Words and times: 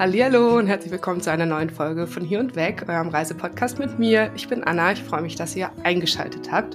Hallo 0.00 0.56
und 0.56 0.66
herzlich 0.66 0.92
willkommen 0.92 1.20
zu 1.20 1.30
einer 1.30 1.44
neuen 1.44 1.68
Folge 1.68 2.06
von 2.06 2.24
Hier 2.24 2.40
und 2.40 2.56
Weg, 2.56 2.88
eurem 2.88 3.10
Reisepodcast 3.10 3.78
mit 3.78 3.98
mir. 3.98 4.32
Ich 4.34 4.48
bin 4.48 4.64
Anna, 4.64 4.92
ich 4.92 5.02
freue 5.02 5.20
mich, 5.20 5.36
dass 5.36 5.54
ihr 5.54 5.70
eingeschaltet 5.84 6.50
habt. 6.50 6.74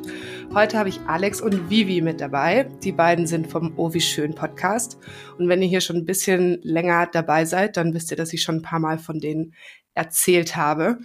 Heute 0.53 0.77
habe 0.77 0.89
ich 0.89 0.99
Alex 1.07 1.41
und 1.41 1.71
Vivi 1.71 2.01
mit 2.01 2.21
dabei. 2.21 2.69
Die 2.83 2.91
beiden 2.91 3.25
sind 3.25 3.47
vom 3.47 3.73
Oh 3.77 3.91
wie 3.95 4.01
schön 4.01 4.35
Podcast. 4.35 4.99
Und 5.39 5.49
wenn 5.49 5.63
ihr 5.63 5.67
hier 5.67 5.81
schon 5.81 5.95
ein 5.95 6.05
bisschen 6.05 6.59
länger 6.61 7.07
dabei 7.11 7.45
seid, 7.45 7.77
dann 7.77 7.95
wisst 7.95 8.11
ihr, 8.11 8.17
dass 8.17 8.31
ich 8.31 8.43
schon 8.43 8.57
ein 8.57 8.61
paar 8.61 8.77
Mal 8.77 8.99
von 8.99 9.19
denen 9.19 9.55
erzählt 9.95 10.55
habe. 10.55 10.99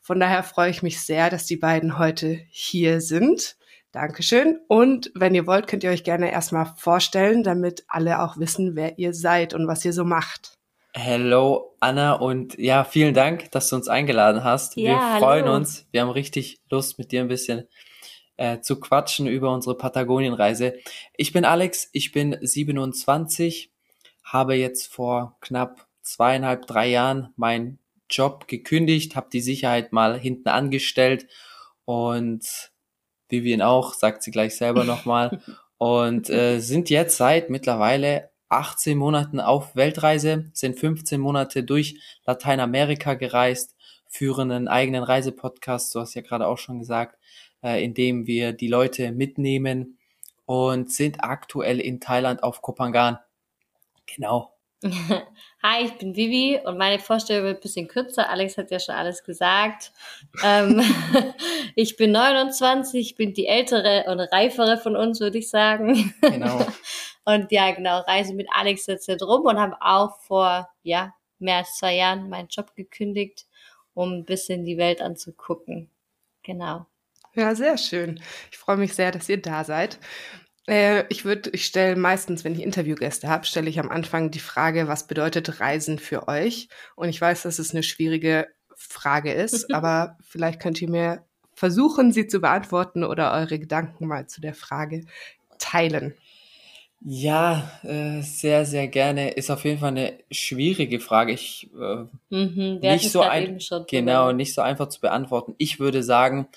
Von 0.00 0.18
daher 0.18 0.42
freue 0.42 0.70
ich 0.70 0.82
mich 0.82 1.00
sehr, 1.00 1.30
dass 1.30 1.46
die 1.46 1.56
beiden 1.56 1.98
heute 1.98 2.40
hier 2.48 3.00
sind. 3.00 3.56
Dankeschön. 3.92 4.58
Und 4.66 5.12
wenn 5.14 5.36
ihr 5.36 5.46
wollt, 5.46 5.68
könnt 5.68 5.84
ihr 5.84 5.90
euch 5.90 6.02
gerne 6.02 6.32
erstmal 6.32 6.66
vorstellen, 6.76 7.44
damit 7.44 7.84
alle 7.86 8.22
auch 8.22 8.38
wissen, 8.38 8.74
wer 8.74 8.98
ihr 8.98 9.14
seid 9.14 9.54
und 9.54 9.68
was 9.68 9.84
ihr 9.84 9.92
so 9.92 10.04
macht. 10.04 10.59
Hello 10.92 11.76
Anna 11.78 12.14
und 12.14 12.58
ja, 12.58 12.82
vielen 12.84 13.14
Dank, 13.14 13.50
dass 13.52 13.68
du 13.68 13.76
uns 13.76 13.88
eingeladen 13.88 14.42
hast. 14.42 14.76
Ja, 14.76 15.14
wir 15.14 15.20
freuen 15.20 15.44
hallo. 15.44 15.56
uns. 15.56 15.86
Wir 15.92 16.00
haben 16.00 16.10
richtig 16.10 16.60
Lust, 16.68 16.98
mit 16.98 17.12
dir 17.12 17.20
ein 17.20 17.28
bisschen 17.28 17.68
äh, 18.36 18.60
zu 18.60 18.80
quatschen 18.80 19.26
über 19.28 19.52
unsere 19.52 19.76
Patagonienreise. 19.76 20.74
Ich 21.16 21.32
bin 21.32 21.44
Alex, 21.44 21.88
ich 21.92 22.10
bin 22.10 22.36
27, 22.40 23.72
habe 24.24 24.54
jetzt 24.54 24.92
vor 24.92 25.36
knapp 25.40 25.86
zweieinhalb, 26.02 26.66
drei 26.66 26.88
Jahren 26.88 27.32
meinen 27.36 27.78
Job 28.08 28.48
gekündigt, 28.48 29.14
habe 29.14 29.28
die 29.32 29.40
Sicherheit 29.40 29.92
mal 29.92 30.18
hinten 30.18 30.48
angestellt 30.48 31.26
und 31.84 32.72
Vivian 33.28 33.62
auch, 33.62 33.94
sagt 33.94 34.24
sie 34.24 34.32
gleich 34.32 34.56
selber 34.56 34.82
nochmal. 34.84 35.40
und 35.78 36.28
äh, 36.28 36.58
sind 36.58 36.90
jetzt 36.90 37.16
seit 37.16 37.48
mittlerweile 37.48 38.29
18 38.50 38.98
Monaten 38.98 39.40
auf 39.40 39.74
Weltreise, 39.76 40.50
sind 40.52 40.78
15 40.78 41.20
Monate 41.20 41.64
durch 41.64 42.00
Lateinamerika 42.26 43.14
gereist, 43.14 43.76
führen 44.06 44.50
einen 44.50 44.68
eigenen 44.68 45.04
Reisepodcast, 45.04 45.94
du 45.94 46.00
hast 46.00 46.14
ja 46.14 46.22
gerade 46.22 46.46
auch 46.46 46.58
schon 46.58 46.80
gesagt, 46.80 47.16
äh, 47.62 47.82
in 47.82 47.94
dem 47.94 48.26
wir 48.26 48.52
die 48.52 48.68
Leute 48.68 49.12
mitnehmen 49.12 49.98
und 50.46 50.90
sind 50.90 51.22
aktuell 51.22 51.80
in 51.80 52.00
Thailand 52.00 52.42
auf 52.42 52.60
Kopangan. 52.60 53.18
Genau. 54.14 54.52
Hi, 55.62 55.84
ich 55.84 55.92
bin 55.98 56.16
Vivi 56.16 56.58
und 56.64 56.78
meine 56.78 56.98
Vorstellung 56.98 57.44
wird 57.44 57.58
ein 57.58 57.60
bisschen 57.60 57.86
kürzer. 57.86 58.30
Alex 58.30 58.56
hat 58.56 58.70
ja 58.70 58.80
schon 58.80 58.94
alles 58.94 59.22
gesagt. 59.22 59.92
ähm, 60.42 60.82
ich 61.76 61.96
bin 61.96 62.12
29, 62.12 63.14
bin 63.14 63.34
die 63.34 63.46
ältere 63.46 64.04
und 64.08 64.20
reifere 64.20 64.78
von 64.78 64.96
uns, 64.96 65.20
würde 65.20 65.38
ich 65.38 65.50
sagen. 65.50 66.14
Genau. 66.22 66.66
Und 67.24 67.52
ja, 67.52 67.70
genau, 67.72 68.00
reise 68.00 68.34
mit 68.34 68.48
Alex 68.52 68.86
jetzt 68.86 69.06
drum 69.06 69.42
und 69.42 69.58
habe 69.58 69.76
auch 69.80 70.20
vor, 70.20 70.68
ja, 70.82 71.14
mehr 71.38 71.58
als 71.58 71.76
zwei 71.76 71.94
Jahren 71.94 72.28
meinen 72.28 72.48
Job 72.48 72.74
gekündigt, 72.74 73.46
um 73.94 74.12
ein 74.12 74.24
bisschen 74.24 74.64
die 74.64 74.78
Welt 74.78 75.00
anzugucken. 75.00 75.90
Genau. 76.42 76.86
Ja, 77.34 77.54
sehr 77.54 77.78
schön. 77.78 78.20
Ich 78.50 78.58
freue 78.58 78.76
mich 78.76 78.94
sehr, 78.94 79.12
dass 79.12 79.28
ihr 79.28 79.40
da 79.40 79.64
seid. 79.64 79.98
Äh, 80.66 81.04
ich 81.08 81.24
würde, 81.24 81.50
ich 81.50 81.66
stelle 81.66 81.96
meistens, 81.96 82.44
wenn 82.44 82.54
ich 82.54 82.62
Interviewgäste 82.62 83.28
habe, 83.28 83.46
stelle 83.46 83.68
ich 83.68 83.78
am 83.80 83.90
Anfang 83.90 84.30
die 84.30 84.40
Frage, 84.40 84.88
was 84.88 85.06
bedeutet 85.06 85.60
Reisen 85.60 85.98
für 85.98 86.28
euch? 86.28 86.68
Und 86.96 87.08
ich 87.08 87.20
weiß, 87.20 87.42
dass 87.42 87.58
es 87.58 87.72
eine 87.72 87.82
schwierige 87.82 88.48
Frage 88.74 89.32
ist, 89.32 89.72
aber 89.74 90.16
vielleicht 90.22 90.60
könnt 90.60 90.80
ihr 90.82 90.90
mir 90.90 91.24
versuchen, 91.54 92.12
sie 92.12 92.26
zu 92.26 92.40
beantworten 92.40 93.04
oder 93.04 93.32
eure 93.32 93.58
Gedanken 93.58 94.06
mal 94.06 94.26
zu 94.26 94.40
der 94.40 94.54
Frage 94.54 95.04
teilen. 95.58 96.16
Ja, 97.02 97.70
äh, 97.82 98.20
sehr, 98.20 98.66
sehr 98.66 98.86
gerne. 98.86 99.30
Ist 99.30 99.50
auf 99.50 99.64
jeden 99.64 99.78
Fall 99.78 99.88
eine 99.88 100.18
schwierige 100.30 101.00
Frage. 101.00 101.32
Ich 101.32 101.70
äh, 101.74 102.04
mhm, 102.28 102.80
nicht 102.80 103.10
so 103.10 103.22
ein, 103.22 103.58
genau, 103.88 104.32
nicht 104.32 104.54
so 104.54 104.60
einfach 104.60 104.88
zu 104.90 105.00
beantworten. 105.00 105.54
Ich 105.56 105.80
würde 105.80 106.02
sagen, 106.02 106.48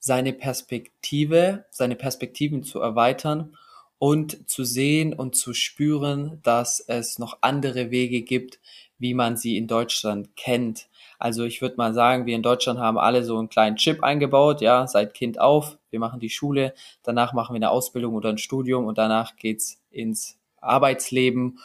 seine 0.00 0.32
Perspektive, 0.32 1.66
seine 1.70 1.94
Perspektiven 1.94 2.64
zu 2.64 2.80
erweitern 2.80 3.56
und 3.98 4.50
zu 4.50 4.64
sehen 4.64 5.14
und 5.14 5.36
zu 5.36 5.54
spüren, 5.54 6.40
dass 6.42 6.80
es 6.80 7.20
noch 7.20 7.38
andere 7.40 7.90
Wege 7.92 8.22
gibt, 8.22 8.58
wie 8.98 9.14
man 9.14 9.36
sie 9.36 9.56
in 9.56 9.68
Deutschland 9.68 10.34
kennt. 10.36 10.88
Also 11.18 11.44
ich 11.44 11.62
würde 11.62 11.76
mal 11.76 11.94
sagen, 11.94 12.26
wir 12.26 12.34
in 12.34 12.42
Deutschland 12.42 12.78
haben 12.78 12.98
alle 12.98 13.24
so 13.24 13.38
einen 13.38 13.48
kleinen 13.48 13.76
Chip 13.76 14.02
eingebaut, 14.02 14.60
ja, 14.60 14.86
seit 14.86 15.14
Kind 15.14 15.40
auf. 15.40 15.78
Wir 15.90 16.00
machen 16.00 16.20
die 16.20 16.30
Schule, 16.30 16.74
danach 17.02 17.32
machen 17.32 17.54
wir 17.54 17.58
eine 17.58 17.70
Ausbildung 17.70 18.14
oder 18.14 18.28
ein 18.28 18.38
Studium 18.38 18.86
und 18.86 18.98
danach 18.98 19.36
geht's 19.36 19.80
ins 19.90 20.38
Arbeitsleben. 20.60 21.58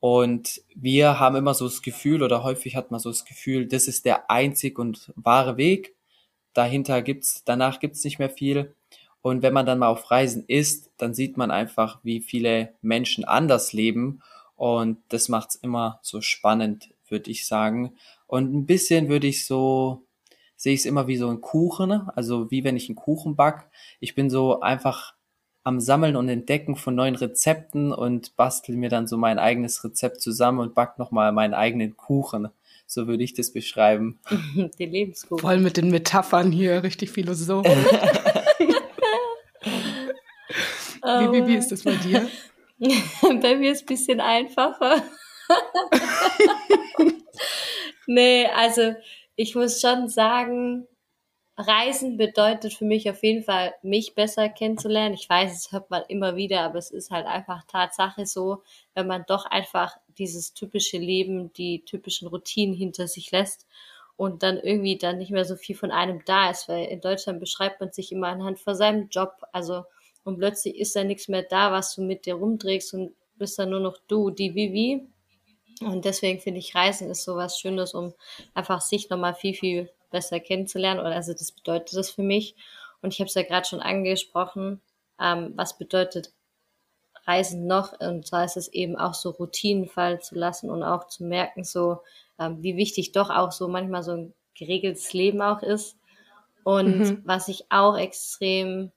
Und 0.00 0.62
wir 0.74 1.18
haben 1.18 1.36
immer 1.36 1.54
so 1.54 1.64
das 1.64 1.82
Gefühl 1.82 2.22
oder 2.22 2.42
häufig 2.42 2.76
hat 2.76 2.90
man 2.90 3.00
so 3.00 3.10
das 3.10 3.24
Gefühl, 3.24 3.66
das 3.66 3.88
ist 3.88 4.04
der 4.04 4.30
einzig 4.30 4.78
und 4.78 5.12
wahre 5.16 5.56
Weg. 5.56 5.94
Dahinter 6.52 7.02
gibt's, 7.02 7.42
danach 7.44 7.80
gibt's 7.80 8.04
nicht 8.04 8.18
mehr 8.18 8.30
viel. 8.30 8.74
Und 9.20 9.42
wenn 9.42 9.52
man 9.52 9.66
dann 9.66 9.80
mal 9.80 9.88
auf 9.88 10.10
Reisen 10.10 10.44
ist, 10.46 10.90
dann 10.98 11.12
sieht 11.12 11.36
man 11.36 11.50
einfach, 11.50 11.98
wie 12.02 12.20
viele 12.20 12.74
Menschen 12.82 13.24
anders 13.24 13.72
leben. 13.72 14.22
Und 14.54 14.98
das 15.08 15.28
macht's 15.28 15.56
immer 15.56 15.98
so 16.02 16.20
spannend, 16.20 16.90
würde 17.08 17.30
ich 17.30 17.46
sagen. 17.46 17.96
Und 18.26 18.54
ein 18.54 18.66
bisschen 18.66 19.08
würde 19.08 19.26
ich 19.26 19.46
so, 19.46 20.06
sehe 20.56 20.74
ich 20.74 20.80
es 20.80 20.86
immer 20.86 21.06
wie 21.06 21.16
so 21.16 21.28
ein 21.28 21.40
Kuchen, 21.40 21.92
also 22.14 22.50
wie 22.50 22.64
wenn 22.64 22.76
ich 22.76 22.88
einen 22.88 22.96
Kuchen 22.96 23.36
back. 23.36 23.68
Ich 24.00 24.14
bin 24.14 24.30
so 24.30 24.60
einfach 24.60 25.14
am 25.62 25.80
Sammeln 25.80 26.14
und 26.16 26.28
Entdecken 26.28 26.76
von 26.76 26.94
neuen 26.94 27.16
Rezepten 27.16 27.92
und 27.92 28.36
bastel 28.36 28.76
mir 28.76 28.88
dann 28.88 29.08
so 29.08 29.16
mein 29.16 29.40
eigenes 29.40 29.82
Rezept 29.82 30.20
zusammen 30.20 30.60
und 30.60 30.74
back 30.74 30.96
nochmal 30.98 31.32
meinen 31.32 31.54
eigenen 31.54 31.96
Kuchen. 31.96 32.48
So 32.86 33.08
würde 33.08 33.24
ich 33.24 33.34
das 33.34 33.52
beschreiben. 33.52 34.20
Den 34.78 34.92
Lebenskuchen. 34.92 35.40
Voll 35.40 35.58
mit 35.58 35.76
den 35.76 35.90
Metaphern 35.90 36.52
hier, 36.52 36.84
richtig 36.84 37.10
philosophisch. 37.10 37.72
wie, 41.02 41.32
wie, 41.32 41.46
wie 41.48 41.56
ist 41.56 41.72
das 41.72 41.82
bei 41.82 41.96
dir? 41.96 42.28
bei 43.42 43.56
mir 43.56 43.72
ist 43.72 43.78
es 43.78 43.82
ein 43.82 43.86
bisschen 43.86 44.20
einfacher. 44.20 45.02
Nee, 48.06 48.46
also 48.46 48.94
ich 49.36 49.54
muss 49.54 49.80
schon 49.80 50.08
sagen, 50.08 50.86
Reisen 51.58 52.16
bedeutet 52.18 52.74
für 52.74 52.84
mich 52.84 53.08
auf 53.10 53.22
jeden 53.22 53.42
Fall, 53.42 53.74
mich 53.82 54.14
besser 54.14 54.48
kennenzulernen. 54.50 55.14
Ich 55.14 55.28
weiß, 55.28 55.52
es 55.56 55.72
hört 55.72 55.90
man 55.90 56.02
immer 56.08 56.36
wieder, 56.36 56.60
aber 56.62 56.78
es 56.78 56.90
ist 56.90 57.10
halt 57.10 57.26
einfach 57.26 57.64
Tatsache 57.66 58.26
so, 58.26 58.62
wenn 58.94 59.06
man 59.06 59.24
doch 59.26 59.46
einfach 59.46 59.96
dieses 60.18 60.52
typische 60.54 60.98
Leben, 60.98 61.52
die 61.54 61.84
typischen 61.84 62.28
Routinen 62.28 62.74
hinter 62.74 63.08
sich 63.08 63.30
lässt 63.32 63.66
und 64.16 64.42
dann 64.42 64.58
irgendwie 64.58 64.98
dann 64.98 65.18
nicht 65.18 65.30
mehr 65.30 65.44
so 65.46 65.56
viel 65.56 65.76
von 65.76 65.90
einem 65.90 66.22
da 66.26 66.50
ist, 66.50 66.68
weil 66.68 66.86
in 66.86 67.00
Deutschland 67.00 67.40
beschreibt 67.40 67.80
man 67.80 67.92
sich 67.92 68.12
immer 68.12 68.28
anhand 68.28 68.58
von 68.58 68.74
seinem 68.74 69.08
Job, 69.08 69.32
also 69.52 69.84
und 70.24 70.38
plötzlich 70.38 70.76
ist 70.76 70.96
da 70.96 71.04
nichts 71.04 71.28
mehr 71.28 71.44
da, 71.44 71.70
was 71.72 71.94
du 71.94 72.02
mit 72.02 72.26
dir 72.26 72.34
rumträgst 72.34 72.94
und 72.94 73.14
bist 73.36 73.58
dann 73.58 73.70
nur 73.70 73.80
noch 73.80 73.98
du, 74.08 74.30
die 74.30 74.54
Vivi. 74.54 75.06
Und 75.80 76.04
deswegen 76.04 76.40
finde 76.40 76.60
ich, 76.60 76.74
Reisen 76.74 77.10
ist 77.10 77.24
so 77.24 77.36
was 77.36 77.58
Schönes, 77.58 77.94
um 77.94 78.14
einfach 78.54 78.80
sich 78.80 79.10
nochmal 79.10 79.34
viel, 79.34 79.54
viel 79.54 79.90
besser 80.10 80.40
kennenzulernen. 80.40 81.00
Oder 81.00 81.14
also 81.14 81.32
das 81.32 81.52
bedeutet 81.52 81.96
das 81.96 82.10
für 82.10 82.22
mich. 82.22 82.54
Und 83.02 83.12
ich 83.12 83.20
habe 83.20 83.28
es 83.28 83.34
ja 83.34 83.42
gerade 83.42 83.66
schon 83.66 83.80
angesprochen, 83.80 84.80
ähm, 85.20 85.52
was 85.54 85.76
bedeutet 85.76 86.32
Reisen 87.26 87.66
noch? 87.66 87.98
Und 88.00 88.26
zwar 88.26 88.44
ist 88.44 88.56
es 88.56 88.68
eben 88.68 88.96
auch 88.96 89.14
so 89.14 89.30
Routinen 89.30 89.86
fallen 89.86 90.20
zu 90.20 90.34
lassen 90.34 90.70
und 90.70 90.82
auch 90.82 91.08
zu 91.08 91.24
merken, 91.24 91.64
so 91.64 91.98
ähm, 92.38 92.62
wie 92.62 92.76
wichtig 92.76 93.12
doch 93.12 93.30
auch 93.30 93.52
so 93.52 93.68
manchmal 93.68 94.02
so 94.02 94.12
ein 94.12 94.34
geregeltes 94.54 95.12
Leben 95.12 95.42
auch 95.42 95.62
ist. 95.62 95.96
Und 96.64 96.98
mhm. 96.98 97.22
was 97.24 97.48
ich 97.48 97.70
auch 97.70 97.96
extrem 97.96 98.92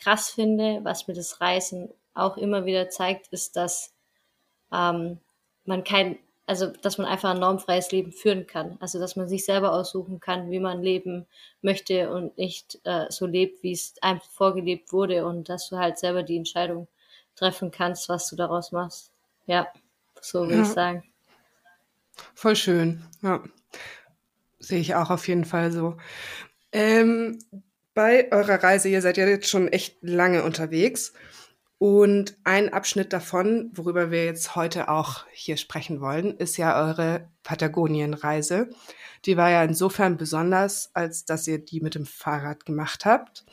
krass 0.00 0.30
finde, 0.30 0.80
was 0.82 1.08
mir 1.08 1.14
das 1.14 1.40
Reisen 1.40 1.88
auch 2.14 2.36
immer 2.36 2.64
wieder 2.66 2.88
zeigt, 2.90 3.28
ist, 3.28 3.56
dass 3.56 3.94
ähm, 4.72 5.20
man 5.66 5.84
kein 5.84 6.18
also 6.46 6.68
dass 6.68 6.96
man 6.96 7.06
einfach 7.06 7.30
ein 7.30 7.40
normfreies 7.40 7.90
Leben 7.90 8.12
führen 8.12 8.46
kann. 8.46 8.76
Also 8.80 9.00
dass 9.00 9.16
man 9.16 9.28
sich 9.28 9.44
selber 9.44 9.72
aussuchen 9.72 10.20
kann, 10.20 10.50
wie 10.50 10.60
man 10.60 10.80
leben 10.80 11.26
möchte 11.60 12.10
und 12.10 12.38
nicht 12.38 12.78
äh, 12.84 13.06
so 13.10 13.26
lebt, 13.26 13.62
wie 13.62 13.72
es 13.72 13.94
einem 14.00 14.20
vorgelebt 14.32 14.92
wurde 14.92 15.26
und 15.26 15.48
dass 15.48 15.68
du 15.68 15.76
halt 15.76 15.98
selber 15.98 16.22
die 16.22 16.36
Entscheidung 16.36 16.86
treffen 17.34 17.70
kannst, 17.70 18.08
was 18.08 18.28
du 18.28 18.36
daraus 18.36 18.72
machst. 18.72 19.12
Ja, 19.46 19.66
so 20.20 20.42
würde 20.42 20.54
ja. 20.54 20.62
ich 20.62 20.68
sagen. 20.68 21.02
Voll 22.34 22.56
schön, 22.56 23.02
ja. 23.22 23.42
Sehe 24.58 24.80
ich 24.80 24.94
auch 24.94 25.10
auf 25.10 25.28
jeden 25.28 25.44
Fall 25.44 25.70
so. 25.70 25.96
Ähm, 26.72 27.38
bei 27.92 28.30
eurer 28.32 28.62
Reise, 28.62 28.88
ihr 28.88 29.02
seid 29.02 29.16
ja 29.16 29.26
jetzt 29.26 29.48
schon 29.48 29.68
echt 29.68 29.98
lange 30.00 30.44
unterwegs. 30.44 31.12
Und 31.78 32.36
ein 32.44 32.72
Abschnitt 32.72 33.12
davon, 33.12 33.70
worüber 33.74 34.10
wir 34.10 34.24
jetzt 34.24 34.56
heute 34.56 34.88
auch 34.88 35.26
hier 35.30 35.58
sprechen 35.58 36.00
wollen, 36.00 36.36
ist 36.38 36.56
ja 36.56 36.82
eure 36.82 37.28
Patagonienreise. 37.42 38.70
Die 39.26 39.36
war 39.36 39.50
ja 39.50 39.62
insofern 39.62 40.16
besonders, 40.16 40.90
als 40.94 41.26
dass 41.26 41.46
ihr 41.46 41.58
die 41.58 41.80
mit 41.80 41.94
dem 41.94 42.06
Fahrrad 42.06 42.64
gemacht 42.64 43.04
habt. 43.04 43.44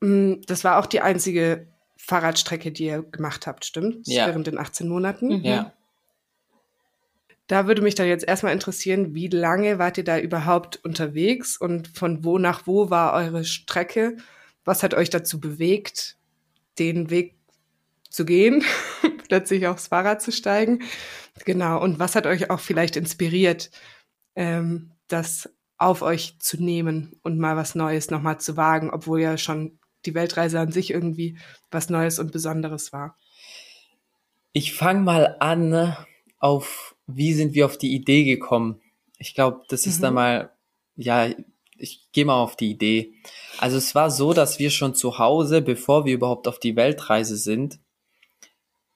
Mm, 0.00 0.34
das 0.46 0.64
war 0.64 0.78
auch 0.78 0.86
die 0.86 1.00
einzige 1.00 1.66
Fahrradstrecke, 1.96 2.70
die 2.72 2.86
ihr 2.86 3.02
gemacht 3.02 3.46
habt, 3.46 3.64
stimmt? 3.64 4.06
Ja. 4.06 4.26
Während 4.26 4.46
den 4.46 4.58
18 4.58 4.86
Monaten. 4.86 5.38
Mhm. 5.38 5.44
Ja. 5.44 5.72
Da 7.46 7.66
würde 7.66 7.82
mich 7.82 7.94
dann 7.94 8.06
jetzt 8.06 8.26
erstmal 8.26 8.52
interessieren, 8.52 9.14
wie 9.14 9.28
lange 9.28 9.78
wart 9.78 9.96
ihr 9.96 10.04
da 10.04 10.18
überhaupt 10.18 10.84
unterwegs 10.84 11.56
und 11.56 11.88
von 11.88 12.24
wo 12.24 12.38
nach 12.38 12.66
wo 12.66 12.90
war 12.90 13.14
eure 13.14 13.44
Strecke? 13.44 14.16
Was 14.64 14.82
hat 14.82 14.94
euch 14.94 15.10
dazu 15.10 15.40
bewegt, 15.40 16.16
den 16.78 17.10
Weg 17.10 17.36
zu 18.10 18.24
gehen, 18.24 18.64
plötzlich 19.28 19.66
aufs 19.66 19.88
Fahrrad 19.88 20.22
zu 20.22 20.32
steigen? 20.32 20.82
Genau. 21.44 21.80
Und 21.82 21.98
was 21.98 22.14
hat 22.14 22.26
euch 22.26 22.50
auch 22.50 22.60
vielleicht 22.60 22.96
inspiriert, 22.96 23.70
ähm, 24.36 24.92
das 25.08 25.50
auf 25.78 26.02
euch 26.02 26.38
zu 26.38 26.62
nehmen 26.62 27.18
und 27.22 27.38
mal 27.38 27.56
was 27.56 27.74
Neues 27.74 28.10
nochmal 28.10 28.40
zu 28.40 28.56
wagen, 28.56 28.90
obwohl 28.90 29.20
ja 29.20 29.36
schon 29.36 29.78
die 30.06 30.14
Weltreise 30.14 30.60
an 30.60 30.72
sich 30.72 30.90
irgendwie 30.90 31.38
was 31.70 31.90
Neues 31.90 32.18
und 32.18 32.32
Besonderes 32.32 32.92
war? 32.92 33.16
Ich 34.52 34.74
fange 34.74 35.00
mal 35.00 35.36
an 35.40 35.68
ne, 35.70 35.96
auf, 36.38 36.94
wie 37.06 37.32
sind 37.32 37.54
wir 37.54 37.66
auf 37.66 37.76
die 37.76 37.94
Idee 37.94 38.24
gekommen? 38.24 38.80
Ich 39.18 39.34
glaube, 39.34 39.62
das 39.68 39.86
ist 39.86 39.98
mhm. 39.98 40.02
dann 40.02 40.14
mal, 40.14 40.52
ja, 40.96 41.28
ich 41.84 42.08
gehe 42.12 42.24
mal 42.24 42.40
auf 42.40 42.56
die 42.56 42.70
Idee. 42.70 43.14
Also 43.58 43.76
es 43.76 43.94
war 43.94 44.10
so, 44.10 44.32
dass 44.32 44.58
wir 44.58 44.70
schon 44.70 44.94
zu 44.94 45.18
Hause, 45.18 45.62
bevor 45.62 46.04
wir 46.04 46.14
überhaupt 46.14 46.48
auf 46.48 46.58
die 46.58 46.74
Weltreise 46.74 47.36
sind, 47.36 47.78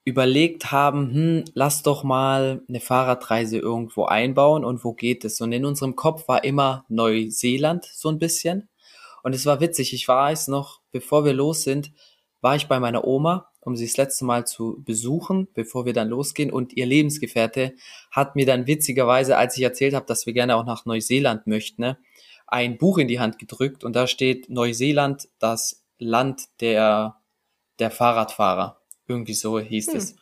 überlegt 0.03 0.71
haben, 0.71 1.13
hm, 1.13 1.45
lass 1.53 1.83
doch 1.83 2.03
mal 2.03 2.63
eine 2.67 2.79
Fahrradreise 2.79 3.57
irgendwo 3.57 4.05
einbauen 4.05 4.65
und 4.65 4.83
wo 4.83 4.93
geht 4.93 5.23
es? 5.23 5.39
Und 5.39 5.51
in 5.51 5.65
unserem 5.65 5.95
Kopf 5.95 6.27
war 6.27 6.43
immer 6.43 6.85
Neuseeland 6.89 7.85
so 7.85 8.09
ein 8.09 8.19
bisschen. 8.19 8.69
Und 9.23 9.35
es 9.35 9.45
war 9.45 9.61
witzig, 9.61 9.93
ich 9.93 10.07
weiß 10.07 10.47
noch, 10.47 10.81
bevor 10.91 11.25
wir 11.25 11.33
los 11.33 11.63
sind, 11.63 11.91
war 12.41 12.55
ich 12.55 12.67
bei 12.67 12.79
meiner 12.79 13.05
Oma, 13.05 13.49
um 13.61 13.75
sie 13.75 13.85
das 13.85 13.97
letzte 13.97 14.25
Mal 14.25 14.47
zu 14.47 14.81
besuchen, 14.83 15.47
bevor 15.53 15.85
wir 15.85 15.93
dann 15.93 16.07
losgehen. 16.07 16.51
Und 16.51 16.73
ihr 16.73 16.85
Lebensgefährte 16.85 17.73
hat 18.11 18.35
mir 18.35 18.45
dann 18.45 18.65
witzigerweise, 18.65 19.37
als 19.37 19.57
ich 19.57 19.63
erzählt 19.63 19.93
habe, 19.93 20.05
dass 20.05 20.25
wir 20.25 20.33
gerne 20.33 20.55
auch 20.55 20.65
nach 20.65 20.85
Neuseeland 20.85 21.45
möchten, 21.47 21.81
ne, 21.81 21.97
ein 22.51 22.77
Buch 22.77 22.97
in 22.97 23.07
die 23.07 23.19
Hand 23.19 23.39
gedrückt 23.39 23.83
und 23.83 23.95
da 23.95 24.07
steht 24.07 24.49
Neuseeland, 24.49 25.29
das 25.39 25.83
Land 25.99 26.43
der, 26.61 27.17
der 27.79 27.91
Fahrradfahrer. 27.91 28.79
Irgendwie 29.07 29.33
so 29.33 29.59
hieß 29.59 29.87
hm. 29.87 29.97
es. 29.97 30.15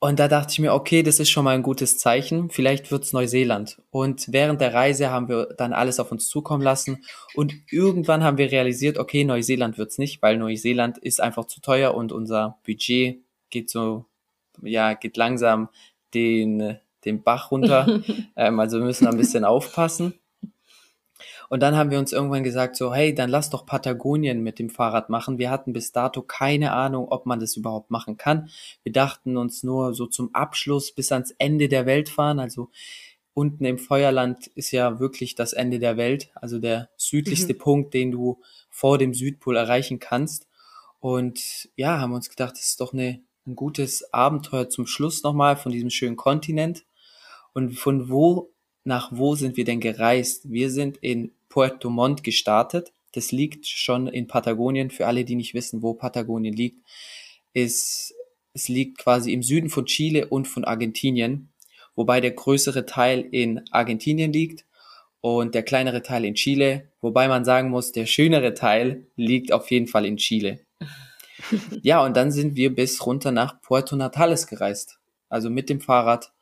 Und 0.00 0.20
da 0.20 0.28
dachte 0.28 0.52
ich 0.52 0.58
mir, 0.60 0.74
okay, 0.74 1.02
das 1.02 1.18
ist 1.18 1.28
schon 1.30 1.44
mal 1.44 1.56
ein 1.56 1.62
gutes 1.64 1.98
Zeichen. 1.98 2.50
Vielleicht 2.50 2.92
wird's 2.92 3.12
Neuseeland. 3.12 3.82
Und 3.90 4.32
während 4.32 4.60
der 4.60 4.72
Reise 4.72 5.10
haben 5.10 5.28
wir 5.28 5.46
dann 5.56 5.72
alles 5.72 5.98
auf 5.98 6.12
uns 6.12 6.28
zukommen 6.28 6.62
lassen. 6.62 7.04
Und 7.34 7.52
irgendwann 7.68 8.22
haben 8.22 8.38
wir 8.38 8.52
realisiert, 8.52 8.96
okay, 8.96 9.24
Neuseeland 9.24 9.76
wird's 9.76 9.98
nicht, 9.98 10.22
weil 10.22 10.38
Neuseeland 10.38 10.98
ist 10.98 11.20
einfach 11.20 11.46
zu 11.46 11.60
teuer 11.60 11.94
und 11.94 12.12
unser 12.12 12.58
Budget 12.64 13.24
geht 13.50 13.70
so, 13.70 14.04
ja, 14.62 14.94
geht 14.94 15.16
langsam 15.16 15.68
den, 16.14 16.78
den 17.04 17.24
Bach 17.24 17.50
runter. 17.50 18.00
ähm, 18.36 18.60
also 18.60 18.78
wir 18.78 18.84
müssen 18.84 19.08
ein 19.08 19.16
bisschen 19.16 19.44
aufpassen. 19.44 20.14
Und 21.48 21.60
dann 21.62 21.76
haben 21.76 21.90
wir 21.90 21.98
uns 21.98 22.12
irgendwann 22.12 22.44
gesagt, 22.44 22.76
so, 22.76 22.94
hey, 22.94 23.14
dann 23.14 23.30
lass 23.30 23.50
doch 23.50 23.66
Patagonien 23.66 24.42
mit 24.42 24.58
dem 24.58 24.70
Fahrrad 24.70 25.10
machen. 25.10 25.38
Wir 25.38 25.50
hatten 25.50 25.72
bis 25.72 25.92
dato 25.92 26.22
keine 26.22 26.72
Ahnung, 26.72 27.08
ob 27.08 27.26
man 27.26 27.40
das 27.40 27.56
überhaupt 27.56 27.90
machen 27.90 28.16
kann. 28.16 28.50
Wir 28.82 28.92
dachten 28.92 29.36
uns 29.36 29.62
nur 29.62 29.94
so 29.94 30.06
zum 30.06 30.34
Abschluss 30.34 30.92
bis 30.92 31.12
ans 31.12 31.34
Ende 31.38 31.68
der 31.68 31.86
Welt 31.86 32.08
fahren. 32.08 32.38
Also 32.38 32.70
unten 33.34 33.64
im 33.64 33.78
Feuerland 33.78 34.48
ist 34.48 34.72
ja 34.72 34.98
wirklich 35.00 35.34
das 35.34 35.52
Ende 35.52 35.78
der 35.78 35.96
Welt, 35.96 36.30
also 36.34 36.58
der 36.58 36.90
südlichste 36.96 37.54
mhm. 37.54 37.58
Punkt, 37.58 37.94
den 37.94 38.10
du 38.10 38.40
vor 38.68 38.98
dem 38.98 39.14
Südpol 39.14 39.56
erreichen 39.56 39.98
kannst. 39.98 40.46
Und 41.00 41.68
ja, 41.76 42.00
haben 42.00 42.12
uns 42.12 42.28
gedacht, 42.30 42.54
das 42.54 42.70
ist 42.70 42.80
doch 42.80 42.92
eine, 42.92 43.20
ein 43.46 43.54
gutes 43.54 44.12
Abenteuer 44.12 44.68
zum 44.68 44.86
Schluss 44.86 45.22
nochmal 45.22 45.56
von 45.56 45.72
diesem 45.72 45.90
schönen 45.90 46.16
Kontinent. 46.16 46.84
Und 47.54 47.78
von 47.78 48.10
wo 48.10 48.50
nach 48.88 49.10
wo 49.12 49.36
sind 49.36 49.56
wir 49.56 49.64
denn 49.64 49.80
gereist? 49.80 50.50
Wir 50.50 50.70
sind 50.70 50.96
in 50.96 51.30
Puerto 51.48 51.90
Montt 51.90 52.24
gestartet. 52.24 52.92
Das 53.12 53.30
liegt 53.30 53.66
schon 53.66 54.08
in 54.08 54.26
Patagonien. 54.26 54.90
Für 54.90 55.06
alle, 55.06 55.24
die 55.24 55.36
nicht 55.36 55.54
wissen, 55.54 55.82
wo 55.82 55.94
Patagonien 55.94 56.54
liegt, 56.54 56.84
ist, 57.52 58.14
es 58.52 58.68
liegt 58.68 58.98
quasi 58.98 59.32
im 59.32 59.42
Süden 59.42 59.70
von 59.70 59.86
Chile 59.86 60.26
und 60.26 60.48
von 60.48 60.64
Argentinien, 60.64 61.50
wobei 61.94 62.20
der 62.20 62.32
größere 62.32 62.86
Teil 62.86 63.20
in 63.30 63.62
Argentinien 63.70 64.32
liegt 64.32 64.64
und 65.20 65.54
der 65.54 65.62
kleinere 65.62 66.02
Teil 66.02 66.24
in 66.24 66.34
Chile, 66.34 66.90
wobei 67.00 67.28
man 67.28 67.44
sagen 67.44 67.70
muss, 67.70 67.92
der 67.92 68.06
schönere 68.06 68.54
Teil 68.54 69.06
liegt 69.16 69.52
auf 69.52 69.70
jeden 69.70 69.86
Fall 69.86 70.06
in 70.06 70.16
Chile. 70.16 70.60
ja, 71.82 72.04
und 72.04 72.16
dann 72.16 72.32
sind 72.32 72.56
wir 72.56 72.74
bis 72.74 73.04
runter 73.04 73.32
nach 73.32 73.60
Puerto 73.60 73.96
Natales 73.96 74.46
gereist, 74.46 74.98
also 75.28 75.50
mit 75.50 75.68
dem 75.68 75.80
Fahrrad 75.80 76.32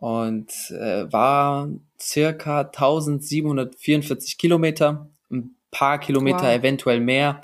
und 0.00 0.52
äh, 0.70 1.12
war 1.12 1.68
circa 2.00 2.60
1744 2.60 4.38
Kilometer, 4.38 5.08
ein 5.30 5.56
paar 5.70 5.98
Kilometer 5.98 6.44
wow. 6.44 6.54
eventuell 6.54 7.00
mehr, 7.00 7.42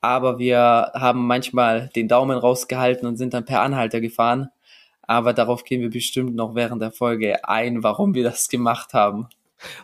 aber 0.00 0.38
wir 0.38 0.92
haben 0.94 1.26
manchmal 1.26 1.90
den 1.94 2.08
Daumen 2.08 2.38
rausgehalten 2.38 3.06
und 3.06 3.16
sind 3.16 3.34
dann 3.34 3.44
per 3.44 3.60
Anhalter 3.60 4.00
gefahren. 4.00 4.48
Aber 5.02 5.34
darauf 5.34 5.64
gehen 5.64 5.82
wir 5.82 5.90
bestimmt 5.90 6.34
noch 6.34 6.54
während 6.54 6.80
der 6.80 6.92
Folge 6.92 7.44
ein, 7.48 7.82
warum 7.82 8.14
wir 8.14 8.22
das 8.22 8.48
gemacht 8.48 8.94
haben. 8.94 9.28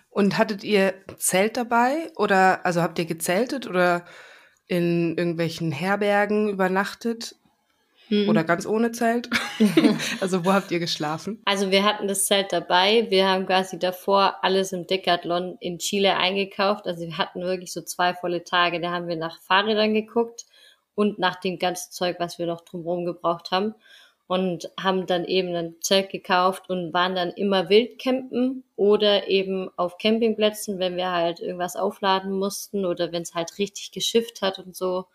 Und 0.09 0.39
hattet 0.39 0.65
ihr 0.65 0.95
Zelt 1.19 1.57
dabei 1.57 2.11
oder 2.17 2.65
also 2.65 2.81
habt 2.81 2.99
ihr 2.99 3.05
gezeltet 3.05 3.67
oder 3.67 4.05
in 4.67 5.17
irgendwelchen 5.19 5.73
Herbergen 5.73 6.49
übernachtet? 6.49 7.37
Mhm. 8.09 8.29
Oder 8.29 8.45
ganz 8.45 8.67
ohne 8.67 8.93
Zelt? 8.93 9.29
also 10.21 10.45
wo 10.45 10.53
habt 10.53 10.71
ihr 10.71 10.79
geschlafen? 10.79 11.43
Also 11.45 11.71
wir 11.71 11.85
hatten 11.85 12.09
das 12.09 12.27
Zelt 12.27 12.53
dabei. 12.53 13.07
Wir 13.11 13.29
haben 13.29 13.47
quasi 13.47 13.79
davor 13.79 14.37
alles 14.43 14.73
im 14.73 14.87
Decathlon 14.87 15.57
in 15.61 15.79
Chile 15.79 16.17
eingekauft. 16.17 16.87
Also 16.87 17.05
wir 17.05 17.19
hatten 17.19 17.43
wirklich 17.43 17.73
so 17.73 17.83
zwei 17.83 18.15
volle 18.15 18.45
Tage. 18.45 18.81
Da 18.81 18.91
haben 18.91 19.09
wir 19.09 19.17
nach 19.17 19.41
Fahrrädern 19.43 19.95
geguckt 19.95 20.47
und 20.95 21.19
nach 21.19 21.37
dem 21.41 21.59
ganzen 21.59 21.93
Zeug, 21.93 22.17
was 22.19 22.39
wir 22.39 22.47
noch 22.47 22.63
drumherum 22.63 23.05
gebraucht 23.05 23.51
haben. 23.51 23.75
Und 24.29 24.73
haben 24.81 25.07
dann 25.07 25.25
eben 25.25 25.55
ein 25.55 25.77
Zelt 25.81 26.11
gekauft 26.11 26.69
und 26.69 26.93
waren 26.93 27.15
dann 27.15 27.31
immer 27.31 27.69
Wildcampen 27.69 28.65
oder 28.75 29.29
eben 29.29 29.71
auf 29.77 29.99
Campingplätzen, 29.99 30.81
wenn 30.81 30.97
wir 30.97 31.13
halt 31.13 31.39
irgendwas 31.39 31.77
aufladen 31.77 32.33
mussten 32.33 32.85
oder 32.85 33.13
wenn 33.13 33.23
es 33.23 33.35
halt 33.35 33.57
richtig 33.59 33.93
geschifft 33.93 34.43
hat 34.43 34.59
und 34.59 34.75
so 34.75 35.07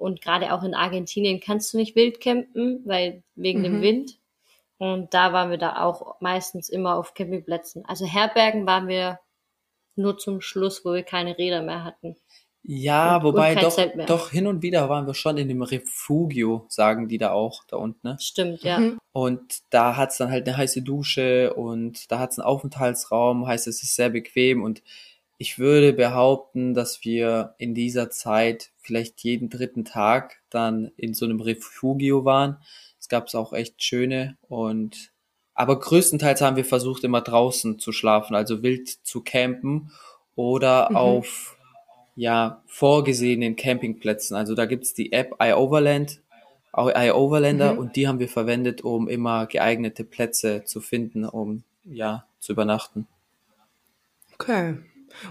und 0.00 0.22
gerade 0.22 0.52
auch 0.52 0.62
in 0.62 0.74
Argentinien 0.74 1.40
kannst 1.40 1.72
du 1.72 1.76
nicht 1.76 1.94
wild 1.94 2.20
campen, 2.20 2.82
weil 2.86 3.22
wegen 3.34 3.60
mhm. 3.60 3.64
dem 3.64 3.82
Wind. 3.82 4.18
Und 4.78 5.12
da 5.12 5.34
waren 5.34 5.50
wir 5.50 5.58
da 5.58 5.82
auch 5.82 6.20
meistens 6.20 6.70
immer 6.70 6.96
auf 6.96 7.12
Campingplätzen. 7.12 7.84
Also 7.84 8.06
Herbergen 8.06 8.66
waren 8.66 8.88
wir 8.88 9.20
nur 9.96 10.16
zum 10.16 10.40
Schluss, 10.40 10.84
wo 10.84 10.94
wir 10.94 11.02
keine 11.02 11.36
Räder 11.36 11.60
mehr 11.60 11.84
hatten. 11.84 12.16
Ja, 12.62 13.16
und, 13.16 13.24
wobei 13.24 13.54
und 13.54 13.62
doch, 13.62 14.06
doch 14.06 14.30
hin 14.30 14.46
und 14.46 14.62
wieder 14.62 14.88
waren 14.88 15.06
wir 15.06 15.14
schon 15.14 15.36
in 15.36 15.48
dem 15.48 15.62
Refugio, 15.62 16.64
sagen 16.68 17.08
die 17.08 17.18
da 17.18 17.32
auch, 17.32 17.64
da 17.64 17.76
unten, 17.76 18.06
ne? 18.06 18.16
Stimmt, 18.20 18.62
ja. 18.62 18.78
Mhm. 18.78 18.98
Und 19.12 19.60
da 19.70 19.96
hat's 19.96 20.18
dann 20.18 20.30
halt 20.30 20.46
eine 20.46 20.56
heiße 20.56 20.82
Dusche 20.82 21.54
und 21.54 22.10
da 22.10 22.18
hat's 22.18 22.38
einen 22.38 22.46
Aufenthaltsraum, 22.46 23.46
heißt 23.46 23.66
es 23.66 23.82
ist 23.82 23.96
sehr 23.96 24.10
bequem 24.10 24.62
und 24.62 24.82
ich 25.40 25.58
würde 25.58 25.94
behaupten, 25.94 26.74
dass 26.74 27.02
wir 27.02 27.54
in 27.56 27.74
dieser 27.74 28.10
Zeit 28.10 28.72
vielleicht 28.76 29.20
jeden 29.20 29.48
dritten 29.48 29.86
Tag 29.86 30.42
dann 30.50 30.92
in 30.98 31.14
so 31.14 31.24
einem 31.24 31.40
Refugio 31.40 32.26
waren. 32.26 32.58
Es 32.98 33.08
gab 33.08 33.34
auch 33.34 33.54
echt 33.54 33.82
schöne 33.82 34.36
und 34.42 35.12
aber 35.54 35.80
größtenteils 35.80 36.42
haben 36.42 36.56
wir 36.56 36.66
versucht, 36.66 37.04
immer 37.04 37.22
draußen 37.22 37.78
zu 37.78 37.90
schlafen, 37.90 38.34
also 38.34 38.62
wild 38.62 38.90
zu 38.90 39.22
campen 39.22 39.90
oder 40.34 40.90
mhm. 40.90 40.96
auf 40.96 41.56
ja 42.16 42.62
vorgesehenen 42.66 43.56
Campingplätzen. 43.56 44.36
Also 44.36 44.54
da 44.54 44.66
gibt's 44.66 44.92
die 44.92 45.10
App 45.10 45.36
iOverland, 45.40 46.20
iOverlander 46.76 47.72
mhm. 47.72 47.78
und 47.78 47.96
die 47.96 48.06
haben 48.06 48.18
wir 48.18 48.28
verwendet, 48.28 48.82
um 48.82 49.08
immer 49.08 49.46
geeignete 49.46 50.04
Plätze 50.04 50.64
zu 50.64 50.82
finden, 50.82 51.24
um 51.24 51.62
ja 51.84 52.26
zu 52.40 52.52
übernachten. 52.52 53.06
Okay. 54.34 54.76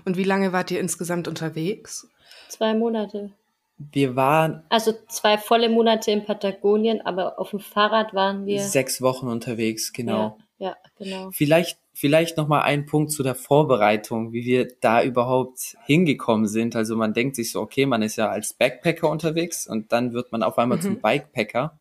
Und 0.05 0.17
wie 0.17 0.23
lange 0.23 0.53
wart 0.53 0.71
ihr 0.71 0.79
insgesamt 0.79 1.27
unterwegs? 1.27 2.09
Zwei 2.49 2.73
Monate. 2.73 3.31
Wir 3.77 4.15
waren. 4.17 4.63
Also 4.69 4.93
zwei 5.07 5.37
volle 5.37 5.69
Monate 5.69 6.11
in 6.11 6.25
Patagonien, 6.25 6.99
aber 7.01 7.39
auf 7.39 7.51
dem 7.51 7.59
Fahrrad 7.59 8.13
waren 8.13 8.45
wir. 8.45 8.59
Sechs 8.59 9.01
Wochen 9.01 9.27
unterwegs, 9.27 9.93
genau. 9.93 10.37
Ja, 10.57 10.67
ja 10.67 10.77
genau. 10.97 11.31
Vielleicht, 11.31 11.79
vielleicht 11.93 12.35
nochmal 12.35 12.63
ein 12.63 12.85
Punkt 12.85 13.11
zu 13.11 13.23
der 13.23 13.35
Vorbereitung, 13.35 14.33
wie 14.33 14.43
wir 14.43 14.67
da 14.81 15.01
überhaupt 15.01 15.77
hingekommen 15.85 16.47
sind. 16.47 16.75
Also 16.75 16.97
man 16.97 17.13
denkt 17.13 17.37
sich 17.37 17.53
so, 17.53 17.61
okay, 17.61 17.85
man 17.85 18.01
ist 18.01 18.17
ja 18.17 18.27
als 18.27 18.53
Backpacker 18.53 19.09
unterwegs 19.09 19.65
und 19.65 19.93
dann 19.93 20.11
wird 20.11 20.33
man 20.33 20.43
auf 20.43 20.57
einmal 20.57 20.79
mhm. 20.79 20.81
zum 20.81 20.99
Bikepacker. 20.99 21.79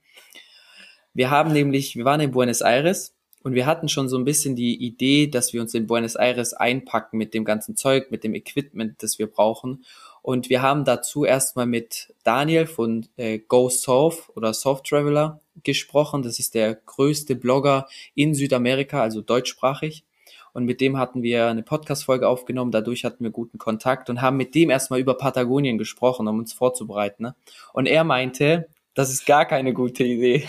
Wir 1.14 1.31
haben 1.31 1.52
nämlich, 1.52 1.97
wir 1.97 2.05
waren 2.05 2.21
in 2.21 2.31
Buenos 2.31 2.61
Aires 2.61 3.17
und 3.49 3.55
wir 3.55 3.64
hatten 3.64 3.88
schon 3.88 4.11
so 4.11 4.19
ein 4.19 4.26
bisschen 4.26 4.57
die 4.57 4.76
Idee, 4.76 5.26
dass 5.26 5.55
wir 5.55 5.62
uns 5.62 5.73
in 5.73 5.87
Buenos 5.87 6.17
Aires 6.17 6.52
einpacken 6.52 7.17
mit 7.17 7.33
dem 7.33 7.47
ganzen 7.47 7.76
Zeug, 7.76 8.11
mit 8.11 8.23
dem 8.23 8.35
Equipment, 8.35 9.02
das 9.02 9.19
wir 9.19 9.26
brauchen. 9.26 9.87
Und 10.21 10.50
wir 10.50 10.61
haben 10.61 10.85
dazu 10.85 11.25
erstmal 11.25 11.64
mit 11.64 12.12
Daniel 12.25 12.67
von 12.67 13.07
äh, 13.17 13.38
Go 13.38 13.71
Surf 13.71 14.31
oder 14.35 14.52
Soft 14.52 14.85
Traveler 14.85 15.40
gesprochen. 15.64 16.23
Das 16.23 16.38
ist 16.38 16.55
der 16.55 16.75
größte 16.75 17.37
Blogger 17.37 17.88
in 18.14 18.35
Südamerika, 18.35 19.00
also 19.00 19.23
deutschsprachig. 19.23 20.05
Und 20.52 20.67
mit 20.67 20.83
dem 20.83 20.99
hatten 20.99 21.23
wir 21.23 21.47
eine 21.47 21.62
Podcast-Folge 21.62 22.28
aufgenommen. 22.28 22.71
Dadurch 22.71 23.07
hatten 23.07 23.25
wir 23.25 23.31
guten 23.31 23.57
Kontakt 23.57 24.11
und 24.11 24.21
haben 24.21 24.37
mit 24.37 24.55
dem 24.55 24.69
erstmal 24.69 25.00
über 25.00 25.14
Patagonien 25.14 25.78
gesprochen, 25.78 26.28
um 26.28 26.38
uns 26.38 26.52
vorzubereiten. 26.52 27.23
Ne? 27.23 27.35
Und 27.73 27.87
er 27.87 28.05
meinte, 28.05 28.69
das 28.93 29.09
ist 29.11 29.25
gar 29.25 29.47
keine 29.47 29.73
gute 29.73 30.05
Idee. 30.05 30.47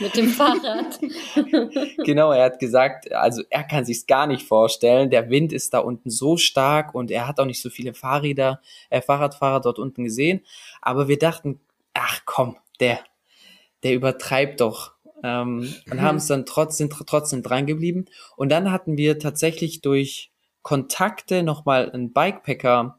Mit 0.00 0.16
dem 0.16 0.28
Fahrrad. 0.28 0.98
genau, 2.04 2.32
er 2.32 2.46
hat 2.46 2.58
gesagt, 2.58 3.12
also 3.12 3.42
er 3.48 3.62
kann 3.62 3.84
sich's 3.84 4.06
gar 4.06 4.26
nicht 4.26 4.46
vorstellen. 4.46 5.10
Der 5.10 5.30
Wind 5.30 5.52
ist 5.52 5.72
da 5.72 5.78
unten 5.78 6.10
so 6.10 6.36
stark 6.36 6.94
und 6.94 7.10
er 7.10 7.28
hat 7.28 7.38
auch 7.38 7.44
nicht 7.44 7.62
so 7.62 7.70
viele 7.70 7.94
Fahrräder, 7.94 8.60
äh, 8.90 9.00
Fahrradfahrer 9.00 9.60
dort 9.60 9.78
unten 9.78 10.04
gesehen. 10.04 10.40
Aber 10.82 11.06
wir 11.06 11.18
dachten, 11.18 11.60
ach 11.94 12.22
komm, 12.24 12.56
der, 12.80 12.98
der 13.84 13.94
übertreibt 13.94 14.60
doch. 14.60 14.94
Ähm, 15.22 15.72
und 15.90 16.02
haben 16.02 16.16
es 16.16 16.26
dann 16.26 16.44
trotzdem, 16.44 16.90
trotzdem 16.90 17.42
dran 17.42 17.66
geblieben. 17.66 18.06
Und 18.36 18.50
dann 18.50 18.72
hatten 18.72 18.96
wir 18.96 19.18
tatsächlich 19.18 19.80
durch 19.80 20.32
Kontakte 20.62 21.42
nochmal 21.42 21.92
einen 21.92 22.12
Bikepacker 22.12 22.98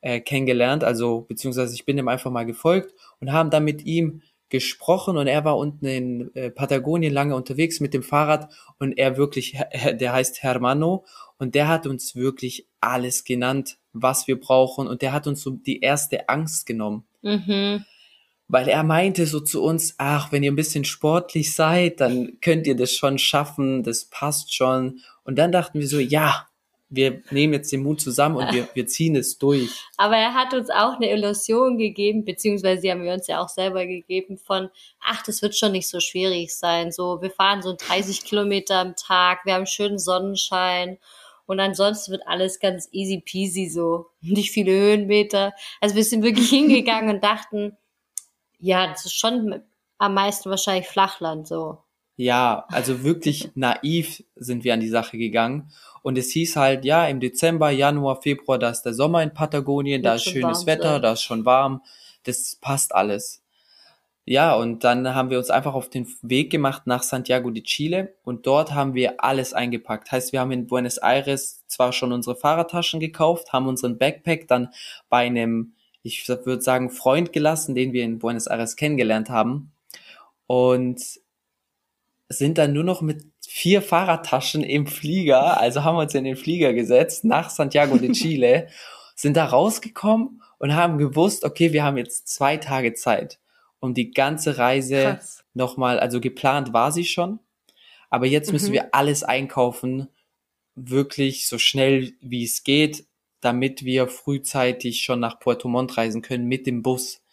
äh, 0.00 0.20
kennengelernt, 0.20 0.84
also 0.84 1.22
beziehungsweise 1.22 1.74
ich 1.74 1.86
bin 1.86 1.96
ihm 1.96 2.08
einfach 2.08 2.30
mal 2.30 2.44
gefolgt 2.44 2.92
und 3.20 3.32
haben 3.32 3.50
dann 3.50 3.64
mit 3.64 3.84
ihm 3.86 4.20
gesprochen 4.54 5.16
und 5.16 5.26
er 5.26 5.44
war 5.44 5.58
unten 5.58 5.84
in 5.84 6.32
äh, 6.36 6.48
Patagonien 6.48 7.12
lange 7.12 7.34
unterwegs 7.34 7.80
mit 7.80 7.92
dem 7.92 8.04
Fahrrad 8.04 8.52
und 8.78 8.96
er 8.96 9.16
wirklich, 9.16 9.58
der 10.00 10.12
heißt 10.12 10.44
Hermano 10.44 11.04
und 11.38 11.56
der 11.56 11.66
hat 11.66 11.88
uns 11.88 12.14
wirklich 12.14 12.68
alles 12.80 13.24
genannt, 13.24 13.78
was 13.92 14.28
wir 14.28 14.38
brauchen 14.38 14.86
und 14.86 15.02
der 15.02 15.12
hat 15.12 15.26
uns 15.26 15.42
so 15.42 15.50
die 15.50 15.80
erste 15.80 16.28
Angst 16.28 16.66
genommen. 16.66 17.04
Mhm. 17.22 17.84
Weil 18.46 18.68
er 18.68 18.84
meinte 18.84 19.26
so 19.26 19.40
zu 19.40 19.60
uns, 19.60 19.96
ach, 19.98 20.30
wenn 20.30 20.44
ihr 20.44 20.52
ein 20.52 20.56
bisschen 20.56 20.84
sportlich 20.84 21.52
seid, 21.52 22.00
dann 22.00 22.38
könnt 22.40 22.68
ihr 22.68 22.76
das 22.76 22.92
schon 22.92 23.18
schaffen, 23.18 23.82
das 23.82 24.04
passt 24.04 24.54
schon. 24.54 25.00
Und 25.24 25.36
dann 25.36 25.50
dachten 25.50 25.80
wir 25.80 25.88
so, 25.88 25.98
ja, 25.98 26.46
wir 26.94 27.22
nehmen 27.30 27.52
jetzt 27.54 27.72
den 27.72 27.82
Mut 27.82 28.00
zusammen 28.00 28.36
und 28.36 28.52
wir, 28.52 28.68
wir 28.74 28.86
ziehen 28.86 29.16
es 29.16 29.38
durch. 29.38 29.70
Aber 29.96 30.16
er 30.16 30.34
hat 30.34 30.54
uns 30.54 30.70
auch 30.70 30.94
eine 30.94 31.10
Illusion 31.10 31.78
gegeben, 31.78 32.24
beziehungsweise 32.24 32.82
die 32.82 32.90
haben 32.90 33.02
wir 33.02 33.12
uns 33.12 33.26
ja 33.26 33.40
auch 33.40 33.48
selber 33.48 33.86
gegeben 33.86 34.38
von, 34.38 34.70
ach, 35.00 35.22
das 35.22 35.42
wird 35.42 35.56
schon 35.56 35.72
nicht 35.72 35.88
so 35.88 36.00
schwierig 36.00 36.54
sein. 36.54 36.92
So, 36.92 37.20
wir 37.22 37.30
fahren 37.30 37.62
so 37.62 37.74
30 37.76 38.24
Kilometer 38.24 38.76
am 38.76 38.96
Tag, 38.96 39.44
wir 39.44 39.54
haben 39.54 39.66
schönen 39.66 39.98
Sonnenschein 39.98 40.98
und 41.46 41.60
ansonsten 41.60 42.12
wird 42.12 42.26
alles 42.26 42.58
ganz 42.58 42.88
easy 42.92 43.20
peasy 43.24 43.68
so. 43.68 44.10
Nicht 44.20 44.50
viele 44.50 44.72
Höhenmeter. 44.72 45.52
Also 45.80 45.96
wir 45.96 46.04
sind 46.04 46.22
wirklich 46.22 46.48
hingegangen 46.48 47.14
und 47.14 47.24
dachten, 47.24 47.76
ja, 48.58 48.86
das 48.86 49.04
ist 49.04 49.18
schon 49.18 49.62
am 49.98 50.14
meisten 50.14 50.50
wahrscheinlich 50.50 50.88
Flachland 50.88 51.46
so. 51.46 51.83
Ja, 52.16 52.66
also 52.68 53.02
wirklich 53.02 53.50
naiv 53.54 54.22
sind 54.36 54.62
wir 54.62 54.74
an 54.74 54.80
die 54.80 54.88
Sache 54.88 55.18
gegangen. 55.18 55.70
Und 56.02 56.16
es 56.18 56.30
hieß 56.30 56.56
halt, 56.56 56.84
ja, 56.84 57.06
im 57.08 57.18
Dezember, 57.18 57.70
Januar, 57.70 58.22
Februar, 58.22 58.58
da 58.58 58.70
ist 58.70 58.82
der 58.82 58.94
Sommer 58.94 59.22
in 59.22 59.34
Patagonien, 59.34 60.02
da 60.02 60.14
ist 60.14 60.24
schönes 60.24 60.66
Wetter, 60.66 60.94
sein. 60.94 61.02
da 61.02 61.12
ist 61.12 61.22
schon 61.22 61.44
warm, 61.44 61.82
das 62.24 62.56
passt 62.60 62.94
alles. 62.94 63.42
Ja, 64.26 64.54
und 64.54 64.84
dann 64.84 65.14
haben 65.14 65.28
wir 65.28 65.36
uns 65.38 65.50
einfach 65.50 65.74
auf 65.74 65.90
den 65.90 66.06
Weg 66.22 66.50
gemacht 66.50 66.86
nach 66.86 67.02
Santiago 67.02 67.50
de 67.50 67.62
Chile 67.62 68.14
und 68.24 68.46
dort 68.46 68.72
haben 68.72 68.94
wir 68.94 69.22
alles 69.22 69.52
eingepackt. 69.52 70.10
Heißt, 70.12 70.32
wir 70.32 70.40
haben 70.40 70.52
in 70.52 70.66
Buenos 70.66 70.96
Aires 70.96 71.64
zwar 71.66 71.92
schon 71.92 72.12
unsere 72.12 72.34
Fahrradtaschen 72.34 73.00
gekauft, 73.00 73.52
haben 73.52 73.66
unseren 73.66 73.98
Backpack 73.98 74.48
dann 74.48 74.70
bei 75.10 75.26
einem, 75.26 75.74
ich 76.02 76.26
würde 76.26 76.62
sagen, 76.62 76.88
Freund 76.88 77.34
gelassen, 77.34 77.74
den 77.74 77.92
wir 77.92 78.02
in 78.04 78.18
Buenos 78.18 78.46
Aires 78.46 78.76
kennengelernt 78.76 79.28
haben 79.28 79.72
und 80.46 81.02
sind 82.38 82.58
dann 82.58 82.72
nur 82.72 82.84
noch 82.84 83.02
mit 83.02 83.24
vier 83.46 83.82
Fahrradtaschen 83.82 84.62
im 84.62 84.86
Flieger, 84.86 85.60
also 85.60 85.84
haben 85.84 85.96
wir 85.96 86.02
uns 86.02 86.14
in 86.14 86.24
den 86.24 86.36
Flieger 86.36 86.72
gesetzt 86.72 87.24
nach 87.24 87.50
Santiago 87.50 87.98
de 87.98 88.12
Chile, 88.12 88.68
sind 89.14 89.36
da 89.36 89.44
rausgekommen 89.44 90.42
und 90.58 90.74
haben 90.74 90.98
gewusst, 90.98 91.44
okay, 91.44 91.72
wir 91.72 91.84
haben 91.84 91.96
jetzt 91.96 92.28
zwei 92.28 92.56
Tage 92.56 92.94
Zeit, 92.94 93.38
um 93.80 93.94
die 93.94 94.10
ganze 94.10 94.58
Reise 94.58 95.20
nochmal, 95.52 96.00
also 96.00 96.20
geplant 96.20 96.72
war 96.72 96.90
sie 96.90 97.04
schon, 97.04 97.38
aber 98.10 98.26
jetzt 98.26 98.52
müssen 98.52 98.70
mhm. 98.70 98.74
wir 98.74 98.94
alles 98.94 99.22
einkaufen, 99.22 100.08
wirklich 100.74 101.48
so 101.48 101.58
schnell 101.58 102.14
wie 102.20 102.44
es 102.44 102.64
geht, 102.64 103.06
damit 103.40 103.84
wir 103.84 104.08
frühzeitig 104.08 105.02
schon 105.02 105.20
nach 105.20 105.38
Puerto 105.38 105.68
Montt 105.68 105.96
reisen 105.96 106.22
können 106.22 106.46
mit 106.46 106.66
dem 106.66 106.82
Bus. 106.82 107.23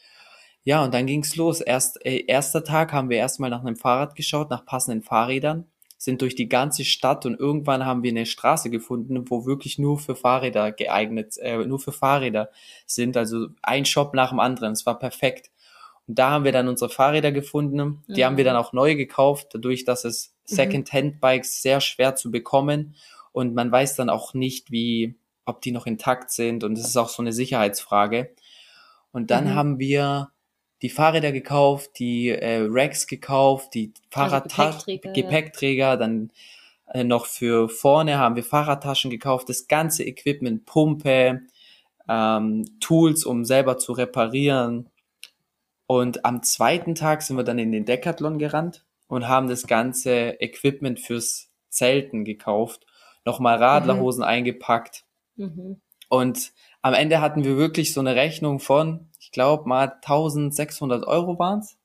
Ja, 0.64 0.84
und 0.84 0.94
dann 0.94 1.08
ging's 1.08 1.36
los. 1.36 1.62
Erst, 1.62 2.06
äh, 2.06 2.26
erster 2.28 2.64
Tag 2.64 2.94
haben 2.94 3.10
wir 3.10 3.18
erstmal 3.18 3.50
nach 3.50 3.62
einem 3.62 3.76
Fahrrad 3.76 4.16
geschaut, 4.16 4.50
nach 4.50 4.66
passenden 4.66 5.02
Fahrrädern, 5.02 5.66
sind 5.98 6.22
durch 6.22 6.36
die 6.36 6.50
ganze 6.50 6.86
Stadt 6.86 7.26
und 7.26 7.40
irgendwann 7.40 7.86
haben 7.86 8.04
wir 8.04 8.12
eine 8.12 8.26
Straße 8.26 8.70
gefunden, 8.70 9.30
wo 9.30 9.46
wirklich 9.46 9.80
nur 9.80 10.00
für 10.00 10.16
Fahrräder 10.16 10.72
geeignet, 10.72 11.38
äh, 11.40 11.58
nur 11.66 11.80
für 11.80 11.92
Fahrräder 11.92 12.50
sind. 12.86 13.18
Also 13.18 13.48
ein 13.62 13.86
Shop 13.86 14.14
nach 14.14 14.30
dem 14.30 14.40
anderen. 14.40 14.74
Es 14.74 14.86
war 14.86 14.98
perfekt. 14.98 15.52
Und 16.08 16.20
da 16.20 16.32
haben 16.32 16.46
wir 16.46 16.52
dann 16.52 16.68
unsere 16.68 16.90
Fahrräder 16.90 17.32
gefunden. 17.32 18.04
Die 18.08 18.22
mhm. 18.22 18.26
haben 18.26 18.38
wir 18.38 18.44
dann 18.44 18.56
auch 18.56 18.74
neu 18.74 18.96
gekauft, 18.96 19.50
dadurch, 19.54 19.86
dass 19.86 20.06
es 20.06 20.36
mhm. 20.50 20.56
Second-Hand-Bikes 20.56 21.62
sehr 21.62 21.82
schwer 21.82 22.16
zu 22.16 22.32
bekommen 22.32 22.96
und 23.32 23.56
man 23.56 23.72
weiß 23.72 23.96
dann 23.96 24.10
auch 24.10 24.34
nicht, 24.34 24.72
wie, 24.72 25.16
ob 25.46 25.62
die 25.62 25.72
noch 25.72 25.86
intakt 25.86 26.32
sind 26.32 26.64
und 26.64 26.78
es 26.78 26.86
ist 26.86 26.98
auch 26.98 27.10
so 27.10 27.22
eine 27.22 27.34
Sicherheitsfrage. 27.34 28.34
Und 29.12 29.32
dann 29.32 29.46
mhm. 29.46 29.56
haben 29.56 29.80
wir 29.80 30.32
die 30.82 30.90
Fahrräder 30.90 31.32
gekauft, 31.32 31.92
die 32.00 32.30
äh, 32.30 32.66
Racks 32.70 33.08
gekauft, 33.08 33.74
die 33.74 33.94
Fahrradtaschen, 34.10 34.74
also 34.74 34.86
Gepäckträger, 34.86 35.14
Gepäckträger 35.14 35.98
dann 35.98 36.32
äh, 36.94 37.04
noch 37.04 37.26
für 37.26 37.70
vorne 37.70 38.18
haben 38.18 38.36
wir 38.36 38.44
Fahrradtaschen 38.44 39.12
gekauft, 39.12 39.50
das 39.50 39.68
ganze 39.68 40.04
Equipment, 40.04 40.66
Pumpe, 40.66 41.42
ähm, 42.10 42.66
Tools, 42.80 43.26
um 43.26 43.46
selber 43.46 43.78
zu 43.78 43.94
reparieren. 43.94 44.90
Und 45.88 46.26
am 46.26 46.42
zweiten 46.44 46.96
Tag 46.96 47.22
sind 47.22 47.38
wir 47.38 47.44
dann 47.44 47.60
in 47.60 47.72
den 47.72 47.86
Decathlon 47.86 48.40
gerannt 48.40 48.86
und 49.08 49.28
haben 49.28 49.48
das 49.48 49.68
ganze 49.68 50.42
Equipment 50.42 51.00
fürs 51.00 51.50
Zelten 51.70 52.26
gekauft, 52.26 52.86
nochmal 53.26 53.58
Radlerhosen 53.58 54.22
mhm. 54.22 54.30
eingepackt. 54.30 55.04
Mhm. 55.36 55.80
Und 56.10 56.54
am 56.82 56.94
Ende 56.94 57.22
hatten 57.22 57.44
wir 57.44 57.58
wirklich 57.58 57.94
so 57.94 58.00
eine 58.00 58.16
Rechnung 58.16 58.60
von 58.60 59.11
ich 59.32 59.34
glaube 59.34 59.70
mal 59.70 59.94
1600 59.94 61.08
Euro 61.08 61.40
waren's. 61.40 61.78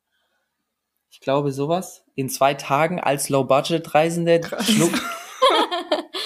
Ich 1.11 1.21
glaube 1.21 1.53
sowas. 1.53 2.03
In 2.17 2.29
zwei 2.29 2.55
Tagen 2.55 2.99
als 2.99 3.29
Low-Budget-Reisende 3.29 4.41
schluckt. 4.63 5.01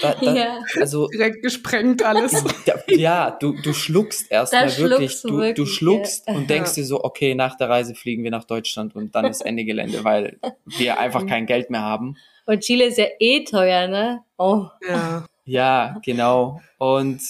Da, 0.02 0.14
da, 0.14 0.34
ja. 0.34 0.60
Also 0.80 1.08
direkt 1.08 1.42
gesprengt 1.42 2.02
alles. 2.02 2.32
Da, 2.64 2.76
ja, 2.88 3.30
du, 3.32 3.52
du 3.60 3.74
schluckst 3.74 4.32
erstmal 4.32 4.74
wirklich. 4.78 5.20
Du, 5.20 5.36
wirklich. 5.36 5.54
Du 5.56 5.66
schluckst 5.66 6.26
ja. 6.26 6.32
und 6.32 6.48
denkst 6.48 6.72
dir 6.72 6.86
so, 6.86 7.04
okay, 7.04 7.34
nach 7.34 7.58
der 7.58 7.68
Reise 7.68 7.94
fliegen 7.94 8.24
wir 8.24 8.30
nach 8.30 8.44
Deutschland 8.44 8.96
und 8.96 9.14
dann 9.14 9.26
ist 9.26 9.42
Ende 9.42 9.66
Gelände, 9.66 10.02
weil 10.02 10.38
wir 10.64 10.98
einfach 10.98 11.26
kein 11.26 11.44
Geld 11.44 11.68
mehr 11.68 11.82
haben. 11.82 12.16
Und 12.46 12.60
Chile 12.60 12.86
ist 12.86 12.96
ja 12.96 13.08
eh 13.18 13.44
teuer, 13.44 13.88
ne? 13.88 14.24
Oh. 14.38 14.68
Ja. 14.88 15.26
Ja, 15.44 16.00
genau. 16.02 16.62
Und 16.78 17.20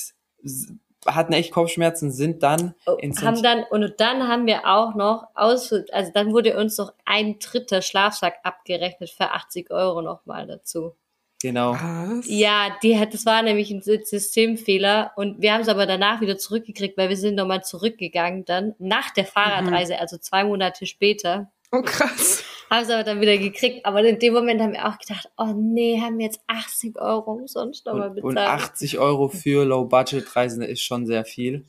hatten 1.07 1.33
echt 1.33 1.52
Kopfschmerzen, 1.52 2.11
sind 2.11 2.42
dann 2.42 2.75
oh, 2.87 2.92
ins 2.95 3.23
haben 3.23 3.42
dann 3.42 3.64
und 3.71 4.00
dann 4.00 4.28
haben 4.28 4.47
wir 4.47 4.66
auch 4.66 4.95
noch 4.95 5.28
aus, 5.35 5.73
also 5.73 6.11
dann 6.12 6.33
wurde 6.33 6.57
uns 6.57 6.78
noch 6.78 6.92
ein 7.04 7.38
dritter 7.38 7.83
Schlafsack 7.83 8.35
abgerechnet 8.42 9.11
für 9.11 9.30
80 9.30 9.71
Euro 9.71 10.02
nochmal 10.02 10.47
dazu. 10.47 10.95
Genau. 11.42 11.73
Was? 11.73 12.26
Ja, 12.28 12.76
die 12.83 12.99
hat, 12.99 13.14
das 13.14 13.25
war 13.25 13.42
nämlich 13.42 13.71
ein 13.71 13.80
Systemfehler 13.80 15.12
und 15.16 15.40
wir 15.40 15.54
haben 15.54 15.62
es 15.62 15.69
aber 15.69 15.87
danach 15.87 16.21
wieder 16.21 16.37
zurückgekriegt, 16.37 16.99
weil 16.99 17.09
wir 17.09 17.16
sind 17.16 17.35
nochmal 17.35 17.64
zurückgegangen 17.64 18.45
dann 18.45 18.75
nach 18.78 19.11
der 19.11 19.25
Fahrradreise, 19.25 19.95
mhm. 19.95 20.00
also 20.00 20.19
zwei 20.19 20.45
Monate 20.45 20.85
später. 20.85 21.50
Oh 21.73 21.83
krass. 21.83 22.45
Haben 22.70 22.84
es 22.84 22.90
aber 22.90 23.02
dann 23.02 23.20
wieder 23.20 23.36
gekriegt. 23.36 23.84
Aber 23.84 24.04
in 24.04 24.18
dem 24.18 24.32
Moment 24.32 24.60
haben 24.60 24.72
wir 24.72 24.88
auch 24.88 24.98
gedacht, 24.98 25.28
oh 25.36 25.52
nee, 25.56 26.00
haben 26.00 26.18
wir 26.18 26.26
jetzt 26.26 26.40
80 26.46 27.00
Euro 27.00 27.32
umsonst 27.32 27.84
nochmal 27.84 28.10
bezahlt. 28.10 28.24
Und 28.24 28.38
80 28.38 28.98
Euro 28.98 29.28
für 29.28 29.64
Low-Budget-Reisende 29.64 30.66
ist 30.66 30.82
schon 30.82 31.06
sehr 31.06 31.24
viel. 31.24 31.66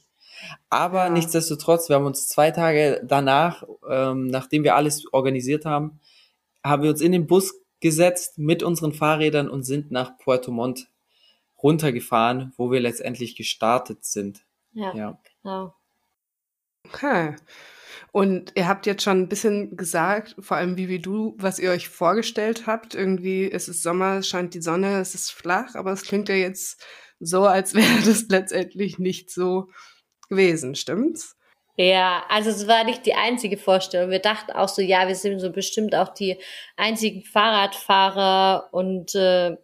Aber 0.70 1.06
ja. 1.06 1.10
nichtsdestotrotz, 1.10 1.90
wir 1.90 1.96
haben 1.96 2.06
uns 2.06 2.28
zwei 2.28 2.52
Tage 2.52 3.02
danach, 3.04 3.64
ähm, 3.90 4.28
nachdem 4.28 4.64
wir 4.64 4.76
alles 4.76 5.12
organisiert 5.12 5.66
haben, 5.66 6.00
haben 6.64 6.84
wir 6.84 6.92
uns 6.92 7.02
in 7.02 7.12
den 7.12 7.28
Bus 7.28 7.56
gesetzt 7.80 8.38
mit 8.38 8.62
unseren 8.62 8.94
Fahrrädern 8.94 9.50
und 9.50 9.64
sind 9.64 9.92
nach 9.92 10.18
Puerto 10.20 10.52
Montt 10.52 10.88
runtergefahren, 11.62 12.54
wo 12.58 12.72
wir 12.72 12.80
letztendlich 12.80 13.36
gestartet 13.36 14.06
sind. 14.06 14.42
Ja, 14.74 14.96
ja. 14.96 15.20
genau. 15.42 15.74
Okay. 16.94 17.36
Und 18.12 18.52
ihr 18.56 18.68
habt 18.68 18.86
jetzt 18.86 19.04
schon 19.04 19.22
ein 19.22 19.30
bisschen 19.30 19.78
gesagt, 19.78 20.36
vor 20.40 20.58
allem 20.58 20.76
wie 20.76 20.90
wie 20.90 21.00
du, 21.00 21.34
was 21.38 21.60
ihr 21.60 21.72
euch 21.72 21.88
vorgestellt 21.88 22.68
habt. 22.68 22.94
Irgendwie 22.94 23.46
ist 23.46 23.70
es 23.70 23.82
Sommer, 23.82 24.18
es 24.18 24.28
scheint 24.28 24.54
die 24.54 24.62
Sonne, 24.62 25.00
es 25.00 25.16
ist 25.16 25.32
flach, 25.32 25.76
aber 25.76 25.94
es 25.94 26.04
klingt 26.04 26.28
ja 26.28 26.36
jetzt 26.36 26.84
so, 27.20 27.46
als 27.46 27.74
wäre 27.76 28.02
das 28.06 28.26
letztendlich 28.28 29.00
nicht 29.00 29.32
so 29.32 29.70
gewesen, 30.30 30.76
stimmt's? 30.76 31.38
Ja, 31.78 32.26
also 32.28 32.50
es 32.50 32.68
war 32.68 32.84
nicht 32.84 33.06
die 33.06 33.14
einzige 33.14 33.58
Vorstellung. 33.58 34.12
Wir 34.12 34.20
dachten 34.20 34.52
auch 34.52 34.68
so, 34.68 34.82
ja, 34.82 35.08
wir 35.08 35.16
sind 35.16 35.40
so 35.40 35.52
bestimmt 35.52 35.96
auch 35.96 36.14
die 36.14 36.38
einzigen 36.76 37.24
Fahrradfahrer 37.24 38.70
und 38.72 39.16
äh, 39.16 39.56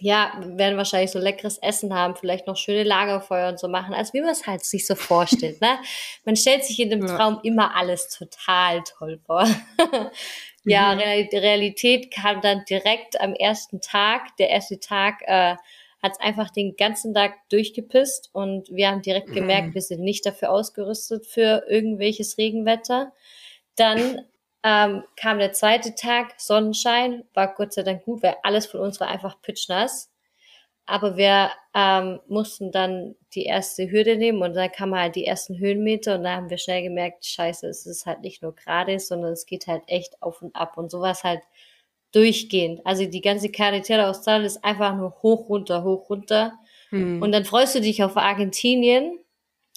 ja, 0.00 0.32
werden 0.44 0.76
wahrscheinlich 0.76 1.12
so 1.12 1.18
leckeres 1.20 1.58
Essen 1.58 1.94
haben, 1.94 2.16
vielleicht 2.16 2.46
noch 2.46 2.56
schöne 2.56 2.82
Lagerfeuer 2.82 3.48
und 3.48 3.60
so 3.60 3.68
machen, 3.68 3.94
als 3.94 4.12
wie 4.12 4.20
man 4.20 4.30
es 4.30 4.46
halt 4.46 4.64
sich 4.64 4.86
so 4.86 4.94
vorstellt. 4.96 5.60
Ne? 5.60 5.78
Man 6.24 6.36
stellt 6.36 6.64
sich 6.64 6.80
in 6.80 6.90
dem 6.90 7.06
ja. 7.06 7.16
Traum 7.16 7.38
immer 7.42 7.76
alles 7.76 8.08
total 8.08 8.82
toll 8.82 9.20
vor. 9.24 9.46
ja, 10.64 10.94
mhm. 10.94 11.00
Realität 11.32 12.12
kam 12.12 12.40
dann 12.40 12.64
direkt 12.68 13.20
am 13.20 13.34
ersten 13.34 13.80
Tag. 13.80 14.36
Der 14.38 14.50
erste 14.50 14.80
Tag 14.80 15.22
äh, 15.26 15.54
hat 16.02 16.12
es 16.12 16.20
einfach 16.20 16.50
den 16.50 16.76
ganzen 16.76 17.14
Tag 17.14 17.34
durchgepisst 17.50 18.30
und 18.32 18.68
wir 18.70 18.90
haben 18.90 19.00
direkt 19.00 19.28
mhm. 19.28 19.34
gemerkt, 19.34 19.74
wir 19.74 19.82
sind 19.82 20.02
nicht 20.02 20.26
dafür 20.26 20.50
ausgerüstet 20.50 21.24
für 21.24 21.64
irgendwelches 21.68 22.36
Regenwetter. 22.36 23.12
Dann 23.76 24.22
ähm, 24.64 25.04
kam 25.16 25.38
der 25.38 25.52
zweite 25.52 25.94
Tag, 25.94 26.40
Sonnenschein, 26.40 27.24
war 27.34 27.54
Gott 27.54 27.74
sei 27.74 27.82
Dank 27.82 28.04
gut, 28.04 28.22
weil 28.22 28.36
alles 28.42 28.64
von 28.64 28.80
uns 28.80 28.98
war 28.98 29.08
einfach 29.08 29.40
pitchnass. 29.42 30.10
Aber 30.86 31.16
wir 31.16 31.50
ähm, 31.74 32.20
mussten 32.28 32.72
dann 32.72 33.14
die 33.34 33.44
erste 33.44 33.90
Hürde 33.90 34.16
nehmen 34.16 34.42
und 34.42 34.54
dann 34.54 34.72
kamen 34.72 34.98
halt 34.98 35.16
die 35.16 35.26
ersten 35.26 35.58
Höhenmeter 35.58 36.16
und 36.16 36.24
da 36.24 36.36
haben 36.36 36.50
wir 36.50 36.58
schnell 36.58 36.82
gemerkt, 36.82 37.24
scheiße, 37.24 37.66
es 37.68 37.86
ist 37.86 38.06
halt 38.06 38.20
nicht 38.20 38.42
nur 38.42 38.54
gerade, 38.54 38.98
sondern 38.98 39.32
es 39.32 39.46
geht 39.46 39.66
halt 39.66 39.82
echt 39.86 40.22
auf 40.22 40.42
und 40.42 40.54
ab 40.56 40.76
und 40.76 40.90
sowas 40.90 41.24
halt 41.24 41.40
durchgehend. 42.12 42.80
Also 42.84 43.06
die 43.06 43.20
ganze 43.20 43.50
Carretera 43.50 44.08
Austral 44.08 44.44
ist 44.44 44.64
einfach 44.64 44.94
nur 44.96 45.22
hoch, 45.22 45.48
runter, 45.48 45.84
hoch, 45.84 46.08
runter. 46.08 46.54
Hm. 46.90 47.20
Und 47.20 47.32
dann 47.32 47.44
freust 47.44 47.74
du 47.74 47.80
dich 47.80 48.02
auf 48.02 48.16
Argentinien, 48.16 49.18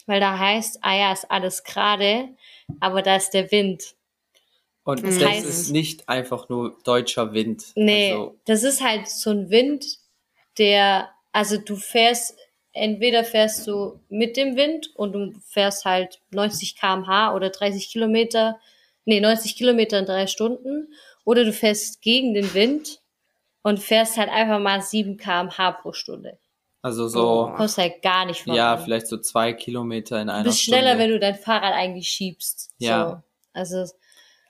weil 0.06 0.20
da 0.20 0.38
heißt, 0.38 0.80
ah 0.82 0.96
ja, 0.96 1.12
ist 1.12 1.30
alles 1.30 1.64
gerade, 1.64 2.30
aber 2.80 3.02
da 3.02 3.16
ist 3.16 3.32
der 3.32 3.52
Wind. 3.52 3.97
Und 4.88 5.04
das, 5.04 5.20
das 5.20 5.30
heißt, 5.30 5.46
ist 5.46 5.70
nicht 5.72 6.08
einfach 6.08 6.48
nur 6.48 6.78
deutscher 6.86 7.34
Wind. 7.34 7.74
Nee, 7.76 8.14
also. 8.14 8.40
das 8.46 8.64
ist 8.64 8.82
halt 8.82 9.10
so 9.10 9.32
ein 9.32 9.50
Wind, 9.50 9.86
der, 10.58 11.10
also 11.34 11.58
du 11.58 11.76
fährst, 11.76 12.38
entweder 12.72 13.26
fährst 13.26 13.68
du 13.68 14.00
mit 14.08 14.38
dem 14.38 14.56
Wind 14.56 14.90
und 14.96 15.12
du 15.12 15.34
fährst 15.46 15.84
halt 15.84 16.22
90 16.32 16.78
kmh 16.78 17.36
oder 17.36 17.50
30 17.50 17.90
Kilometer, 17.90 18.62
nee, 19.04 19.20
90 19.20 19.58
Kilometer 19.58 20.00
in 20.00 20.06
drei 20.06 20.26
Stunden 20.26 20.94
oder 21.26 21.44
du 21.44 21.52
fährst 21.52 22.02
gegen 22.02 22.34
den 22.34 22.54
Wind 22.54 23.02
und 23.64 23.82
fährst 23.82 24.16
halt 24.16 24.30
einfach 24.30 24.60
mal 24.60 24.82
7 24.82 25.18
kmh 25.18 25.72
pro 25.82 25.92
Stunde. 25.92 26.40
Also 26.82 27.10
so. 27.10 27.48
Du 27.48 27.56
kommst 27.58 27.78
halt 27.78 28.02
gar 28.02 28.26
nicht 28.26 28.42
voran. 28.42 28.56
Ja, 28.56 28.78
vielleicht 28.78 29.08
so 29.08 29.18
zwei 29.18 29.52
Kilometer 29.52 30.22
in 30.22 30.30
einer 30.30 30.40
Stunde. 30.40 30.44
Du 30.44 30.50
bist 30.52 30.64
schneller, 30.64 30.88
Stunde. 30.92 31.04
wenn 31.04 31.10
du 31.10 31.20
dein 31.20 31.36
Fahrrad 31.36 31.74
eigentlich 31.74 32.08
schiebst. 32.08 32.72
Ja. 32.78 33.10
So. 33.10 33.24
Also. 33.52 33.94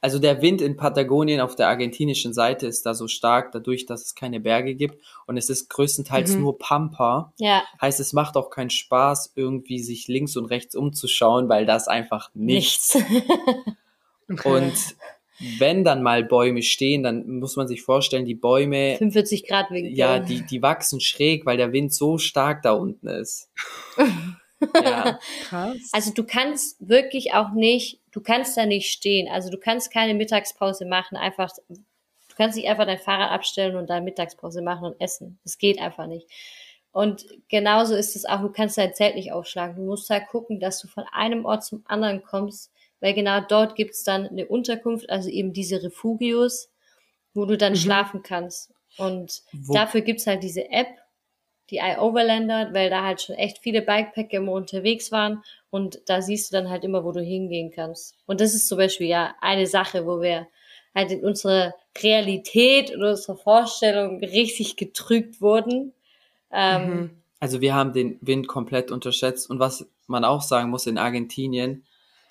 Also 0.02 0.20
der 0.20 0.42
Wind 0.42 0.62
in 0.62 0.78
Patagonien 0.78 1.42
auf 1.42 1.56
der 1.56 1.68
argentinischen 1.68 2.34
Seite 2.34 2.68
ist 2.68 2.86
da 2.86 2.94
so 2.94 3.08
stark, 3.08 3.52
dadurch, 3.52 3.86
dass 3.86 4.04
es 4.04 4.16
keine 4.16 4.40
Berge 4.40 4.76
gibt 4.76 5.04
und 5.26 5.38
es 5.38 5.50
ist 5.50 5.70
größtenteils 5.70 6.36
mhm. 6.36 6.42
nur 6.42 6.58
Pampa. 6.58 7.34
Ja. 7.38 7.64
Heißt, 7.82 8.00
es 8.00 8.14
macht 8.14 8.38
auch 8.38 8.50
keinen 8.50 8.70
Spaß, 8.70 9.34
irgendwie 9.36 9.80
sich 9.80 10.08
links 10.08 10.36
und 10.38 10.46
rechts 10.46 10.76
umzuschauen, 10.76 11.50
weil 11.50 11.66
das 11.66 11.88
einfach 11.88 12.30
nichts. 12.34 12.96
nichts. 12.96 13.28
okay. 14.30 14.50
Und 14.50 14.74
wenn 15.60 15.84
dann 15.84 16.02
mal 16.02 16.24
Bäume 16.24 16.64
stehen, 16.64 17.04
dann 17.04 17.40
muss 17.40 17.56
man 17.56 17.68
sich 17.68 17.84
vorstellen, 17.84 18.26
die 18.26 18.36
Bäume. 18.36 18.96
45 18.98 19.48
Grad 19.48 19.70
Winkel. 19.70 19.94
Ja, 19.96 20.20
die, 20.20 20.42
die 20.42 20.62
wachsen 20.62 21.00
schräg, 21.00 21.46
weil 21.46 21.58
der 21.58 21.74
Wind 21.74 21.94
so 21.94 22.18
stark 22.18 22.64
da 22.64 22.72
unten 22.72 23.08
ist. 23.08 23.50
ja. 24.62 25.20
Krass. 25.44 25.78
Also 25.92 26.14
du 26.14 26.24
kannst 26.24 26.78
wirklich 26.80 27.34
auch 27.34 27.52
nicht, 27.52 28.02
du 28.12 28.22
kannst 28.22 28.58
da 28.58 28.66
nicht 28.66 28.92
stehen. 28.92 29.28
Also 29.30 29.50
du 29.50 29.58
kannst 29.58 29.92
keine 29.92 30.14
Mittagspause 30.14 30.86
machen, 30.86 31.18
einfach, 31.18 31.52
du 31.68 32.36
kannst 32.36 32.58
nicht 32.58 32.68
einfach 32.68 32.86
dein 32.86 33.00
Fahrrad 33.00 33.32
abstellen 33.32 33.76
und 33.76 33.90
dann 33.90 34.04
Mittagspause 34.04 34.62
machen 34.62 34.86
und 34.86 35.02
essen. 35.02 35.40
Das 35.44 35.58
geht 35.58 35.80
einfach 35.80 36.08
nicht. 36.08 36.28
Und 36.92 37.26
genauso 37.50 37.94
ist 37.96 38.16
es 38.16 38.26
auch, 38.26 38.42
du 38.42 38.50
kannst 38.50 38.78
dein 38.78 38.94
Zelt 38.94 39.16
nicht 39.16 39.32
aufschlagen. 39.32 39.76
Du 39.76 39.84
musst 39.84 40.10
halt 40.10 40.28
gucken, 40.30 40.60
dass 40.60 40.82
du 40.82 40.88
von 40.88 41.04
einem 41.12 41.46
Ort 41.46 41.64
zum 41.64 41.84
anderen 41.86 42.24
kommst, 42.24 42.72
weil 43.00 43.14
genau 43.14 43.42
dort 43.42 43.76
gibt's 43.76 44.04
dann 44.04 44.28
eine 44.28 44.48
Unterkunft, 44.48 45.10
also 45.10 45.30
eben 45.30 45.54
diese 45.54 45.84
Refugios, 45.84 46.72
wo 47.36 47.46
du 47.46 47.56
dann 47.56 47.74
mhm. 47.74 47.78
schlafen 47.78 48.24
kannst. 48.24 48.74
Und 48.98 49.44
wo? 49.54 49.74
dafür 49.74 50.02
gibt's 50.02 50.26
halt 50.26 50.42
diese 50.42 50.72
App, 50.72 50.88
die 51.70 51.78
iOverlander, 51.78 52.74
weil 52.74 52.90
da 52.90 53.04
halt 53.04 53.22
schon 53.22 53.36
echt 53.36 53.60
viele 53.60 53.82
Bikepacker 53.82 54.38
immer 54.38 54.54
unterwegs 54.54 55.12
waren 55.12 55.44
und 55.70 56.00
da 56.06 56.22
siehst 56.22 56.52
du 56.52 56.58
dann 56.58 56.70
halt 56.70 56.84
immer, 56.84 57.04
wo 57.04 57.12
du 57.12 57.22
hingehen 57.22 57.72
kannst. 57.72 58.16
Und 58.26 58.42
das 58.42 58.54
ist 58.54 58.68
zum 58.68 58.78
Beispiel 58.78 59.08
ja 59.08 59.36
eine 59.42 59.68
Sache, 59.68 60.06
wo 60.06 60.22
wir 60.22 60.48
halt 60.96 61.12
in 61.12 61.24
unserer 61.24 61.74
Realität 62.02 62.96
und 62.96 63.04
unserer 63.04 63.38
Vorstellung 63.38 64.20
richtig 64.20 64.78
getrügt 64.78 65.42
wurden. 65.42 65.94
Ähm, 66.52 66.90
mhm. 66.90 67.10
also 67.40 67.60
wir 67.62 67.76
haben 67.76 67.92
den 67.94 68.18
Wind 68.22 68.48
komplett 68.48 68.90
unterschätzt 68.92 69.50
und 69.50 69.60
was 69.60 69.86
man 70.08 70.24
auch 70.24 70.42
sagen 70.42 70.70
muss 70.70 70.88
in 70.88 70.98
Argentinien, 70.98 71.84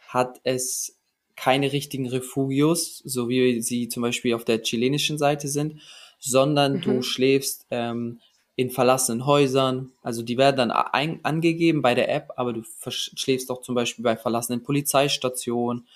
hat 0.09 0.41
es 0.45 0.97
keine 1.37 1.73
richtigen 1.73 2.09
Refugios, 2.09 3.03
so 3.05 3.29
wie 3.29 3.61
sie 3.61 3.89
zum 3.89 4.03
Beispiel 4.03 4.35
auf 4.35 4.45
der 4.45 4.63
chilenischen 4.63 5.19
Seite 5.19 5.49
sind, 5.49 5.83
sondern 6.19 6.77
mhm. 6.77 6.81
du 6.81 7.03
schläfst 7.03 7.67
ähm, 7.71 8.21
in 8.57 8.71
verlassenen 8.71 9.27
Häusern. 9.27 9.93
Also 10.03 10.23
die 10.23 10.39
werden 10.39 10.57
dann 10.57 10.71
ein, 10.71 11.21
angegeben 11.23 11.83
bei 11.83 11.95
der 11.95 12.13
App, 12.13 12.33
aber 12.37 12.55
du 12.55 12.63
schläfst 12.89 13.51
auch 13.51 13.61
zum 13.61 13.75
Beispiel 13.75 14.03
bei 14.03 14.17
verlassenen 14.17 14.63
Polizeistationen 14.63 15.87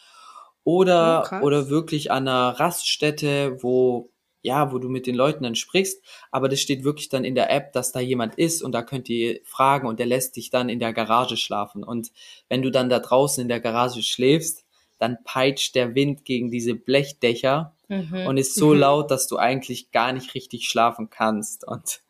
oder, 0.63 1.29
oh, 1.33 1.47
oder 1.47 1.71
wirklich 1.71 2.13
an 2.13 2.29
einer 2.29 2.61
Raststätte, 2.61 3.63
wo 3.63 4.11
ja, 4.43 4.73
wo 4.73 4.79
du 4.79 4.89
mit 4.89 5.07
den 5.07 5.15
Leuten 5.15 5.45
dann 5.45 5.55
sprichst, 5.55 6.03
aber 6.31 6.49
das 6.49 6.61
steht 6.61 6.83
wirklich 6.83 7.11
dann 7.11 7.25
in 7.25 7.35
der 7.35 7.51
App, 7.51 7.73
dass 7.73 7.93
da 7.93 8.01
jemand 8.01 8.37
ist 8.37 8.63
und 8.63 8.73
da 8.73 8.83
könnt 8.83 9.09
ihr 9.11 9.41
fragen 9.45 9.87
und 9.87 9.99
der 9.99 10.07
lässt 10.07 10.37
dich 10.37 10.49
dann 10.49 10.71
in 10.71 10.79
der 10.79 10.95
Garage 10.95 11.37
schlafen. 11.37 11.85
Und 11.85 12.11
wenn 12.49 12.63
du 12.63 12.71
dann 12.71 12.89
da 12.89 13.01
draußen 13.01 13.43
in 13.43 13.49
der 13.49 13.61
Garage 13.61 14.03
schläfst, 14.03 14.65
dann 14.99 15.19
peitscht 15.25 15.75
der 15.75 15.95
Wind 15.95 16.25
gegen 16.25 16.51
diese 16.51 16.75
Blechdächer 16.75 17.75
mhm. 17.89 18.27
und 18.27 18.39
ist 18.39 18.55
so 18.55 18.69
mhm. 18.69 18.81
laut, 18.81 19.11
dass 19.11 19.27
du 19.27 19.37
eigentlich 19.37 19.91
gar 19.91 20.13
nicht 20.13 20.35
richtig 20.35 20.69
schlafen 20.69 21.11
kannst. 21.11 21.67
Und 21.67 22.01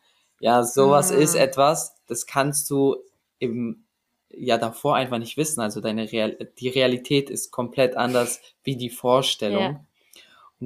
ja, 0.41 0.63
sowas 0.63 1.11
mhm. 1.11 1.21
ist 1.21 1.35
etwas, 1.35 1.95
das 2.07 2.25
kannst 2.25 2.69
du 2.69 2.97
im 3.37 3.85
ja 4.33 4.57
davor 4.57 4.95
einfach 4.95 5.19
nicht 5.19 5.37
wissen. 5.37 5.61
Also 5.61 5.81
deine 5.81 6.11
Real 6.11 6.37
die 6.59 6.69
Realität 6.69 7.29
ist 7.29 7.51
komplett 7.51 7.95
anders 7.95 8.41
wie 8.63 8.75
die 8.75 8.89
Vorstellung. 8.89 9.61
Ja. 9.61 9.85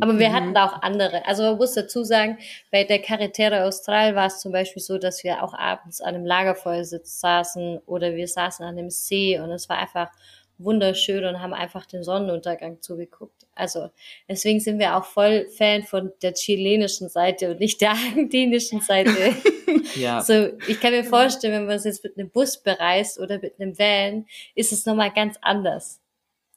Aber 0.02 0.20
wir 0.20 0.34
hatten 0.34 0.50
mhm. 0.50 0.54
da 0.54 0.66
auch 0.66 0.82
andere. 0.82 1.26
Also 1.26 1.44
man 1.44 1.58
muss 1.58 1.74
dazu 1.74 2.04
sagen, 2.04 2.38
bei 2.72 2.84
der 2.84 3.02
Carretera 3.02 3.64
Austral 3.64 4.16
war 4.16 4.28
es 4.28 4.40
zum 4.40 4.52
Beispiel 4.52 4.82
so, 4.82 4.98
dass 4.98 5.24
wir 5.24 5.44
auch 5.44 5.54
abends 5.54 6.02
an 6.02 6.16
einem 6.16 6.26
Lagerfeuersitz 6.26 7.20
saßen 7.20 7.80
oder 7.86 8.16
wir 8.16 8.28
saßen 8.28 8.66
an 8.66 8.78
einem 8.78 8.90
See 8.90 9.40
und 9.40 9.52
es 9.52 9.70
war 9.70 9.78
einfach 9.78 10.10
wunderschön 10.58 11.26
und 11.26 11.42
haben 11.42 11.54
einfach 11.54 11.86
den 11.86 12.04
Sonnenuntergang 12.04 12.82
zugeguckt. 12.82 13.46
Also 13.54 13.90
deswegen 14.30 14.60
sind 14.60 14.80
wir 14.80 14.96
auch 14.96 15.06
voll 15.06 15.48
Fan 15.50 15.84
von 15.84 16.12
der 16.22 16.34
chilenischen 16.34 17.10
Seite 17.10 17.52
und 17.52 17.60
nicht 17.60 17.82
der 17.82 17.92
argentinischen 17.92 18.82
Seite. 18.82 19.36
ja. 19.96 20.22
So, 20.22 20.50
ich 20.68 20.80
kann 20.80 20.92
mir 20.92 21.04
vorstellen, 21.04 21.54
wenn 21.54 21.66
man 21.66 21.76
es 21.76 21.86
jetzt 21.86 22.04
mit 22.04 22.18
einem 22.18 22.30
Bus 22.30 22.62
bereist 22.62 23.20
oder 23.20 23.40
mit 23.40 23.60
einem 23.60 23.78
Van, 23.78 24.26
ist 24.56 24.72
es 24.72 24.86
nochmal 24.86 25.12
ganz 25.12 25.38
anders 25.42 26.02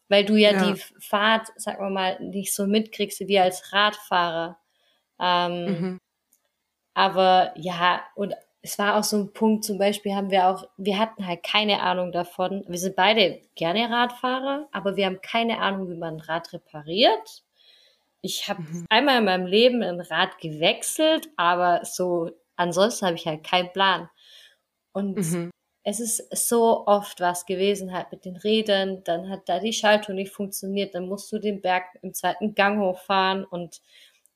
weil 0.09 0.25
du 0.25 0.37
ja, 0.37 0.53
ja, 0.53 0.73
die 0.73 0.81
Fahrt, 0.99 1.49
sag 1.57 1.81
mal 1.81 1.91
mal, 1.91 2.19
nicht 2.21 2.55
so 2.55 2.67
mitkriegst 2.67 3.21
wie 3.21 3.39
als 3.39 3.73
Radfahrer. 3.73 4.59
Ähm, 5.21 5.65
mhm. 5.65 6.01
Aber 6.95 7.53
ja, 7.57 8.03
und 8.17 8.35
es 8.69 8.79
war 8.79 8.99
auch 8.99 9.05
so 9.05 9.17
ein 9.17 9.33
Punkt, 9.33 9.65
zum 9.65 9.79
Beispiel 9.79 10.15
haben 10.15 10.31
wir 10.31 10.47
auch, 10.47 10.69
wir 10.77 10.99
hatten 10.99 11.27
halt 11.27 11.43
keine 11.43 11.81
Ahnung 11.81 12.13
davon. 12.13 12.65
Wir 12.69 12.79
sind 12.79 12.97
beide 12.97 13.41
gerne 13.55 13.89
Radfahrer, 13.89 14.69
aber 14.73 14.95
wir 14.95 15.07
haben 15.07 15.23
keine 15.23 15.59
Ahnung, 15.59 15.89
wie 15.89 15.97
man 15.97 16.17
ein 16.17 16.21
Rad 16.21 16.53
repariert. 16.53 17.45
Ich 18.21 18.47
habe 18.47 18.61
mhm. 18.61 18.85
einmal 18.91 19.21
in 19.21 19.25
meinem 19.25 19.47
Leben 19.47 19.83
ein 19.83 20.03
Rad 20.03 20.39
gewechselt, 20.39 21.31
aber 21.39 21.81
so 21.85 22.31
ansonsten 22.57 23.07
habe 23.07 23.17
ich 23.17 23.27
halt 23.27 23.43
keinen 23.43 23.73
Plan. 23.73 24.11
Und 24.93 25.17
mhm 25.17 25.51
es 25.89 26.01
ist 26.01 26.49
so 26.49 26.87
oft 26.87 27.19
was 27.21 27.47
gewesen 27.47 27.95
halt 27.95 28.13
mit 28.13 28.27
den 28.27 28.37
Rädern, 28.37 29.03
dann 29.05 29.31
hat 29.31 29.49
da 29.49 29.59
die 29.59 29.73
Schaltung 29.73 30.17
nicht 30.17 30.33
funktioniert, 30.33 30.95
dann 30.95 31.09
musst 31.09 31.33
du 31.33 31.39
den 31.39 31.63
Berg 31.63 31.85
im 32.03 32.13
zweiten 32.13 32.55
Gang 32.55 32.79
hochfahren 32.79 33.47
und 33.47 33.81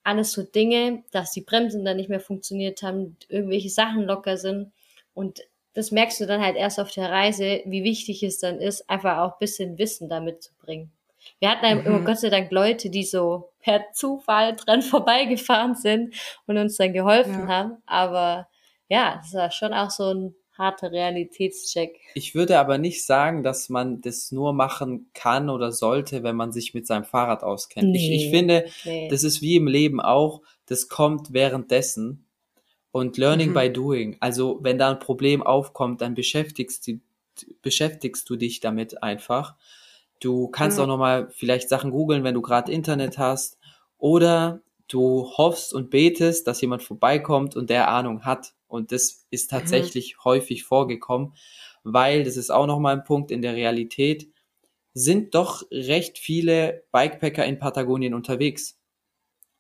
alles 0.05 0.33
so 0.33 0.43
Dinge, 0.43 1.05
dass 1.13 1.33
die 1.33 1.43
Bremsen 1.43 1.85
dann 1.85 1.97
nicht 1.97 2.09
mehr 2.09 2.21
funktioniert 2.21 2.83
haben, 2.83 3.17
irgendwelche 3.29 3.71
Sachen 3.71 4.05
locker 4.05 4.37
sind 4.37 4.73
und 5.15 5.41
das 5.75 5.91
merkst 5.91 6.21
du 6.21 6.27
dann 6.27 6.43
halt 6.43 6.57
erst 6.57 6.79
auf 6.79 6.91
der 6.91 7.11
Reise, 7.11 7.63
wie 7.65 7.83
wichtig 7.83 8.23
es 8.23 8.39
dann 8.39 8.61
ist, 8.61 8.89
einfach 8.91 9.19
auch 9.19 9.39
bisschen 9.39 9.79
Wissen 9.79 10.09
damit 10.09 10.43
zu 10.43 10.53
bringen. 10.59 10.93
Wir 11.39 11.51
hatten 11.51 11.79
mhm. 11.79 11.87
immer 11.87 12.01
Gott 12.01 12.19
sei 12.19 12.29
Dank 12.29 12.51
Leute, 12.51 12.91
die 12.91 13.05
so 13.05 13.51
per 13.61 13.93
Zufall 13.93 14.55
dran 14.57 14.83
vorbeigefahren 14.83 15.75
sind 15.75 16.15
und 16.47 16.59
uns 16.59 16.77
dann 16.77 16.93
geholfen 16.93 17.41
ja. 17.41 17.49
haben, 17.49 17.83
aber 17.87 18.49
ja, 18.89 19.21
es 19.25 19.33
war 19.33 19.51
schon 19.51 19.73
auch 19.73 19.91
so 19.91 20.13
ein 20.13 20.35
harter 20.63 20.93
Realitätscheck. 20.93 21.99
Ich 22.15 22.35
würde 22.35 22.59
aber 22.59 22.79
nicht 22.79 23.05
sagen, 23.05 23.43
dass 23.43 23.69
man 23.69 24.01
das 24.01 24.33
nur 24.33 24.53
machen 24.53 25.11
kann 25.13 25.51
oder 25.51 25.73
sollte, 25.73 26.23
wenn 26.23 26.37
man 26.37 26.53
sich 26.53 26.73
mit 26.73 26.87
seinem 26.87 27.05
Fahrrad 27.05 27.43
auskennt. 27.43 27.91
Nee, 27.91 28.15
ich, 28.15 28.25
ich 28.25 28.31
finde, 28.31 28.65
nee. 28.85 29.09
das 29.09 29.25
ist 29.25 29.43
wie 29.43 29.57
im 29.57 29.67
Leben 29.67 30.01
auch, 30.01 30.43
das 30.67 30.89
kommt 30.89 31.33
währenddessen 31.33 32.25
und 32.93 33.17
Learning 33.17 33.51
mhm. 33.51 33.55
by 33.55 33.73
Doing. 33.73 34.17
Also 34.21 34.61
wenn 34.63 34.79
da 34.79 34.91
ein 34.91 34.99
Problem 34.99 35.43
aufkommt, 35.43 36.01
dann 36.01 36.15
beschäftigst 36.15 36.87
du, 36.87 37.01
beschäftigst 37.63 38.29
du 38.31 38.37
dich 38.37 38.61
damit 38.61 39.03
einfach. 39.03 39.57
Du 40.21 40.49
kannst 40.49 40.79
mhm. 40.79 40.85
auch 40.85 40.89
nochmal 40.89 41.29
vielleicht 41.33 41.69
Sachen 41.69 41.91
googeln, 41.91 42.23
wenn 42.23 42.35
du 42.35 42.43
gerade 42.43 42.71
Internet 42.71 43.19
hast. 43.19 43.59
Oder 43.99 44.61
du 44.89 45.31
hoffst 45.37 45.73
und 45.75 45.91
betest, 45.91 46.47
dass 46.47 46.61
jemand 46.61 46.83
vorbeikommt 46.83 47.57
und 47.57 47.71
der 47.71 47.89
Ahnung 47.89 48.25
hat. 48.25 48.53
Und 48.73 48.91
das 48.91 49.27
ist 49.31 49.53
mhm. 49.53 49.57
tatsächlich 49.57 50.17
mhm. 50.17 50.25
häufig 50.25 50.65
vorgekommen, 50.65 51.35
weil, 51.85 52.25
das 52.25 52.39
ist 52.39 52.51
auch 52.51 52.67
nochmal 52.67 52.97
ein 52.97 53.05
Punkt 53.05 53.31
in 53.31 53.43
der 53.43 53.55
Realität, 53.55 54.33
sind 54.95 55.35
doch 55.35 55.63
recht 55.71 56.17
viele 56.17 56.83
Bikepacker 56.91 57.45
in 57.45 57.59
Patagonien 57.59 58.15
unterwegs. 58.15 58.79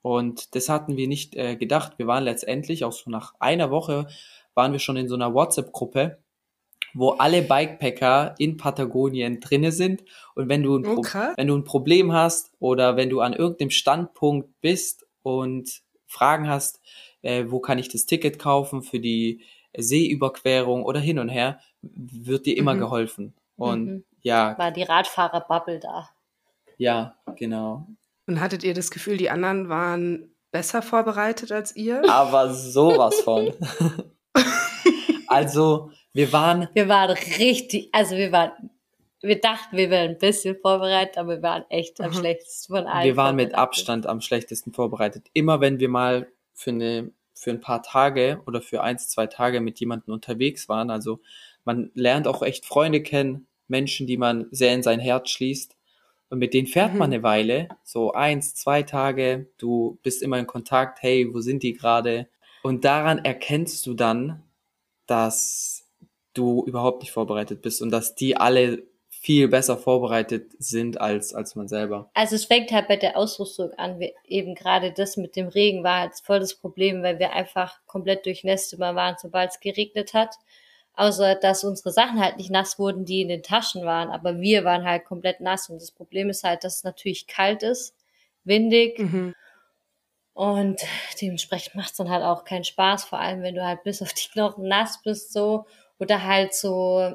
Und 0.00 0.54
das 0.54 0.70
hatten 0.70 0.96
wir 0.96 1.08
nicht 1.08 1.36
äh, 1.36 1.56
gedacht. 1.56 1.98
Wir 1.98 2.06
waren 2.06 2.24
letztendlich, 2.24 2.84
auch 2.84 2.92
so 2.92 3.10
nach 3.10 3.34
einer 3.38 3.70
Woche, 3.70 4.08
waren 4.54 4.72
wir 4.72 4.78
schon 4.78 4.96
in 4.96 5.08
so 5.08 5.14
einer 5.14 5.34
WhatsApp-Gruppe, 5.34 6.18
wo 6.94 7.10
alle 7.10 7.42
Bikepacker 7.42 8.34
in 8.38 8.56
Patagonien 8.56 9.40
drinne 9.40 9.72
sind. 9.72 10.04
Und 10.34 10.48
wenn 10.48 10.62
du, 10.62 10.78
ein 10.78 10.86
okay. 10.86 11.34
wenn 11.36 11.48
du 11.48 11.56
ein 11.56 11.64
Problem 11.64 12.14
hast 12.14 12.50
oder 12.60 12.96
wenn 12.96 13.10
du 13.10 13.20
an 13.20 13.34
irgendeinem 13.34 13.70
Standpunkt 13.70 14.48
bist 14.62 15.06
und 15.22 15.82
Fragen 16.06 16.48
hast, 16.48 16.80
äh, 17.22 17.46
wo 17.48 17.60
kann 17.60 17.78
ich 17.78 17.88
das 17.88 18.06
Ticket 18.06 18.38
kaufen 18.38 18.82
für 18.82 19.00
die 19.00 19.42
Seeüberquerung 19.76 20.84
oder 20.84 21.00
hin 21.00 21.18
und 21.18 21.28
her, 21.28 21.60
wird 21.80 22.46
dir 22.46 22.56
immer 22.56 22.74
mhm. 22.74 22.80
geholfen. 22.80 23.34
Und 23.56 23.86
mhm. 23.86 24.04
ja. 24.20 24.56
War 24.58 24.70
die 24.70 24.82
Radfahrer-Bubble 24.82 25.80
da. 25.80 26.10
Ja, 26.76 27.16
genau. 27.36 27.86
Und 28.26 28.40
hattet 28.40 28.64
ihr 28.64 28.74
das 28.74 28.90
Gefühl, 28.90 29.16
die 29.16 29.30
anderen 29.30 29.68
waren 29.68 30.34
besser 30.50 30.82
vorbereitet 30.82 31.52
als 31.52 31.74
ihr? 31.74 32.02
Aber 32.10 32.52
sowas 32.52 33.20
von. 33.20 33.52
also, 35.26 35.90
wir 36.12 36.32
waren. 36.32 36.68
Wir 36.74 36.88
waren 36.88 37.16
richtig, 37.38 37.88
also 37.92 38.16
wir 38.16 38.32
waren, 38.32 38.70
wir 39.22 39.40
dachten, 39.40 39.76
wir 39.76 39.90
wären 39.90 40.10
ein 40.10 40.18
bisschen 40.18 40.56
vorbereitet, 40.60 41.16
aber 41.16 41.36
wir 41.36 41.42
waren 41.42 41.64
echt 41.68 42.00
am 42.00 42.10
mhm. 42.10 42.14
schlechtesten 42.14 42.74
von 42.74 42.86
allen. 42.86 43.04
Wir 43.04 43.16
waren 43.16 43.36
mit 43.36 43.54
Abstand 43.54 44.06
am 44.06 44.20
schlechtesten 44.20 44.72
vorbereitet. 44.72 45.28
Immer 45.32 45.60
wenn 45.60 45.78
wir 45.78 45.88
mal 45.88 46.26
für 46.62 46.70
eine, 46.70 47.10
für 47.34 47.50
ein 47.50 47.60
paar 47.60 47.82
Tage 47.82 48.40
oder 48.46 48.62
für 48.62 48.82
eins, 48.82 49.08
zwei 49.08 49.26
Tage 49.26 49.60
mit 49.60 49.80
jemandem 49.80 50.14
unterwegs 50.14 50.68
waren, 50.68 50.90
also 50.90 51.20
man 51.64 51.90
lernt 51.94 52.26
auch 52.26 52.42
echt 52.42 52.64
Freunde 52.64 53.02
kennen, 53.02 53.46
Menschen, 53.68 54.06
die 54.06 54.16
man 54.16 54.48
sehr 54.50 54.74
in 54.74 54.82
sein 54.82 55.00
Herz 55.00 55.30
schließt. 55.30 55.76
Und 56.28 56.38
mit 56.38 56.54
denen 56.54 56.66
fährt 56.66 56.94
man 56.94 57.10
mhm. 57.10 57.14
eine 57.14 57.22
Weile, 57.22 57.68
so 57.84 58.12
eins, 58.12 58.54
zwei 58.54 58.82
Tage, 58.82 59.50
du 59.58 59.98
bist 60.02 60.22
immer 60.22 60.38
in 60.38 60.46
Kontakt, 60.46 61.02
hey, 61.02 61.28
wo 61.32 61.40
sind 61.40 61.62
die 61.62 61.74
gerade? 61.74 62.26
Und 62.62 62.84
daran 62.84 63.18
erkennst 63.18 63.86
du 63.86 63.94
dann, 63.94 64.42
dass 65.06 65.90
du 66.32 66.64
überhaupt 66.64 67.02
nicht 67.02 67.12
vorbereitet 67.12 67.60
bist 67.60 67.82
und 67.82 67.90
dass 67.90 68.14
die 68.14 68.36
alle 68.36 68.82
viel 69.22 69.46
besser 69.46 69.76
vorbereitet 69.76 70.50
sind 70.58 71.00
als, 71.00 71.32
als 71.32 71.54
man 71.54 71.68
selber. 71.68 72.10
Also 72.12 72.34
es 72.34 72.44
fängt 72.44 72.72
halt 72.72 72.88
bei 72.88 72.96
der 72.96 73.16
Ausrüstung 73.16 73.70
an. 73.74 74.00
Wir, 74.00 74.12
eben 74.26 74.56
gerade 74.56 74.92
das 74.92 75.16
mit 75.16 75.36
dem 75.36 75.46
Regen 75.46 75.84
war 75.84 76.00
halt 76.00 76.14
voll 76.24 76.40
das 76.40 76.54
Problem, 76.54 77.04
weil 77.04 77.20
wir 77.20 77.32
einfach 77.32 77.78
komplett 77.86 78.26
durchnässt 78.26 78.72
immer 78.72 78.96
waren, 78.96 79.14
sobald 79.20 79.52
es 79.52 79.60
geregnet 79.60 80.12
hat 80.12 80.34
außer 80.94 81.36
dass 81.36 81.64
unsere 81.64 81.90
Sachen 81.90 82.20
halt 82.20 82.36
nicht 82.36 82.50
nass 82.50 82.78
wurden, 82.78 83.04
die 83.04 83.22
in 83.22 83.28
den 83.28 83.42
Taschen 83.42 83.84
waren, 83.84 84.10
aber 84.10 84.40
wir 84.40 84.64
waren 84.64 84.84
halt 84.84 85.04
komplett 85.04 85.40
nass 85.40 85.70
und 85.70 85.80
das 85.80 85.90
Problem 85.90 86.28
ist 86.28 86.44
halt, 86.44 86.64
dass 86.64 86.76
es 86.76 86.84
natürlich 86.84 87.26
kalt 87.26 87.62
ist, 87.62 87.94
windig 88.44 88.98
mhm. 88.98 89.34
und 90.34 90.82
dementsprechend 91.20 91.76
macht 91.76 91.92
es 91.92 91.96
dann 91.96 92.10
halt 92.10 92.24
auch 92.24 92.44
keinen 92.44 92.64
Spaß, 92.64 93.04
vor 93.04 93.20
allem 93.20 93.42
wenn 93.42 93.54
du 93.54 93.64
halt 93.64 93.82
bis 93.84 94.02
auf 94.02 94.12
die 94.12 94.28
Knochen 94.32 94.68
nass 94.68 95.00
bist 95.02 95.32
so 95.32 95.64
oder 95.98 96.24
halt 96.24 96.52
so 96.54 97.14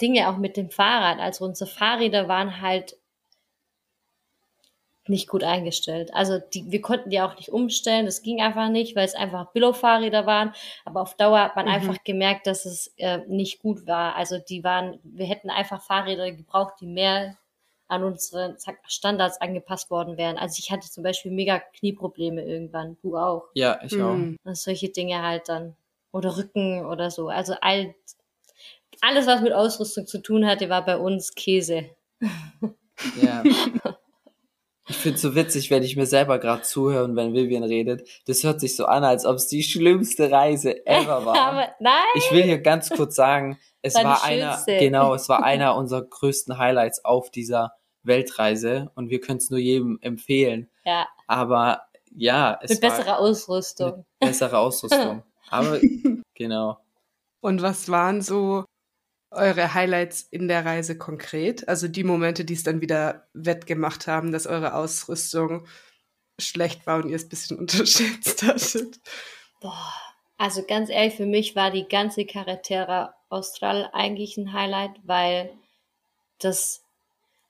Dinge 0.00 0.28
auch 0.28 0.36
mit 0.36 0.56
dem 0.56 0.70
Fahrrad, 0.70 1.18
also 1.18 1.44
unsere 1.44 1.70
Fahrräder 1.70 2.28
waren 2.28 2.60
halt 2.60 2.96
nicht 5.10 5.28
gut 5.28 5.42
eingestellt. 5.44 6.14
Also 6.14 6.38
die, 6.38 6.70
wir 6.70 6.80
konnten 6.80 7.10
die 7.10 7.20
auch 7.20 7.36
nicht 7.36 7.50
umstellen, 7.50 8.06
das 8.06 8.22
ging 8.22 8.40
einfach 8.40 8.68
nicht, 8.68 8.96
weil 8.96 9.04
es 9.04 9.14
einfach 9.14 9.52
Billo-Fahrräder 9.52 10.24
waren. 10.24 10.54
Aber 10.84 11.02
auf 11.02 11.16
Dauer 11.16 11.40
hat 11.40 11.56
man 11.56 11.66
mhm. 11.66 11.72
einfach 11.72 12.04
gemerkt, 12.04 12.46
dass 12.46 12.64
es 12.64 12.94
äh, 12.96 13.18
nicht 13.26 13.60
gut 13.60 13.86
war. 13.86 14.14
Also 14.16 14.38
die 14.38 14.64
waren, 14.64 14.98
wir 15.02 15.26
hätten 15.26 15.50
einfach 15.50 15.82
Fahrräder 15.82 16.30
gebraucht, 16.32 16.74
die 16.80 16.86
mehr 16.86 17.36
an 17.88 18.04
unsere 18.04 18.56
Standards 18.86 19.40
angepasst 19.40 19.90
worden 19.90 20.16
wären. 20.16 20.38
Also 20.38 20.60
ich 20.60 20.70
hatte 20.70 20.88
zum 20.88 21.02
Beispiel 21.02 21.32
mega 21.32 21.58
Knieprobleme 21.58 22.42
irgendwann. 22.42 22.96
Du 23.02 23.16
auch. 23.16 23.48
Ja, 23.54 23.80
ich 23.82 24.00
auch. 24.00 24.14
Mhm. 24.14 24.36
Und 24.44 24.56
solche 24.56 24.90
Dinge 24.90 25.22
halt 25.22 25.48
dann. 25.48 25.76
Oder 26.12 26.36
Rücken 26.36 26.86
oder 26.86 27.10
so. 27.10 27.28
Also 27.28 27.54
all, 27.60 27.94
alles, 29.00 29.26
was 29.26 29.40
mit 29.40 29.52
Ausrüstung 29.52 30.06
zu 30.06 30.22
tun 30.22 30.46
hatte, 30.46 30.68
war 30.68 30.84
bei 30.84 30.96
uns 30.96 31.34
Käse. 31.34 31.90
Ja. 33.22 33.42
Ich 34.90 34.96
finde 34.96 35.16
es 35.16 35.22
so 35.22 35.36
witzig, 35.36 35.70
wenn 35.70 35.84
ich 35.84 35.96
mir 35.96 36.06
selber 36.06 36.40
gerade 36.40 36.62
zuhöre 36.62 37.04
und 37.04 37.14
wenn 37.14 37.32
Vivian 37.32 37.62
redet. 37.62 38.08
Das 38.26 38.42
hört 38.42 38.60
sich 38.60 38.74
so 38.74 38.86
an, 38.86 39.04
als 39.04 39.24
ob 39.24 39.36
es 39.36 39.46
die 39.46 39.62
schlimmste 39.62 40.32
Reise 40.32 40.84
ever 40.84 41.24
war. 41.26 41.36
Aber 41.36 41.68
nein. 41.78 42.04
Ich 42.16 42.32
will 42.32 42.42
hier 42.42 42.58
ganz 42.58 42.90
kurz 42.90 43.14
sagen, 43.14 43.56
es 43.82 43.94
war, 43.94 44.04
war 44.04 44.24
einer, 44.24 44.60
genau, 44.66 45.14
es 45.14 45.28
war 45.28 45.42
einer 45.44 45.76
unserer 45.76 46.02
größten 46.02 46.58
Highlights 46.58 47.04
auf 47.04 47.30
dieser 47.30 47.74
Weltreise 48.02 48.90
und 48.96 49.10
wir 49.10 49.20
können 49.20 49.38
es 49.38 49.50
nur 49.50 49.60
jedem 49.60 49.98
empfehlen. 50.02 50.68
Ja. 50.84 51.06
Aber 51.28 51.82
ja, 52.12 52.58
es 52.60 52.70
mit 52.70 52.80
besserer 52.80 53.18
Ausrüstung. 53.18 54.04
Bessere 54.18 54.58
Ausrüstung. 54.58 55.22
Aber 55.50 55.78
genau. 56.34 56.78
Und 57.40 57.62
was 57.62 57.88
waren 57.88 58.22
so 58.22 58.64
eure 59.30 59.74
Highlights 59.74 60.22
in 60.22 60.48
der 60.48 60.64
Reise 60.64 60.98
konkret? 60.98 61.68
Also 61.68 61.88
die 61.88 62.04
Momente, 62.04 62.44
die 62.44 62.54
es 62.54 62.62
dann 62.62 62.80
wieder 62.80 63.28
wettgemacht 63.32 64.06
haben, 64.06 64.32
dass 64.32 64.46
eure 64.46 64.74
Ausrüstung 64.74 65.66
schlecht 66.38 66.86
war 66.86 67.02
und 67.02 67.08
ihr 67.08 67.16
es 67.16 67.24
ein 67.24 67.28
bisschen 67.28 67.58
unterschätzt 67.60 68.42
hattet? 68.42 69.00
Boah, 69.60 69.92
also 70.38 70.62
ganz 70.66 70.90
ehrlich, 70.90 71.14
für 71.14 71.26
mich 71.26 71.54
war 71.54 71.70
die 71.70 71.86
ganze 71.86 72.24
Carretera 72.24 73.14
Austral 73.28 73.90
eigentlich 73.92 74.36
ein 74.36 74.52
Highlight, 74.52 74.92
weil 75.04 75.52
das, 76.38 76.82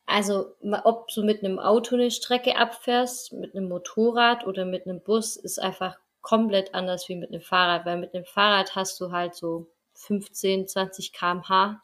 also 0.06 0.54
ob 0.84 1.08
du 1.14 1.22
mit 1.22 1.42
einem 1.42 1.58
Auto 1.58 1.94
eine 1.94 2.10
Strecke 2.10 2.56
abfährst, 2.56 3.32
mit 3.32 3.54
einem 3.54 3.68
Motorrad 3.68 4.46
oder 4.46 4.64
mit 4.64 4.86
einem 4.86 5.00
Bus, 5.00 5.36
ist 5.36 5.58
einfach 5.58 5.96
komplett 6.20 6.74
anders 6.74 7.08
wie 7.08 7.16
mit 7.16 7.30
einem 7.30 7.40
Fahrrad, 7.40 7.86
weil 7.86 7.98
mit 7.98 8.14
einem 8.14 8.24
Fahrrad 8.24 8.74
hast 8.74 9.00
du 9.00 9.12
halt 9.12 9.34
so 9.34 9.70
15, 10.00 10.68
20 10.68 11.12
kmh 11.12 11.80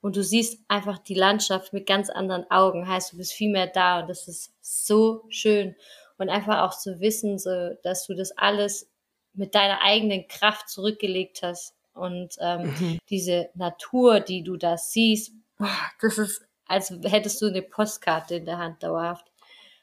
und 0.00 0.16
du 0.16 0.22
siehst 0.22 0.60
einfach 0.68 0.98
die 0.98 1.14
Landschaft 1.14 1.72
mit 1.72 1.86
ganz 1.86 2.08
anderen 2.08 2.48
Augen. 2.50 2.88
Heißt, 2.88 3.12
du 3.12 3.16
bist 3.16 3.32
viel 3.32 3.50
mehr 3.50 3.66
da 3.66 4.00
und 4.00 4.08
das 4.08 4.28
ist 4.28 4.52
so 4.60 5.24
schön. 5.28 5.74
Und 6.18 6.28
einfach 6.28 6.62
auch 6.62 6.76
zu 6.76 7.00
wissen, 7.00 7.38
so, 7.38 7.74
dass 7.82 8.06
du 8.06 8.14
das 8.14 8.36
alles 8.36 8.88
mit 9.34 9.54
deiner 9.54 9.82
eigenen 9.82 10.26
Kraft 10.28 10.68
zurückgelegt 10.68 11.42
hast. 11.42 11.74
Und 11.94 12.36
ähm, 12.40 12.74
mhm. 12.78 12.98
diese 13.10 13.50
Natur, 13.54 14.20
die 14.20 14.42
du 14.42 14.56
da 14.56 14.76
siehst, 14.76 15.32
das 16.00 16.18
ist, 16.18 16.42
als 16.66 16.92
hättest 17.02 17.42
du 17.42 17.46
eine 17.46 17.62
Postkarte 17.62 18.36
in 18.36 18.44
der 18.44 18.58
Hand 18.58 18.82
dauerhaft. 18.82 19.26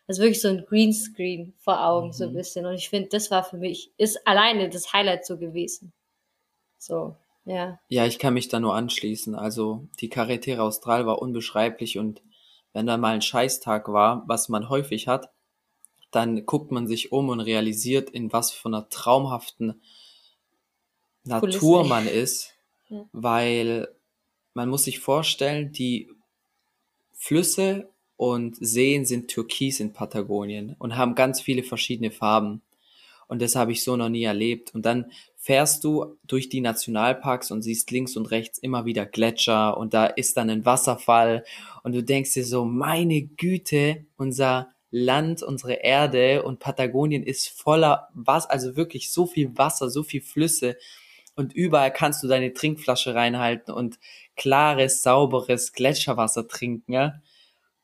Das 0.07 0.17
ist 0.17 0.21
wirklich 0.21 0.41
so 0.41 0.49
ein 0.49 0.65
Greenscreen 0.65 1.53
vor 1.57 1.83
Augen, 1.83 2.07
mhm. 2.07 2.13
so 2.13 2.23
ein 2.25 2.31
mhm. 2.31 2.37
bisschen. 2.37 2.65
Und 2.65 2.75
ich 2.75 2.89
finde, 2.89 3.09
das 3.09 3.31
war 3.31 3.43
für 3.43 3.57
mich, 3.57 3.91
ist 3.97 4.25
alleine 4.25 4.69
das 4.69 4.93
Highlight 4.93 5.25
so 5.25 5.37
gewesen. 5.37 5.91
So. 6.77 7.15
Ja. 7.45 7.79
Ja, 7.87 8.05
ich 8.05 8.19
kann 8.19 8.33
mich 8.33 8.47
da 8.47 8.59
nur 8.59 8.75
anschließen. 8.75 9.35
Also 9.35 9.87
die 9.99 10.09
Carretera 10.09 10.63
Austral 10.63 11.05
war 11.05 11.21
unbeschreiblich 11.21 11.97
und 11.97 12.21
wenn 12.73 12.87
da 12.87 12.97
mal 12.97 13.13
ein 13.13 13.21
Scheißtag 13.21 13.87
war, 13.87 14.23
was 14.27 14.49
man 14.49 14.67
häufig 14.67 15.07
hat, 15.07 15.29
dann 16.11 16.45
guckt 16.45 16.71
man 16.71 16.87
sich 16.87 17.11
um 17.11 17.29
und 17.29 17.39
realisiert, 17.39 18.09
in 18.09 18.33
was 18.33 18.51
für 18.51 18.67
einer 18.67 18.89
traumhaften 18.89 19.81
Natur 21.23 21.81
Kulisse. 21.81 21.89
man 21.89 22.07
ist, 22.07 22.53
ja. 22.89 23.05
weil 23.13 23.87
man 24.53 24.69
muss 24.69 24.85
sich 24.85 24.99
vorstellen, 24.99 25.71
die 25.71 26.09
Flüsse 27.13 27.89
und 28.17 28.55
Seen 28.59 29.05
sind 29.05 29.29
türkis 29.29 29.79
in 29.79 29.93
Patagonien 29.93 30.75
und 30.79 30.95
haben 30.95 31.15
ganz 31.15 31.41
viele 31.41 31.63
verschiedene 31.63 32.11
Farben. 32.11 32.61
Und 33.27 33.41
das 33.41 33.55
habe 33.55 33.71
ich 33.71 33.83
so 33.83 33.95
noch 33.95 34.09
nie 34.09 34.23
erlebt. 34.23 34.73
Und 34.73 34.85
dann 34.85 35.11
fährst 35.45 35.83
du 35.83 36.17
durch 36.23 36.49
die 36.49 36.59
Nationalparks 36.59 37.51
und 37.51 37.61
siehst 37.61 37.91
links 37.91 38.17
und 38.17 38.31
rechts 38.31 38.57
immer 38.57 38.85
wieder 38.85 39.05
Gletscher 39.05 39.77
und 39.77 39.93
da 39.93 40.07
ist 40.07 40.37
dann 40.37 40.49
ein 40.49 40.65
Wasserfall 40.65 41.43
und 41.83 41.93
du 41.93 42.01
denkst 42.01 42.33
dir 42.33 42.43
so, 42.43 42.65
meine 42.65 43.21
Güte, 43.21 44.07
unser 44.17 44.73
Land, 44.89 45.43
unsere 45.43 45.73
Erde 45.73 46.41
und 46.41 46.59
Patagonien 46.59 47.21
ist 47.21 47.47
voller 47.47 48.09
Wasser, 48.15 48.49
also 48.49 48.75
wirklich 48.75 49.11
so 49.11 49.27
viel 49.27 49.55
Wasser, 49.55 49.91
so 49.91 50.01
viel 50.01 50.21
Flüsse 50.21 50.77
und 51.35 51.53
überall 51.53 51.93
kannst 51.93 52.23
du 52.23 52.27
deine 52.27 52.51
Trinkflasche 52.51 53.13
reinhalten 53.13 53.71
und 53.71 53.99
klares, 54.35 55.03
sauberes 55.03 55.73
Gletscherwasser 55.73 56.47
trinken, 56.47 56.91
ja? 56.91 57.21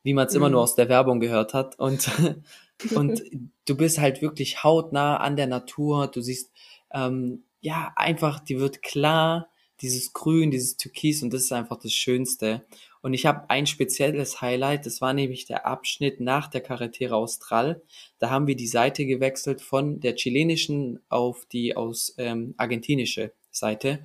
wie 0.02 0.14
man 0.14 0.26
es 0.26 0.32
mhm. 0.32 0.38
immer 0.38 0.50
nur 0.50 0.62
aus 0.62 0.74
der 0.74 0.88
Werbung 0.88 1.20
gehört 1.20 1.54
hat. 1.54 1.78
Und, 1.78 2.10
und 2.96 3.22
du 3.66 3.76
bist 3.76 4.00
halt 4.00 4.20
wirklich 4.20 4.64
hautnah 4.64 5.18
an 5.18 5.36
der 5.36 5.46
Natur. 5.46 6.08
Du 6.08 6.20
siehst, 6.20 6.50
ähm, 6.92 7.44
ja, 7.62 7.92
einfach, 7.96 8.40
die 8.40 8.58
wird 8.58 8.82
klar, 8.82 9.48
dieses 9.80 10.12
Grün, 10.12 10.50
dieses 10.50 10.76
Türkis 10.76 11.22
und 11.22 11.32
das 11.32 11.42
ist 11.42 11.52
einfach 11.52 11.78
das 11.78 11.92
Schönste. 11.92 12.66
Und 13.00 13.14
ich 13.14 13.26
habe 13.26 13.48
ein 13.50 13.66
spezielles 13.66 14.40
Highlight, 14.40 14.86
das 14.86 15.00
war 15.00 15.12
nämlich 15.12 15.46
der 15.46 15.66
Abschnitt 15.66 16.20
nach 16.20 16.48
der 16.48 16.60
Carretera 16.60 17.16
Austral. 17.16 17.82
Da 18.18 18.30
haben 18.30 18.46
wir 18.46 18.56
die 18.56 18.68
Seite 18.68 19.06
gewechselt 19.06 19.60
von 19.60 20.00
der 20.00 20.14
chilenischen 20.14 21.00
auf 21.08 21.46
die 21.46 21.76
aus 21.76 22.14
ähm, 22.18 22.54
argentinische 22.58 23.32
Seite. 23.50 24.04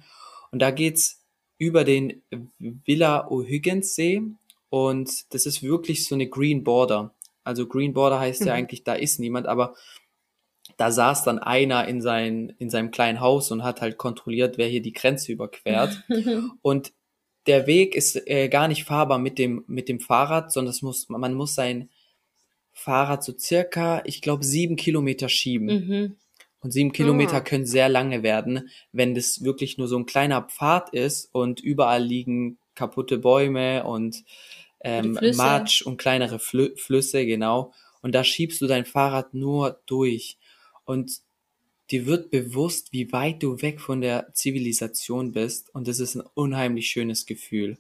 Und 0.52 0.62
da 0.62 0.72
geht's 0.72 1.24
über 1.58 1.84
den 1.84 2.22
Villa 2.60 3.28
O'Higgins 3.28 3.94
See 3.94 4.22
und 4.70 5.34
das 5.34 5.46
ist 5.46 5.64
wirklich 5.64 6.06
so 6.08 6.16
eine 6.16 6.28
Green 6.28 6.64
Border. 6.64 7.16
Also 7.44 7.68
Green 7.68 7.94
Border 7.94 8.20
heißt 8.20 8.42
mhm. 8.42 8.48
ja 8.48 8.54
eigentlich, 8.54 8.84
da 8.84 8.94
ist 8.94 9.20
niemand, 9.20 9.48
aber 9.48 9.76
da 10.78 10.92
saß 10.92 11.24
dann 11.24 11.40
einer 11.40 11.88
in, 11.88 12.02
sein, 12.02 12.54
in 12.60 12.70
seinem 12.70 12.92
kleinen 12.92 13.20
Haus 13.20 13.52
und 13.52 13.64
hat 13.64 13.82
halt 13.82 13.98
kontrolliert, 13.98 14.58
wer 14.58 14.68
hier 14.68 14.82
die 14.82 14.94
Grenze 14.94 15.32
überquert. 15.32 16.04
und 16.62 16.94
der 17.48 17.66
Weg 17.66 17.96
ist 17.96 18.28
äh, 18.28 18.48
gar 18.50 18.68
nicht 18.68 18.84
fahrbar 18.84 19.18
mit 19.18 19.40
dem, 19.40 19.64
mit 19.68 19.90
dem 19.90 20.00
Fahrrad, 20.00 20.52
sondern 20.52 20.72
es 20.72 20.82
muss, 20.82 21.10
man 21.10 21.34
muss 21.34 21.56
sein 21.56 21.90
Fahrrad 22.74 23.24
so 23.24 23.34
circa, 23.38 24.04
ich 24.06 24.22
glaube, 24.22 24.44
sieben 24.44 24.76
Kilometer 24.76 25.30
schieben. 25.30 25.66
Mhm. 25.66 26.16
Und 26.60 26.72
sieben 26.72 26.92
Kilometer 26.92 27.40
oh. 27.40 27.44
können 27.44 27.66
sehr 27.66 27.88
lange 27.88 28.24
werden, 28.24 28.70
wenn 28.92 29.16
das 29.16 29.44
wirklich 29.44 29.78
nur 29.78 29.88
so 29.88 29.98
ein 29.98 30.06
kleiner 30.06 30.42
Pfad 30.42 30.90
ist 30.90 31.30
und 31.32 31.60
überall 31.60 32.04
liegen 32.04 32.58
kaputte 32.76 33.18
Bäume 33.20 33.84
und 33.84 34.24
ähm, 34.82 35.18
Matsch 35.36 35.82
und 35.82 35.98
kleinere 35.98 36.40
Flü 36.40 36.76
Flüsse, 36.76 37.26
genau. 37.26 37.74
Und 38.02 38.14
da 38.14 38.24
schiebst 38.24 38.62
du 38.62 38.68
dein 38.68 38.86
Fahrrad 38.86 39.34
nur 39.34 39.82
durch. 39.86 40.38
Und 40.88 41.20
dir 41.92 42.06
wird 42.06 42.32
bewusst, 42.32 42.94
wie 42.94 43.12
weit 43.12 43.44
du 43.44 43.62
weg 43.62 43.82
von 43.82 44.00
der 44.00 44.34
Zivilisation 44.34 45.34
bist 45.34 45.74
und 45.76 45.88
das 45.88 46.00
ist 46.00 46.16
ein 46.16 46.24
unheimlich 46.34 46.88
schönes 46.88 47.26
Gefühl. 47.26 47.78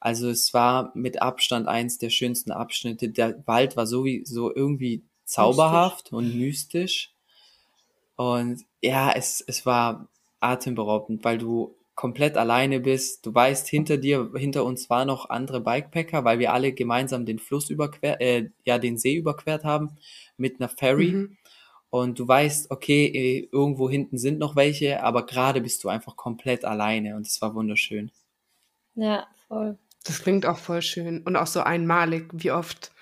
Also 0.00 0.28
es 0.28 0.52
war 0.52 0.92
mit 0.94 1.22
Abstand 1.22 1.66
eins 1.66 1.96
der 1.96 2.10
schönsten 2.10 2.52
Abschnitte. 2.52 3.08
Der 3.08 3.42
Wald 3.46 3.76
war 3.76 3.86
sowieso 3.86 4.54
irgendwie 4.54 5.02
zauberhaft 5.24 6.12
mystisch. 6.12 6.12
und 6.12 6.38
mystisch. 6.38 7.10
Und 8.16 8.62
ja, 8.82 9.12
es, 9.12 9.42
es 9.46 9.64
war 9.64 10.08
atemberaubend, 10.40 11.24
weil 11.24 11.38
du 11.38 11.74
komplett 11.94 12.36
alleine 12.36 12.80
bist. 12.80 13.24
Du 13.24 13.34
weißt, 13.34 13.66
hinter 13.66 13.96
dir, 13.96 14.30
hinter 14.36 14.64
uns 14.64 14.90
waren 14.90 15.06
noch 15.06 15.30
andere 15.30 15.62
Bikepacker, 15.62 16.24
weil 16.24 16.38
wir 16.38 16.52
alle 16.52 16.74
gemeinsam 16.74 17.24
den 17.24 17.38
Fluss 17.38 17.70
überquert, 17.70 18.20
äh, 18.20 18.50
ja, 18.66 18.78
den 18.78 18.98
See 18.98 19.16
überquert 19.16 19.64
haben 19.64 19.96
mit 20.36 20.60
einer 20.60 20.68
Ferry. 20.68 21.12
Mhm 21.12 21.38
und 22.00 22.18
du 22.18 22.26
weißt, 22.26 22.70
okay, 22.70 23.06
äh, 23.06 23.48
irgendwo 23.52 23.88
hinten 23.88 24.18
sind 24.18 24.38
noch 24.38 24.56
welche, 24.56 25.02
aber 25.02 25.26
gerade 25.26 25.60
bist 25.60 25.84
du 25.84 25.88
einfach 25.88 26.16
komplett 26.16 26.64
alleine 26.64 27.16
und 27.16 27.26
es 27.26 27.40
war 27.42 27.54
wunderschön. 27.54 28.10
Ja, 28.94 29.26
voll. 29.48 29.78
Das 30.04 30.22
klingt 30.22 30.46
auch 30.46 30.58
voll 30.58 30.82
schön 30.82 31.22
und 31.22 31.36
auch 31.36 31.46
so 31.46 31.60
einmalig. 31.60 32.28
Wie 32.32 32.52
oft 32.52 32.92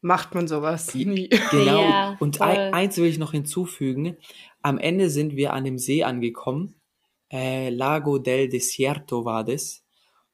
macht 0.00 0.34
man 0.34 0.48
sowas? 0.48 0.94
Nie. 0.94 1.30
Genau. 1.50 1.82
Ja, 1.82 2.16
und 2.20 2.40
ein, 2.40 2.74
eins 2.74 2.96
will 2.96 3.06
ich 3.06 3.18
noch 3.18 3.32
hinzufügen. 3.32 4.16
Am 4.62 4.78
Ende 4.78 5.10
sind 5.10 5.36
wir 5.36 5.52
an 5.52 5.64
dem 5.64 5.78
See 5.78 6.02
angekommen. 6.02 6.74
Äh, 7.32 7.70
Lago 7.70 8.18
del 8.18 8.48
Desierto 8.48 9.24
war 9.24 9.44
das. 9.44 9.84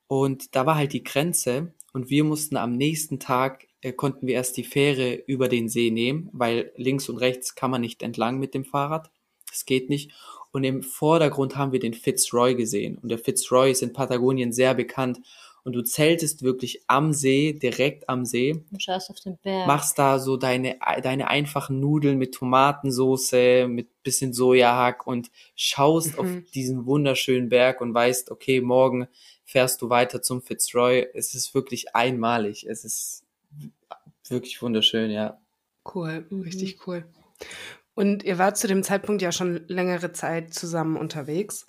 Und 0.09 0.55
da 0.55 0.66
war 0.66 0.77
halt 0.77 0.92
die 0.92 1.03
Grenze 1.03 1.75
und 1.92 2.11
wir 2.11 2.25
mussten 2.25 2.57
am 2.57 2.73
nächsten 2.73 3.19
Tag 3.19 3.66
konnten 3.92 4.27
wir 4.27 4.35
erst 4.35 4.57
die 4.57 4.64
Fähre 4.64 5.14
über 5.14 5.49
den 5.49 5.68
See 5.68 5.90
nehmen, 5.90 6.29
weil 6.33 6.72
links 6.77 7.09
und 7.09 7.18
rechts 7.18 7.55
kann 7.55 7.70
man 7.70 7.81
nicht 7.81 8.03
entlang 8.03 8.38
mit 8.38 8.55
dem 8.55 8.64
Fahrrad. 8.64 9.11
Das 9.51 9.64
geht 9.64 9.88
nicht. 9.90 10.12
Und 10.53 10.64
im 10.64 10.83
Vordergrund 10.83 11.57
haben 11.57 11.72
wir 11.72 11.81
den 11.81 11.94
Fitzroy 11.94 12.55
gesehen. 12.55 12.99
Und 12.99 13.11
der 13.11 13.18
Fitzroy 13.18 13.70
ist 13.70 13.83
in 13.83 13.92
Patagonien 13.92 14.53
sehr 14.53 14.75
bekannt. 14.75 15.20
Und 15.64 15.72
du 15.72 15.83
zeltest 15.83 16.42
wirklich 16.42 16.85
am 16.87 17.12
See, 17.12 17.53
direkt 17.53 18.09
am 18.09 18.25
See. 18.25 18.64
Du 18.70 18.79
schaust 18.79 19.11
auf 19.11 19.18
den 19.18 19.37
Berg. 19.42 19.66
Machst 19.66 19.99
da 19.99 20.20
so 20.20 20.37
deine, 20.37 20.79
deine 21.03 21.29
einfachen 21.29 21.81
Nudeln 21.81 22.18
mit 22.18 22.35
Tomatensoße, 22.35 23.66
mit 23.68 24.03
bisschen 24.05 24.33
Sojahack 24.33 25.07
und 25.07 25.31
schaust 25.57 26.12
mhm. 26.12 26.18
auf 26.20 26.51
diesen 26.55 26.87
wunderschönen 26.87 27.49
Berg 27.49 27.81
und 27.81 27.92
weißt, 27.92 28.31
okay, 28.31 28.61
morgen 28.61 29.09
fährst 29.44 29.83
du 29.83 29.90
weiter 29.90 30.22
zum 30.22 30.40
Fitzroy. 30.40 31.09
Es 31.14 31.35
ist 31.35 31.53
wirklich 31.53 31.94
einmalig. 31.94 32.64
Es 32.64 32.85
ist 32.85 33.25
wirklich 34.30 34.60
wunderschön, 34.62 35.10
ja. 35.10 35.40
Cool, 35.94 36.26
mhm. 36.30 36.42
richtig 36.42 36.86
cool. 36.86 37.04
Und 37.94 38.24
ihr 38.24 38.38
wart 38.38 38.58
zu 38.58 38.66
dem 38.66 38.82
Zeitpunkt 38.82 39.22
ja 39.22 39.32
schon 39.32 39.64
längere 39.68 40.12
Zeit 40.12 40.52
zusammen 40.52 40.96
unterwegs. 40.96 41.66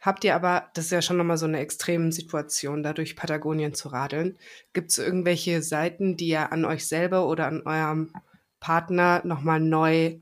Habt 0.00 0.24
ihr 0.24 0.34
aber, 0.34 0.68
das 0.74 0.86
ist 0.86 0.90
ja 0.90 1.00
schon 1.00 1.16
nochmal 1.16 1.38
so 1.38 1.46
eine 1.46 1.60
extreme 1.60 2.12
Situation, 2.12 2.82
da 2.82 2.92
durch 2.92 3.16
Patagonien 3.16 3.72
zu 3.72 3.88
radeln. 3.88 4.36
Gibt 4.72 4.90
es 4.90 4.98
irgendwelche 4.98 5.62
Seiten, 5.62 6.16
die 6.16 6.28
ihr 6.28 6.52
an 6.52 6.64
euch 6.64 6.86
selber 6.86 7.26
oder 7.26 7.46
an 7.46 7.62
eurem 7.62 8.12
Partner 8.60 9.22
nochmal 9.24 9.60
neu 9.60 10.18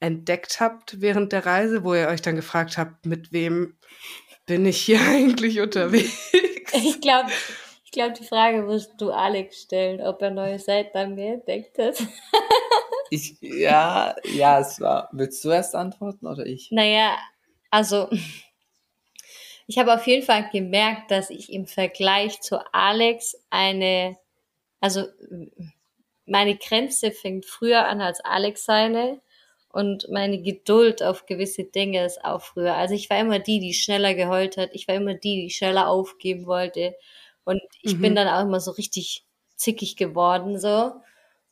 entdeckt 0.00 0.60
habt 0.60 1.00
während 1.00 1.32
der 1.32 1.46
Reise, 1.46 1.84
wo 1.84 1.94
ihr 1.94 2.08
euch 2.08 2.22
dann 2.22 2.36
gefragt 2.36 2.78
habt, 2.78 3.06
mit 3.06 3.32
wem 3.32 3.76
bin 4.46 4.66
ich 4.66 4.78
hier 4.78 5.00
eigentlich 5.08 5.60
unterwegs? 5.60 6.32
Ich 6.74 7.00
glaube, 7.00 7.30
ich 7.92 7.98
glaube, 7.98 8.14
die 8.18 8.24
Frage 8.24 8.62
musst 8.62 8.94
du 8.96 9.10
Alex 9.10 9.64
stellen, 9.64 10.00
ob 10.00 10.22
er 10.22 10.30
neue 10.30 10.58
Seiten 10.58 10.96
an 10.96 11.14
mir 11.14 11.34
entdeckt 11.34 11.76
hat. 11.76 12.02
ich, 13.10 13.36
ja, 13.42 14.16
ja, 14.24 14.60
es 14.60 14.80
war. 14.80 15.10
Willst 15.12 15.44
du 15.44 15.50
erst 15.50 15.74
antworten 15.74 16.26
oder 16.26 16.46
ich? 16.46 16.70
Naja, 16.70 17.18
also 17.70 18.08
ich 19.66 19.76
habe 19.76 19.92
auf 19.92 20.06
jeden 20.06 20.24
Fall 20.24 20.48
gemerkt, 20.50 21.10
dass 21.10 21.28
ich 21.28 21.52
im 21.52 21.66
Vergleich 21.66 22.40
zu 22.40 22.60
Alex 22.72 23.36
eine, 23.50 24.16
also 24.80 25.04
meine 26.24 26.56
Grenze 26.56 27.10
fängt 27.10 27.44
früher 27.44 27.86
an 27.86 28.00
als 28.00 28.20
Alex 28.20 28.64
seine 28.64 29.20
und 29.68 30.08
meine 30.08 30.40
Geduld 30.40 31.02
auf 31.02 31.26
gewisse 31.26 31.64
Dinge 31.64 32.06
ist 32.06 32.24
auch 32.24 32.40
früher. 32.40 32.74
Also 32.74 32.94
ich 32.94 33.10
war 33.10 33.20
immer 33.20 33.38
die, 33.38 33.60
die 33.60 33.74
schneller 33.74 34.14
geheult 34.14 34.56
hat. 34.56 34.70
Ich 34.72 34.88
war 34.88 34.94
immer 34.94 35.12
die, 35.12 35.42
die 35.42 35.50
schneller 35.50 35.88
aufgeben 35.88 36.46
wollte. 36.46 36.94
Und 37.44 37.60
ich 37.82 37.96
mhm. 37.96 38.00
bin 38.00 38.14
dann 38.14 38.28
auch 38.28 38.42
immer 38.42 38.60
so 38.60 38.70
richtig 38.72 39.24
zickig 39.56 39.96
geworden, 39.96 40.58
so. 40.58 40.92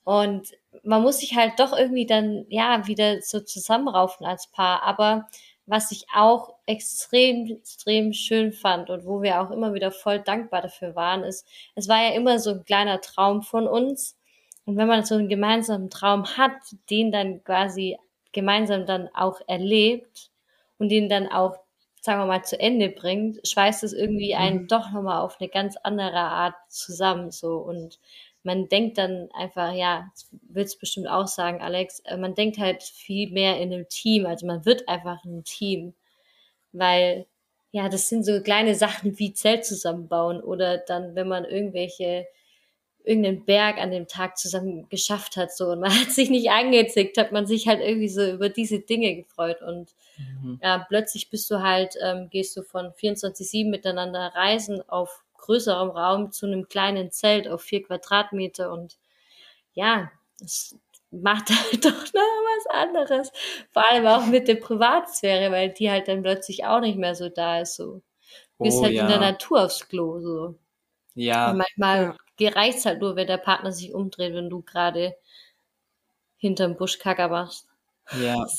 Und 0.04 0.48
man 0.82 1.02
muss 1.02 1.18
sich 1.18 1.36
halt 1.36 1.58
doch 1.58 1.76
irgendwie 1.76 2.06
dann, 2.06 2.46
ja, 2.48 2.86
wieder 2.86 3.20
so 3.22 3.40
zusammenraufen 3.40 4.26
als 4.26 4.48
Paar. 4.48 4.82
Aber 4.82 5.28
was 5.66 5.92
ich 5.92 6.06
auch 6.14 6.54
extrem, 6.66 7.46
extrem 7.46 8.12
schön 8.12 8.52
fand 8.52 8.90
und 8.90 9.06
wo 9.06 9.22
wir 9.22 9.40
auch 9.40 9.50
immer 9.50 9.74
wieder 9.74 9.92
voll 9.92 10.18
dankbar 10.18 10.62
dafür 10.62 10.96
waren, 10.96 11.22
ist, 11.22 11.46
es 11.76 11.88
war 11.88 12.02
ja 12.02 12.14
immer 12.14 12.38
so 12.38 12.50
ein 12.50 12.64
kleiner 12.64 13.00
Traum 13.00 13.42
von 13.42 13.68
uns. 13.68 14.16
Und 14.64 14.76
wenn 14.76 14.88
man 14.88 15.04
so 15.04 15.14
einen 15.14 15.28
gemeinsamen 15.28 15.90
Traum 15.90 16.26
hat, 16.36 16.52
den 16.90 17.12
dann 17.12 17.44
quasi 17.44 17.98
gemeinsam 18.32 18.86
dann 18.86 19.08
auch 19.14 19.40
erlebt 19.46 20.30
und 20.78 20.88
den 20.88 21.08
dann 21.08 21.28
auch 21.28 21.56
sagen 22.00 22.20
wir 22.20 22.26
mal, 22.26 22.44
zu 22.44 22.58
Ende 22.58 22.88
bringt, 22.88 23.46
schweißt 23.46 23.84
es 23.84 23.92
irgendwie 23.92 24.34
einen 24.34 24.62
mhm. 24.62 24.68
doch 24.68 24.90
nochmal 24.90 25.20
auf 25.20 25.40
eine 25.40 25.48
ganz 25.48 25.76
andere 25.76 26.18
Art 26.20 26.54
zusammen, 26.68 27.30
so. 27.30 27.58
Und 27.58 27.98
man 28.42 28.68
denkt 28.68 28.98
dann 28.98 29.28
einfach, 29.32 29.74
ja, 29.74 30.10
willst 30.48 30.80
bestimmt 30.80 31.08
auch 31.08 31.26
sagen, 31.26 31.60
Alex, 31.60 32.00
äh, 32.00 32.16
man 32.16 32.34
denkt 32.34 32.58
halt 32.58 32.82
viel 32.82 33.30
mehr 33.30 33.58
in 33.60 33.72
einem 33.72 33.88
Team, 33.88 34.26
also 34.26 34.46
man 34.46 34.64
wird 34.64 34.88
einfach 34.88 35.24
ein 35.24 35.44
Team, 35.44 35.94
weil, 36.72 37.26
ja, 37.72 37.88
das 37.88 38.08
sind 38.08 38.24
so 38.24 38.40
kleine 38.42 38.74
Sachen 38.74 39.18
wie 39.18 39.34
Zelt 39.34 39.64
zusammenbauen 39.66 40.42
oder 40.42 40.78
dann, 40.78 41.14
wenn 41.14 41.28
man 41.28 41.44
irgendwelche 41.44 42.26
irgendeinen 43.04 43.44
Berg 43.44 43.78
an 43.78 43.90
dem 43.90 44.06
Tag 44.06 44.36
zusammen 44.38 44.88
geschafft 44.88 45.36
hat, 45.36 45.52
so. 45.52 45.68
Und 45.68 45.80
man 45.80 45.90
hat 46.00 46.10
sich 46.10 46.30
nicht 46.30 46.50
angezickt, 46.50 47.18
hat 47.18 47.32
man 47.32 47.46
sich 47.46 47.68
halt 47.68 47.80
irgendwie 47.80 48.08
so 48.08 48.24
über 48.24 48.48
diese 48.48 48.80
Dinge 48.80 49.14
gefreut. 49.16 49.62
Und 49.62 49.94
mhm. 50.18 50.60
ja, 50.62 50.84
plötzlich 50.88 51.30
bist 51.30 51.50
du 51.50 51.62
halt, 51.62 51.94
ähm, 52.02 52.28
gehst 52.30 52.56
du 52.56 52.62
von 52.62 52.92
24-7 52.92 53.68
miteinander 53.68 54.32
reisen 54.34 54.82
auf 54.88 55.24
größerem 55.38 55.90
Raum 55.90 56.32
zu 56.32 56.46
einem 56.46 56.68
kleinen 56.68 57.10
Zelt 57.10 57.48
auf 57.48 57.62
vier 57.62 57.82
Quadratmeter 57.82 58.70
und 58.70 58.98
ja, 59.72 60.10
es 60.42 60.76
macht 61.10 61.48
halt 61.50 61.84
doch 61.84 61.90
noch 61.90 62.20
was 62.20 62.66
anderes. 62.68 63.32
Vor 63.72 63.90
allem 63.90 64.06
auch 64.06 64.26
mit 64.26 64.48
der 64.48 64.56
Privatsphäre, 64.56 65.50
weil 65.50 65.70
die 65.70 65.90
halt 65.90 66.08
dann 66.08 66.22
plötzlich 66.22 66.66
auch 66.66 66.80
nicht 66.80 66.98
mehr 66.98 67.14
so 67.14 67.28
da 67.30 67.60
ist, 67.60 67.76
so. 67.76 68.02
Du 68.58 68.64
bist 68.64 68.78
oh, 68.78 68.84
halt 68.84 68.92
ja. 68.92 69.02
in 69.02 69.08
der 69.08 69.20
Natur 69.20 69.64
aufs 69.64 69.88
Klo, 69.88 70.20
so. 70.20 70.54
Ja. 71.14 71.50
Und 71.50 71.56
manchmal 71.56 72.02
ja 72.02 72.16
dir 72.40 72.56
reicht's 72.56 72.86
halt 72.86 73.00
nur, 73.00 73.16
wenn 73.16 73.26
der 73.26 73.38
Partner 73.38 73.70
sich 73.70 73.94
umdreht, 73.94 74.34
wenn 74.34 74.50
du 74.50 74.62
gerade 74.62 75.14
hinterm 76.38 76.76
Busch 76.76 76.98
Kacker 76.98 77.28
machst. 77.28 77.66
Ja. 78.20 78.46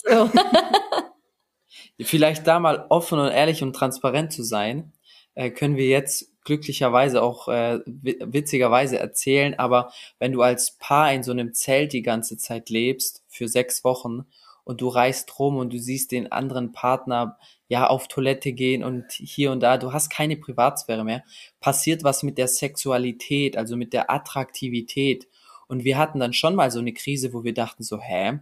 So. 1.98 2.06
Vielleicht 2.06 2.48
da 2.48 2.60
mal 2.60 2.86
offen 2.90 3.20
und 3.20 3.32
ehrlich 3.32 3.64
und 3.64 3.74
transparent 3.74 4.34
zu 4.34 4.44
sein, 4.44 4.92
äh, 5.36 5.52
können 5.52 5.78
wir 5.78 5.88
jetzt 5.88 6.32
glücklicherweise 6.44 7.22
auch 7.22 7.48
äh, 7.48 7.80
witzigerweise 7.86 8.98
erzählen, 9.00 9.58
aber 9.58 9.94
wenn 10.20 10.32
du 10.32 10.42
als 10.42 10.78
Paar 10.78 11.14
in 11.14 11.24
so 11.24 11.32
einem 11.32 11.54
Zelt 11.54 11.94
die 11.94 12.02
ganze 12.02 12.38
Zeit 12.38 12.70
lebst 12.70 13.24
für 13.28 13.48
sechs 13.48 13.84
Wochen 13.84 14.26
und 14.64 14.82
du 14.82 14.88
reist 14.88 15.38
rum 15.40 15.58
und 15.58 15.72
du 15.72 15.78
siehst 15.78 16.12
den 16.12 16.32
anderen 16.32 16.72
Partner 16.72 17.38
ja 17.72 17.88
auf 17.88 18.10
Toilette 18.10 18.52
gehen 18.52 18.84
und 18.84 19.14
hier 19.14 19.50
und 19.50 19.62
da, 19.62 19.78
du 19.78 19.94
hast 19.94 20.10
keine 20.10 20.36
Privatsphäre 20.36 21.06
mehr, 21.06 21.24
passiert 21.62 22.04
was 22.04 22.22
mit 22.22 22.38
der 22.38 22.50
Sexualität, 22.50 23.56
also 23.56 23.78
mit 23.78 23.94
der 23.94 24.12
Attraktivität. 24.12 25.30
Und 25.70 25.86
wir 25.86 25.98
hatten 25.98 26.20
dann 26.20 26.34
schon 26.34 26.54
mal 26.54 26.70
so 26.70 26.80
eine 26.80 26.92
Krise, 26.92 27.32
wo 27.32 27.46
wir 27.46 27.54
dachten 27.54 27.82
so, 27.84 28.02
hä, 28.02 28.40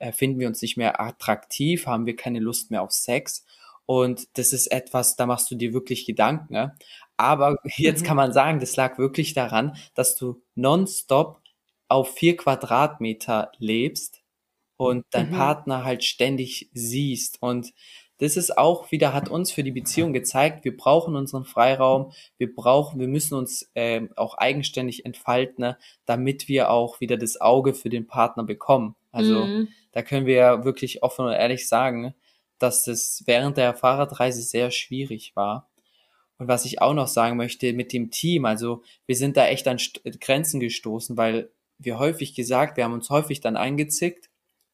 äh, 0.00 0.10
finden 0.10 0.40
wir 0.40 0.48
uns 0.48 0.60
nicht 0.62 0.76
mehr 0.76 1.00
attraktiv, 1.00 1.86
haben 1.86 2.06
wir 2.06 2.16
keine 2.16 2.40
Lust 2.40 2.72
mehr 2.72 2.82
auf 2.82 2.90
Sex. 2.90 3.46
Und 3.86 4.36
das 4.36 4.52
ist 4.52 4.66
etwas, 4.66 5.14
da 5.14 5.26
machst 5.26 5.48
du 5.52 5.54
dir 5.54 5.72
wirklich 5.72 6.04
Gedanken. 6.04 6.52
Ne? 6.52 6.74
Aber 7.16 7.58
jetzt 7.76 8.02
mhm. 8.02 8.06
kann 8.06 8.16
man 8.16 8.32
sagen, 8.32 8.58
das 8.58 8.74
lag 8.74 8.98
wirklich 8.98 9.32
daran, 9.32 9.76
dass 9.94 10.16
du 10.16 10.42
nonstop 10.56 11.40
auf 11.86 12.14
vier 12.14 12.36
Quadratmeter 12.36 13.52
lebst 13.58 14.22
und 14.76 15.04
dein 15.10 15.30
mhm. 15.30 15.36
Partner 15.36 15.84
halt 15.84 16.02
ständig 16.02 16.68
siehst. 16.72 17.40
Und 17.40 17.72
das 18.22 18.36
ist 18.36 18.56
auch 18.56 18.92
wieder, 18.92 19.12
hat 19.12 19.28
uns 19.28 19.50
für 19.50 19.64
die 19.64 19.72
Beziehung 19.72 20.12
gezeigt, 20.12 20.64
wir 20.64 20.76
brauchen 20.76 21.16
unseren 21.16 21.44
Freiraum, 21.44 22.12
wir 22.38 22.54
brauchen, 22.54 23.00
wir 23.00 23.08
müssen 23.08 23.34
uns 23.34 23.68
äh, 23.74 24.02
auch 24.14 24.38
eigenständig 24.38 25.04
entfalten, 25.04 25.62
ne, 25.62 25.78
damit 26.04 26.46
wir 26.46 26.70
auch 26.70 27.00
wieder 27.00 27.16
das 27.16 27.40
Auge 27.40 27.74
für 27.74 27.88
den 27.88 28.06
Partner 28.06 28.44
bekommen. 28.44 28.94
Also 29.10 29.44
mhm. 29.44 29.68
da 29.90 30.02
können 30.02 30.26
wir 30.26 30.36
ja 30.36 30.64
wirklich 30.64 31.02
offen 31.02 31.26
und 31.26 31.32
ehrlich 31.32 31.66
sagen, 31.66 32.14
dass 32.60 32.84
das 32.84 33.24
während 33.26 33.56
der 33.56 33.74
Fahrradreise 33.74 34.42
sehr 34.42 34.70
schwierig 34.70 35.34
war. 35.34 35.68
Und 36.38 36.46
was 36.46 36.64
ich 36.64 36.80
auch 36.80 36.94
noch 36.94 37.08
sagen 37.08 37.36
möchte 37.36 37.72
mit 37.72 37.92
dem 37.92 38.12
Team, 38.12 38.44
also 38.44 38.84
wir 39.04 39.16
sind 39.16 39.36
da 39.36 39.48
echt 39.48 39.66
an 39.66 39.78
Grenzen 40.20 40.60
gestoßen, 40.60 41.16
weil 41.16 41.50
wir 41.78 41.98
häufig 41.98 42.36
gesagt, 42.36 42.76
wir 42.76 42.84
haben 42.84 42.92
uns 42.92 43.10
häufig 43.10 43.40
dann 43.40 43.56
eingezickt 43.56 44.30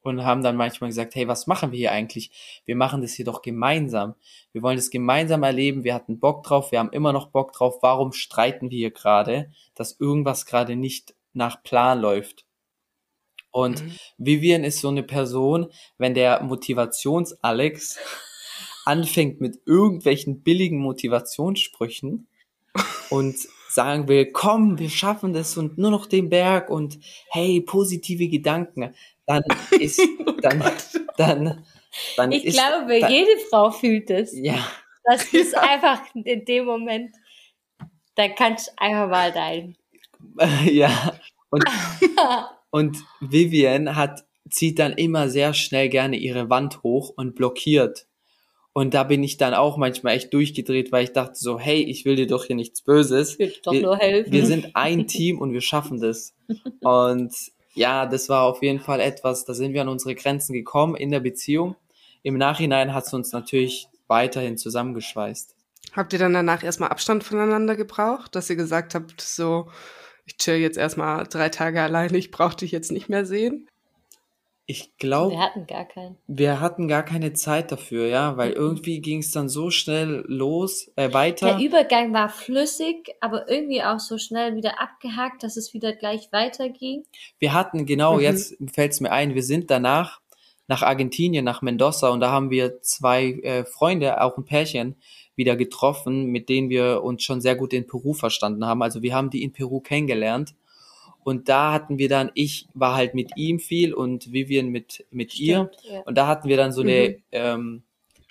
und 0.09 0.25
haben 0.25 0.43
dann 0.43 0.57
manchmal 0.57 0.91
gesagt, 0.91 1.15
hey, 1.15 1.29
was 1.29 1.47
machen 1.47 1.73
wir 1.73 1.79
hier 1.79 1.93
eigentlich? 1.93 2.63
Wir 2.65 2.77
machen 2.77 3.03
das 3.03 3.13
hier 3.13 3.25
doch 3.25 3.43
gemeinsam. 3.43 4.15
Wir 4.53 4.63
wollen 4.63 4.77
das 4.77 4.91
gemeinsam 4.91 5.43
erleben. 5.43 5.85
Wir 5.85 5.95
hatten 5.95 6.19
Bock 6.19 6.43
drauf. 6.45 6.73
Wir 6.73 6.79
haben 6.79 6.93
immer 6.93 7.13
noch 7.13 7.29
Bock 7.31 7.53
drauf. 7.53 7.79
Warum 7.83 8.13
streiten 8.13 8.71
wir 8.71 8.79
hier 8.79 8.91
gerade, 8.91 9.53
dass 9.75 10.01
irgendwas 10.01 10.47
gerade 10.47 10.77
nicht 10.77 11.15
nach 11.33 11.63
Plan 11.63 12.01
läuft? 12.01 12.45
Und 13.51 13.83
mhm. 13.83 13.93
Vivian 14.19 14.65
ist 14.65 14.81
so 14.81 14.89
eine 14.89 15.03
Person, 15.03 15.69
wenn 15.97 16.15
der 16.15 16.43
Motivations-Alex 16.43 17.99
anfängt 18.85 19.41
mit 19.41 19.61
irgendwelchen 19.67 20.43
billigen 20.43 20.79
Motivationssprüchen 20.79 22.27
und 23.11 23.37
sagen 23.69 24.09
will, 24.09 24.27
komm, 24.33 24.79
wir 24.79 24.91
schaffen 24.91 25.33
das 25.33 25.57
und 25.57 25.79
nur 25.79 25.91
noch 25.91 26.07
den 26.07 26.29
Berg 26.29 26.71
und 26.71 26.99
hey, 27.31 27.61
positive 27.61 28.29
Gedanken, 28.29 28.95
dann 29.27 29.43
ist, 29.79 30.01
oh 30.27 30.33
dann, 30.41 30.65
dann, 31.17 31.65
dann 32.17 32.33
Ich 32.33 32.47
ist, 32.47 32.55
glaube, 32.55 32.99
dann, 33.01 33.13
jede 33.13 33.39
Frau 33.51 33.71
fühlt 33.71 34.11
es. 34.11 34.37
Ja. 34.37 34.67
Das 35.05 35.25
ist 35.33 35.53
ja. 35.53 35.61
einfach 35.61 36.03
in 36.15 36.45
dem 36.45 36.65
Moment, 36.65 37.15
da 38.15 38.29
kannst 38.29 38.69
du 38.69 38.73
einfach 38.79 39.09
mal 39.09 39.33
dein. 39.33 39.77
Ja. 40.65 41.19
Und, 41.51 41.65
und 42.71 42.99
Vivian 43.21 43.97
hat, 43.97 44.25
zieht 44.51 44.79
dann 44.79 44.93
immer 44.93 45.29
sehr 45.29 45.55
schnell 45.55 45.89
gerne 45.89 46.17
ihre 46.17 46.51
Wand 46.51 46.83
hoch 46.83 47.13
und 47.17 47.35
blockiert 47.35 48.08
und 48.79 48.95
da 48.95 49.03
bin 49.03 49.25
ich 49.25 49.39
dann 49.39 49.55
auch 49.55 49.77
manchmal 49.77 50.15
echt 50.15 50.33
durchgedreht, 50.33 50.93
weil 50.93 51.03
ich 51.03 51.13
dachte 51.13 51.35
so, 51.35 51.59
hey, 51.59 51.83
ich 51.83 52.05
will 52.05 52.15
dir 52.15 52.29
doch 52.29 52.45
hier 52.45 52.55
nichts 52.55 52.81
Böses. 52.81 53.33
Ich 53.33 53.39
will 53.41 53.55
doch 53.65 53.73
wir, 53.73 53.83
nur 53.83 53.97
helfen. 53.97 54.31
Wir 54.31 54.47
sind 54.47 54.77
ein 54.77 55.09
Team 55.09 55.41
und 55.41 55.53
wir 55.53 55.63
schaffen 55.63 56.01
das. 56.01 56.33
Und 56.83 57.35
ja, 57.75 58.07
das 58.07 58.29
war 58.29 58.45
auf 58.45 58.63
jeden 58.63 58.79
Fall 58.79 59.01
etwas, 59.01 59.45
da 59.45 59.53
sind 59.53 59.73
wir 59.73 59.83
an 59.83 59.89
unsere 59.89 60.15
Grenzen 60.15 60.53
gekommen 60.53 60.95
in 60.95 61.11
der 61.11 61.19
Beziehung. 61.19 61.75
Im 62.23 62.39
Nachhinein 62.39 62.95
hat 62.95 63.05
es 63.05 63.13
uns 63.13 63.33
natürlich 63.33 63.89
weiterhin 64.07 64.57
zusammengeschweißt. 64.57 65.57
Habt 65.95 66.13
ihr 66.13 66.21
dann 66.21 66.35
danach 66.35 66.63
erstmal 66.63 66.91
Abstand 66.91 67.25
voneinander 67.25 67.75
gebraucht, 67.75 68.37
dass 68.37 68.49
ihr 68.49 68.55
gesagt 68.55 68.95
habt, 68.95 69.21
so, 69.21 69.69
ich 70.25 70.37
chill 70.37 70.55
jetzt 70.55 70.79
erstmal 70.79 71.27
drei 71.27 71.49
Tage 71.49 71.83
alleine, 71.83 72.17
ich 72.17 72.31
brauche 72.31 72.55
dich 72.55 72.71
jetzt 72.71 72.93
nicht 72.93 73.09
mehr 73.09 73.27
sehen? 73.27 73.69
Ich 74.71 74.99
glaube. 74.99 75.33
Wir 75.33 75.41
hatten 75.41 75.67
gar 75.67 75.87
keinen. 75.87 76.19
Wir 76.27 76.61
hatten 76.61 76.89
gar 76.89 77.03
keine 77.03 77.33
Zeit 77.33 77.73
dafür, 77.73 78.07
ja, 78.07 78.37
weil 78.37 78.51
mhm. 78.51 78.57
irgendwie 78.57 79.01
ging 79.01 79.21
es 79.21 79.31
dann 79.31 79.49
so 79.49 79.71
schnell 79.71 80.25
los, 80.27 80.93
äh, 80.97 81.11
weiter. 81.15 81.57
Der 81.57 81.67
Übergang 81.67 82.13
war 82.13 82.29
flüssig, 82.29 83.15
aber 83.23 83.49
irgendwie 83.49 83.83
auch 83.83 83.99
so 83.99 84.19
schnell 84.19 84.57
wieder 84.57 84.79
abgehakt, 84.79 85.43
dass 85.43 85.57
es 85.57 85.73
wieder 85.73 85.95
gleich 85.95 86.29
weiterging. 86.33 87.05
Wir 87.39 87.55
hatten, 87.55 87.87
genau, 87.87 88.17
mhm. 88.17 88.21
jetzt 88.21 88.57
fällt 88.71 88.93
es 88.93 89.01
mir 89.01 89.11
ein, 89.11 89.35
wir 89.35 89.43
sind 89.43 89.71
danach 89.71 90.21
nach 90.67 90.83
Argentinien, 90.83 91.47
nach 91.47 91.63
Mendoza 91.63 92.11
und 92.11 92.21
da 92.21 92.31
haben 92.31 92.51
wir 92.51 92.83
zwei 92.83 93.41
äh, 93.43 93.65
Freunde, 93.65 94.21
auch 94.21 94.37
ein 94.37 94.45
Pärchen, 94.45 94.97
wieder 95.35 95.57
getroffen, 95.57 96.27
mit 96.27 96.51
denen 96.51 96.69
wir 96.69 97.03
uns 97.03 97.23
schon 97.23 97.41
sehr 97.41 97.57
gut 97.57 97.73
in 97.73 97.87
Peru 97.87 98.13
verstanden 98.13 98.67
haben. 98.67 98.83
Also 98.83 99.01
wir 99.01 99.15
haben 99.15 99.31
die 99.31 99.43
in 99.43 99.53
Peru 99.55 99.81
kennengelernt 99.81 100.55
und 101.29 101.51
da 101.51 101.73
hatten 101.73 101.99
wir 101.99 102.09
dann, 102.09 102.31
ich 102.33 102.69
war 102.73 102.95
halt 102.95 103.13
mit 103.13 103.37
ihm 103.37 103.61
viel 103.61 103.93
und 103.93 104.33
Vivian 104.33 104.69
mit, 104.69 105.05
mit 105.11 105.35
Stimmt, 105.35 105.77
ihr. 105.85 105.93
Ja. 105.93 106.01
Und 106.07 106.17
da 106.17 106.27
hatten 106.27 106.49
wir 106.49 106.57
dann 106.57 106.73
so 106.73 106.81
eine, 106.81 107.11
mhm. 107.11 107.23
ähm, 107.33 107.83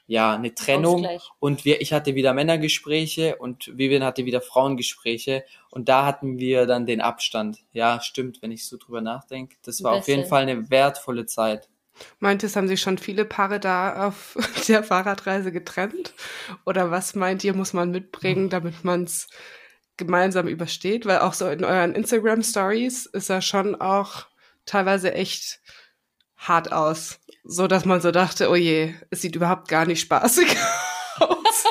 ja, 0.08 0.34
eine 0.34 0.56
Trennung. 0.56 1.06
Ausgleich. 1.06 1.30
Und 1.38 1.64
wir, 1.64 1.80
ich 1.80 1.94
hatte 1.94 2.16
wieder 2.16 2.34
Männergespräche 2.34 3.36
und 3.36 3.78
Vivian 3.78 4.04
hatte 4.04 4.26
wieder 4.26 4.42
Frauengespräche. 4.42 5.44
Und 5.70 5.90
da 5.90 6.08
hatten 6.08 6.40
wir 6.40 6.66
dann 6.66 6.88
den 6.88 7.00
Abstand. 7.00 7.60
Ja, 7.72 8.02
stimmt, 8.02 8.42
wenn 8.42 8.52
ich 8.52 8.66
so 8.66 8.78
drüber 8.78 9.02
nachdenke. 9.02 9.58
Das 9.62 9.84
war 9.84 9.94
auf 9.94 10.08
jeden 10.08 10.26
Fall 10.26 10.42
eine 10.42 10.72
wertvolle 10.72 11.28
Zeit. 11.28 11.70
Meint 12.18 12.44
es, 12.44 12.56
haben 12.56 12.68
sich 12.68 12.82
schon 12.82 12.98
viele 12.98 13.26
Paare 13.26 13.60
da 13.60 14.08
auf 14.08 14.36
der 14.68 14.82
Fahrradreise 14.82 15.52
getrennt? 15.52 16.16
Oder 16.66 16.90
was 16.90 17.14
meint 17.14 17.44
ihr, 17.44 17.54
muss 17.54 17.74
man 17.74 17.92
mitbringen, 17.92 18.50
damit 18.50 18.84
man 18.84 19.04
es 19.04 19.28
gemeinsam 19.98 20.48
übersteht, 20.48 21.06
weil 21.06 21.20
auch 21.20 21.34
so 21.34 21.50
in 21.50 21.64
euren 21.64 21.94
Instagram 21.94 22.44
Stories 22.44 23.06
ist 23.08 23.30
er 23.30 23.42
schon 23.42 23.80
auch 23.80 24.28
teilweise 24.66 25.14
echt 25.14 25.60
hart 26.38 26.72
aus, 26.72 27.20
so 27.44 27.68
dass 27.68 27.86
man 27.86 28.02
so 28.02 28.12
dachte, 28.12 28.50
oh 28.50 28.56
je, 28.56 28.94
es 29.10 29.22
sieht 29.22 29.36
überhaupt 29.36 29.68
gar 29.68 29.86
nicht 29.86 30.02
spaßig 30.02 30.56
aus. 31.20 31.66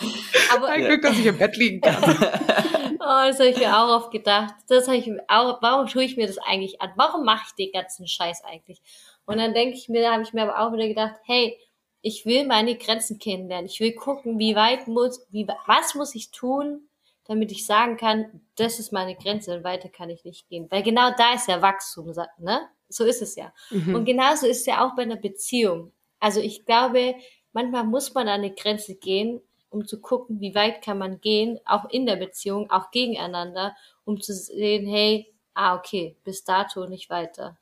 Aber 0.54 0.68
Ein 0.68 0.84
Glück, 0.84 1.02
dass 1.02 1.18
ich 1.18 1.26
im 1.26 1.38
Bett 1.38 1.56
liegen 1.56 1.80
kann. 1.80 2.02
oh, 3.00 3.28
das 3.28 3.38
habe 3.38 3.50
ich 3.50 3.58
mir 3.58 3.76
auch 3.76 3.88
oft 3.96 4.10
gedacht. 4.10 4.54
Das 4.68 4.86
habe 4.86 4.96
ich 4.96 5.06
mir 5.06 5.22
auch, 5.28 5.60
warum 5.62 5.86
tue 5.86 6.04
ich 6.04 6.16
mir 6.16 6.26
das 6.26 6.38
eigentlich 6.38 6.80
an? 6.80 6.90
Warum 6.96 7.24
mache 7.24 7.44
ich 7.48 7.54
den 7.54 7.72
ganzen 7.72 8.06
Scheiß 8.06 8.42
eigentlich? 8.44 8.80
Und 9.26 9.38
dann 9.38 9.54
denke 9.54 9.76
ich 9.76 9.88
mir, 9.88 10.02
da 10.02 10.12
habe 10.12 10.22
ich 10.22 10.32
mir 10.32 10.42
aber 10.42 10.58
auch 10.58 10.72
wieder 10.72 10.88
gedacht, 10.88 11.14
hey, 11.24 11.56
ich 12.02 12.24
will 12.26 12.46
meine 12.46 12.76
Grenzen 12.76 13.18
kennenlernen. 13.18 13.66
Ich 13.66 13.80
will 13.80 13.94
gucken, 13.94 14.38
wie 14.38 14.56
weit 14.56 14.88
muss, 14.88 15.26
wie, 15.30 15.46
was 15.66 15.94
muss 15.94 16.14
ich 16.14 16.30
tun, 16.30 16.88
damit 17.30 17.52
ich 17.52 17.64
sagen 17.64 17.96
kann, 17.96 18.40
das 18.56 18.80
ist 18.80 18.92
meine 18.92 19.14
Grenze 19.14 19.56
und 19.56 19.62
weiter 19.62 19.88
kann 19.88 20.10
ich 20.10 20.24
nicht 20.24 20.48
gehen. 20.48 20.66
Weil 20.68 20.82
genau 20.82 21.12
da 21.16 21.34
ist 21.34 21.46
ja 21.46 21.62
Wachstum, 21.62 22.12
ne? 22.38 22.68
So 22.88 23.04
ist 23.04 23.22
es 23.22 23.36
ja. 23.36 23.52
Mhm. 23.70 23.94
Und 23.94 24.04
genauso 24.04 24.48
ist 24.48 24.62
es 24.62 24.66
ja 24.66 24.84
auch 24.84 24.96
bei 24.96 25.02
einer 25.02 25.14
Beziehung. 25.14 25.92
Also 26.18 26.40
ich 26.40 26.64
glaube, 26.64 27.14
manchmal 27.52 27.84
muss 27.84 28.12
man 28.14 28.26
an 28.26 28.40
eine 28.40 28.52
Grenze 28.52 28.96
gehen, 28.96 29.40
um 29.68 29.86
zu 29.86 30.00
gucken, 30.00 30.40
wie 30.40 30.56
weit 30.56 30.82
kann 30.82 30.98
man 30.98 31.20
gehen, 31.20 31.60
auch 31.66 31.88
in 31.90 32.04
der 32.04 32.16
Beziehung, 32.16 32.68
auch 32.68 32.90
gegeneinander, 32.90 33.76
um 34.04 34.20
zu 34.20 34.34
sehen, 34.34 34.88
hey, 34.88 35.32
ah, 35.54 35.76
okay, 35.76 36.16
bis 36.24 36.42
dato 36.42 36.88
nicht 36.88 37.10
weiter. 37.10 37.56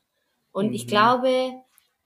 Und 0.50 0.68
mhm. 0.68 0.72
ich 0.72 0.86
glaube, 0.86 1.52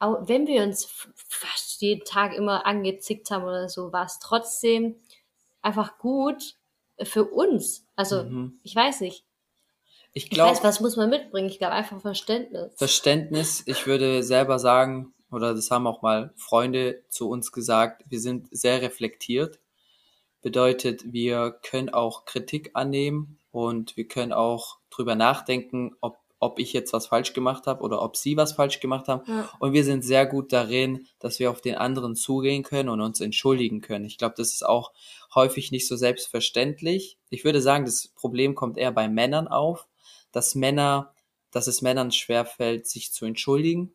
auch 0.00 0.18
wenn 0.22 0.48
wir 0.48 0.64
uns 0.64 0.88
fast 1.14 1.80
jeden 1.80 2.04
Tag 2.04 2.34
immer 2.34 2.66
angezickt 2.66 3.30
haben 3.30 3.44
oder 3.44 3.68
so, 3.68 3.92
war 3.92 4.06
es 4.06 4.18
trotzdem 4.18 4.96
einfach 5.62 5.98
gut, 5.98 6.56
für 7.00 7.24
uns. 7.24 7.86
Also, 7.96 8.24
mhm. 8.24 8.58
ich 8.62 8.74
weiß 8.74 9.00
nicht. 9.00 9.24
Ich, 10.14 10.28
glaub, 10.28 10.48
ich 10.48 10.58
weiß, 10.58 10.64
was 10.64 10.80
muss 10.80 10.96
man 10.96 11.08
mitbringen? 11.08 11.48
Ich 11.48 11.58
glaube 11.58 11.74
einfach 11.74 12.00
Verständnis. 12.00 12.72
Verständnis, 12.76 13.62
ich 13.66 13.86
würde 13.86 14.22
selber 14.22 14.58
sagen, 14.58 15.14
oder 15.30 15.54
das 15.54 15.70
haben 15.70 15.86
auch 15.86 16.02
mal 16.02 16.32
Freunde 16.36 17.02
zu 17.08 17.30
uns 17.30 17.52
gesagt, 17.52 18.04
wir 18.08 18.20
sind 18.20 18.48
sehr 18.50 18.82
reflektiert. 18.82 19.58
Bedeutet, 20.42 21.12
wir 21.12 21.52
können 21.62 21.88
auch 21.88 22.26
Kritik 22.26 22.72
annehmen 22.74 23.38
und 23.50 23.96
wir 23.96 24.06
können 24.06 24.32
auch 24.32 24.78
drüber 24.90 25.14
nachdenken, 25.14 25.96
ob 26.00 26.18
ob 26.42 26.58
ich 26.58 26.72
jetzt 26.72 26.92
was 26.92 27.06
falsch 27.06 27.34
gemacht 27.34 27.68
habe 27.68 27.84
oder 27.84 28.02
ob 28.02 28.16
sie 28.16 28.36
was 28.36 28.54
falsch 28.54 28.80
gemacht 28.80 29.06
haben. 29.06 29.22
Ja. 29.28 29.48
Und 29.60 29.72
wir 29.74 29.84
sind 29.84 30.02
sehr 30.02 30.26
gut 30.26 30.52
darin, 30.52 31.06
dass 31.20 31.38
wir 31.38 31.52
auf 31.52 31.60
den 31.60 31.76
anderen 31.76 32.16
zugehen 32.16 32.64
können 32.64 32.88
und 32.88 33.00
uns 33.00 33.20
entschuldigen 33.20 33.80
können. 33.80 34.04
Ich 34.04 34.18
glaube, 34.18 34.34
das 34.36 34.48
ist 34.48 34.66
auch 34.66 34.92
häufig 35.36 35.70
nicht 35.70 35.86
so 35.86 35.94
selbstverständlich. 35.94 37.16
Ich 37.30 37.44
würde 37.44 37.62
sagen, 37.62 37.84
das 37.84 38.08
Problem 38.08 38.56
kommt 38.56 38.76
eher 38.76 38.90
bei 38.90 39.08
Männern 39.08 39.46
auf, 39.46 39.86
dass 40.32 40.56
Männer, 40.56 41.14
dass 41.52 41.68
es 41.68 41.80
Männern 41.80 42.10
schwerfällt, 42.10 42.88
sich 42.88 43.12
zu 43.12 43.24
entschuldigen. 43.24 43.94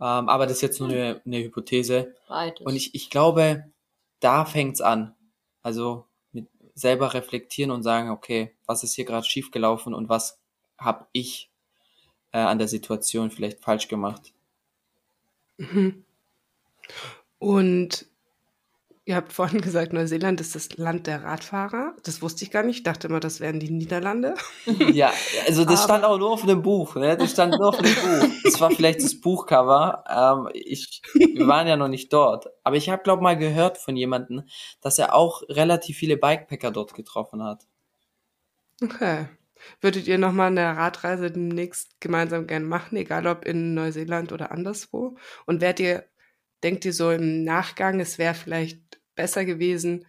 Ähm, 0.00 0.30
aber 0.30 0.46
das 0.46 0.56
ist 0.56 0.62
jetzt 0.62 0.80
nur 0.80 0.88
eine, 0.88 1.20
eine 1.26 1.38
Hypothese. 1.44 2.14
Beides. 2.28 2.64
Und 2.64 2.76
ich, 2.76 2.94
ich 2.94 3.10
glaube, 3.10 3.64
da 4.20 4.46
fängt's 4.46 4.80
an. 4.80 5.14
Also 5.60 6.06
mit 6.32 6.48
selber 6.74 7.12
reflektieren 7.12 7.70
und 7.70 7.82
sagen, 7.82 8.08
okay, 8.08 8.56
was 8.64 8.84
ist 8.84 8.94
hier 8.94 9.04
gerade 9.04 9.26
schiefgelaufen 9.26 9.92
und 9.92 10.08
was 10.08 10.41
habe 10.78 11.06
ich 11.12 11.50
äh, 12.32 12.38
an 12.38 12.58
der 12.58 12.68
Situation 12.68 13.30
vielleicht 13.30 13.60
falsch 13.60 13.88
gemacht. 13.88 14.32
Mhm. 15.58 16.04
Und 17.38 18.06
Ihr 19.04 19.16
habt 19.16 19.32
vorhin 19.32 19.60
gesagt, 19.60 19.92
Neuseeland 19.92 20.40
ist 20.40 20.54
das 20.54 20.76
Land 20.76 21.08
der 21.08 21.24
Radfahrer. 21.24 21.96
Das 22.04 22.22
wusste 22.22 22.44
ich 22.44 22.52
gar 22.52 22.62
nicht. 22.62 22.76
Ich 22.76 22.82
dachte 22.84 23.08
immer, 23.08 23.18
das 23.18 23.40
wären 23.40 23.58
die 23.58 23.70
Niederlande. 23.70 24.34
Ja, 24.92 25.12
also 25.46 25.64
das 25.64 25.84
stand 25.84 26.04
auch 26.04 26.18
nur 26.18 26.30
auf 26.30 26.46
dem 26.46 26.62
Buch. 26.62 26.94
Ne? 26.94 27.16
Das 27.16 27.32
stand 27.32 27.58
nur 27.58 27.70
auf 27.70 27.78
dem 27.78 27.94
Buch. 27.94 28.28
Das 28.44 28.60
war 28.60 28.70
vielleicht 28.70 29.02
das 29.02 29.20
Buchcover. 29.20 30.04
Ähm, 30.08 30.48
ich, 30.54 31.02
wir 31.14 31.46
waren 31.48 31.66
ja 31.66 31.76
noch 31.76 31.88
nicht 31.88 32.12
dort. 32.12 32.46
Aber 32.62 32.76
ich 32.76 32.90
habe, 32.90 33.02
glaube 33.02 33.22
mal 33.22 33.36
gehört 33.36 33.78
von 33.78 33.96
jemandem, 33.96 34.42
dass 34.80 34.98
er 34.98 35.14
auch 35.14 35.42
relativ 35.48 35.96
viele 35.96 36.16
Bikepacker 36.16 36.70
dort 36.70 36.94
getroffen 36.94 37.42
hat. 37.42 37.66
Okay. 38.82 39.26
Würdet 39.80 40.06
ihr 40.08 40.18
nochmal 40.18 40.48
eine 40.48 40.76
Radreise 40.76 41.30
demnächst 41.30 42.00
gemeinsam 42.00 42.46
gern 42.46 42.64
machen, 42.64 42.96
egal 42.96 43.26
ob 43.26 43.44
in 43.44 43.74
Neuseeland 43.74 44.32
oder 44.32 44.52
anderswo? 44.52 45.16
Und 45.46 45.60
werdet 45.60 45.80
ihr 45.80 46.04
denkt 46.62 46.84
ihr 46.84 46.92
so 46.92 47.10
im 47.10 47.44
Nachgang, 47.44 48.00
es 48.00 48.18
wäre 48.18 48.34
vielleicht 48.34 49.00
besser 49.14 49.44
gewesen, 49.44 50.06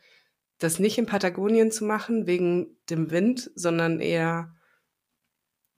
das 0.60 0.80
nicht 0.80 0.97
in 0.97 1.06
Patagonien 1.06 1.72
zu 1.72 1.86
machen, 1.86 2.28
wegen 2.28 2.78
dem 2.89 3.12
Wind, 3.12 3.51
sondern 3.56 3.99
eher 3.99 4.56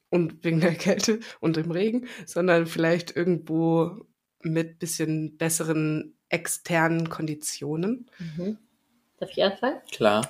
und 0.10 0.44
wegen 0.44 0.60
der 0.60 0.76
Kälte 0.76 1.20
und 1.40 1.56
dem 1.56 1.72
Regen, 1.72 2.08
sondern 2.26 2.68
vielleicht 2.68 3.16
irgendwo 3.16 4.06
mit 4.42 4.80
bisschen 4.80 5.38
besseren 5.38 6.18
externen 6.30 7.10
Konditionen. 7.10 8.10
Mhm. 8.20 8.58
Darf 9.18 9.32
ich 9.32 9.44
anfangen? 9.44 9.82
Klar. 9.92 10.28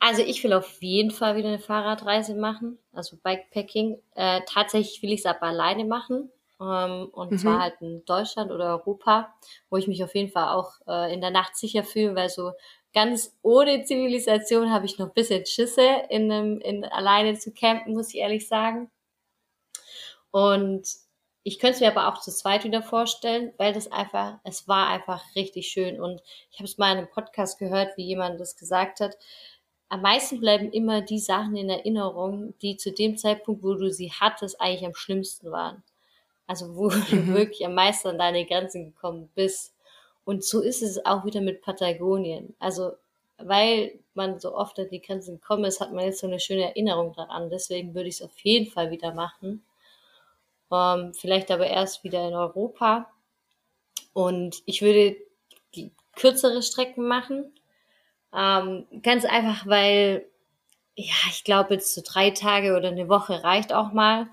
Also 0.00 0.22
ich 0.22 0.42
will 0.44 0.52
auf 0.52 0.80
jeden 0.80 1.10
Fall 1.10 1.36
wieder 1.36 1.48
eine 1.48 1.58
Fahrradreise 1.58 2.34
machen, 2.34 2.78
also 2.92 3.16
Bikepacking. 3.16 4.00
Äh, 4.14 4.42
tatsächlich 4.46 5.02
will 5.02 5.12
ich 5.12 5.20
es 5.20 5.26
aber 5.26 5.42
alleine 5.42 5.84
machen. 5.84 6.30
Ähm, 6.60 7.08
und 7.12 7.32
mhm. 7.32 7.38
zwar 7.38 7.60
halt 7.60 7.74
in 7.80 8.04
Deutschland 8.04 8.50
oder 8.50 8.70
Europa, 8.70 9.34
wo 9.70 9.76
ich 9.76 9.86
mich 9.86 10.02
auf 10.02 10.14
jeden 10.14 10.30
Fall 10.30 10.54
auch 10.54 10.72
äh, 10.86 11.12
in 11.12 11.20
der 11.20 11.30
Nacht 11.30 11.56
sicher 11.56 11.84
fühle, 11.84 12.14
weil 12.14 12.28
so 12.28 12.52
ganz 12.92 13.36
ohne 13.42 13.84
Zivilisation 13.84 14.72
habe 14.72 14.86
ich 14.86 14.98
noch 14.98 15.08
ein 15.08 15.14
bisschen 15.14 15.46
Schisse, 15.46 15.86
in 16.08 16.30
einem, 16.30 16.60
in, 16.60 16.84
alleine 16.84 17.38
zu 17.38 17.52
campen, 17.52 17.94
muss 17.94 18.12
ich 18.12 18.20
ehrlich 18.20 18.48
sagen. 18.48 18.90
Und 20.30 20.86
ich 21.44 21.58
könnte 21.58 21.76
es 21.76 21.80
mir 21.80 21.88
aber 21.88 22.08
auch 22.08 22.20
zu 22.20 22.30
zweit 22.30 22.64
wieder 22.64 22.82
vorstellen, 22.82 23.52
weil 23.56 23.72
das 23.72 23.90
einfach, 23.90 24.38
es 24.44 24.68
war 24.68 24.88
einfach 24.88 25.24
richtig 25.34 25.68
schön. 25.68 26.00
Und 26.00 26.20
ich 26.50 26.58
habe 26.58 26.64
es 26.64 26.76
mal 26.76 26.92
in 26.92 26.98
einem 26.98 27.10
Podcast 27.10 27.58
gehört, 27.58 27.96
wie 27.96 28.04
jemand 28.04 28.40
das 28.40 28.56
gesagt 28.56 29.00
hat. 29.00 29.16
Am 29.88 30.02
meisten 30.02 30.40
bleiben 30.40 30.70
immer 30.70 31.00
die 31.00 31.18
Sachen 31.18 31.56
in 31.56 31.70
Erinnerung, 31.70 32.54
die 32.60 32.76
zu 32.76 32.92
dem 32.92 33.16
Zeitpunkt, 33.16 33.62
wo 33.62 33.74
du 33.74 33.90
sie 33.90 34.12
hattest, 34.12 34.60
eigentlich 34.60 34.86
am 34.86 34.94
schlimmsten 34.94 35.50
waren. 35.50 35.82
Also 36.46 36.76
wo 36.76 36.90
mhm. 36.90 37.04
du 37.10 37.26
wirklich 37.34 37.64
am 37.64 37.74
meisten 37.74 38.08
an 38.08 38.18
deine 38.18 38.44
Grenzen 38.44 38.86
gekommen 38.86 39.30
bist. 39.34 39.74
Und 40.24 40.44
so 40.44 40.60
ist 40.60 40.82
es 40.82 41.04
auch 41.06 41.24
wieder 41.24 41.40
mit 41.40 41.62
Patagonien. 41.62 42.54
Also 42.58 42.92
weil 43.38 43.98
man 44.14 44.40
so 44.40 44.54
oft 44.54 44.78
an 44.78 44.88
die 44.90 45.00
Grenzen 45.00 45.40
gekommen 45.40 45.64
ist, 45.64 45.80
hat 45.80 45.92
man 45.92 46.04
jetzt 46.04 46.20
so 46.20 46.26
eine 46.26 46.40
schöne 46.40 46.64
Erinnerung 46.64 47.14
daran. 47.14 47.50
Deswegen 47.50 47.94
würde 47.94 48.08
ich 48.08 48.16
es 48.16 48.22
auf 48.22 48.36
jeden 48.40 48.70
Fall 48.70 48.90
wieder 48.90 49.14
machen. 49.14 49.64
Ähm, 50.72 51.14
vielleicht 51.14 51.50
aber 51.50 51.68
erst 51.68 52.04
wieder 52.04 52.26
in 52.26 52.34
Europa. 52.34 53.08
Und 54.12 54.62
ich 54.66 54.82
würde 54.82 55.16
die 55.76 55.92
kürzere 56.16 56.62
Strecken 56.62 57.06
machen. 57.06 57.52
Ähm, 58.34 58.86
ganz 59.02 59.24
einfach, 59.24 59.66
weil, 59.66 60.26
ja, 60.94 61.14
ich 61.30 61.44
glaube, 61.44 61.74
jetzt 61.74 61.94
so 61.94 62.02
drei 62.04 62.30
Tage 62.30 62.76
oder 62.76 62.88
eine 62.88 63.08
Woche 63.08 63.42
reicht 63.42 63.72
auch 63.72 63.92
mal. 63.92 64.28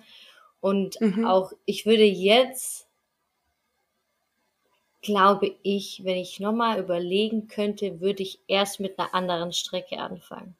Und 0.59 0.99
mhm. 0.99 1.25
auch, 1.25 1.51
ich 1.65 1.85
würde 1.85 2.03
jetzt, 2.03 2.87
glaube 5.01 5.55
ich, 5.61 6.01
wenn 6.03 6.17
ich 6.17 6.39
nochmal 6.39 6.79
überlegen 6.79 7.47
könnte, 7.47 8.01
würde 8.01 8.23
ich 8.23 8.39
erst 8.47 8.79
mit 8.79 8.97
einer 8.97 9.13
anderen 9.13 9.53
Strecke 9.53 9.99
anfangen. 9.99 10.55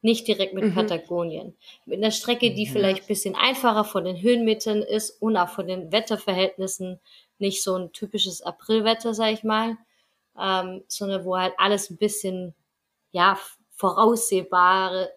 Nicht 0.00 0.28
direkt 0.28 0.54
mit 0.54 0.62
mhm. 0.62 0.74
Patagonien. 0.74 1.56
Mit 1.84 1.98
einer 1.98 2.12
Strecke, 2.12 2.54
die 2.54 2.66
mhm. 2.66 2.70
vielleicht 2.70 3.02
ein 3.02 3.08
bisschen 3.08 3.34
einfacher 3.34 3.84
von 3.84 4.04
den 4.04 4.22
Höhenmetern 4.22 4.82
ist 4.82 5.20
und 5.20 5.36
auch 5.36 5.48
von 5.48 5.66
den 5.66 5.90
Wetterverhältnissen 5.90 7.00
nicht 7.40 7.62
so 7.62 7.74
ein 7.74 7.92
typisches 7.92 8.42
Aprilwetter, 8.42 9.12
sag 9.12 9.32
ich 9.32 9.42
mal, 9.42 9.76
ähm, 10.40 10.84
sondern 10.86 11.24
wo 11.24 11.36
halt 11.36 11.54
alles 11.58 11.90
ein 11.90 11.96
bisschen, 11.96 12.54
ja, 13.12 13.38
voraussehbare 13.74 15.10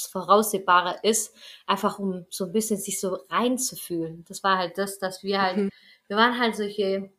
voraussehbarer 0.00 1.02
ist, 1.04 1.34
einfach 1.66 1.98
um 1.98 2.26
so 2.30 2.46
ein 2.46 2.52
bisschen 2.52 2.78
sich 2.78 3.00
so 3.00 3.18
reinzufühlen. 3.30 4.24
Das 4.28 4.42
war 4.42 4.58
halt 4.58 4.78
das, 4.78 4.98
dass 4.98 5.22
wir 5.22 5.40
halt, 5.40 5.56
mhm. 5.56 5.70
wir 6.08 6.16
waren 6.16 6.38
halt 6.38 6.56
solche, 6.56 7.10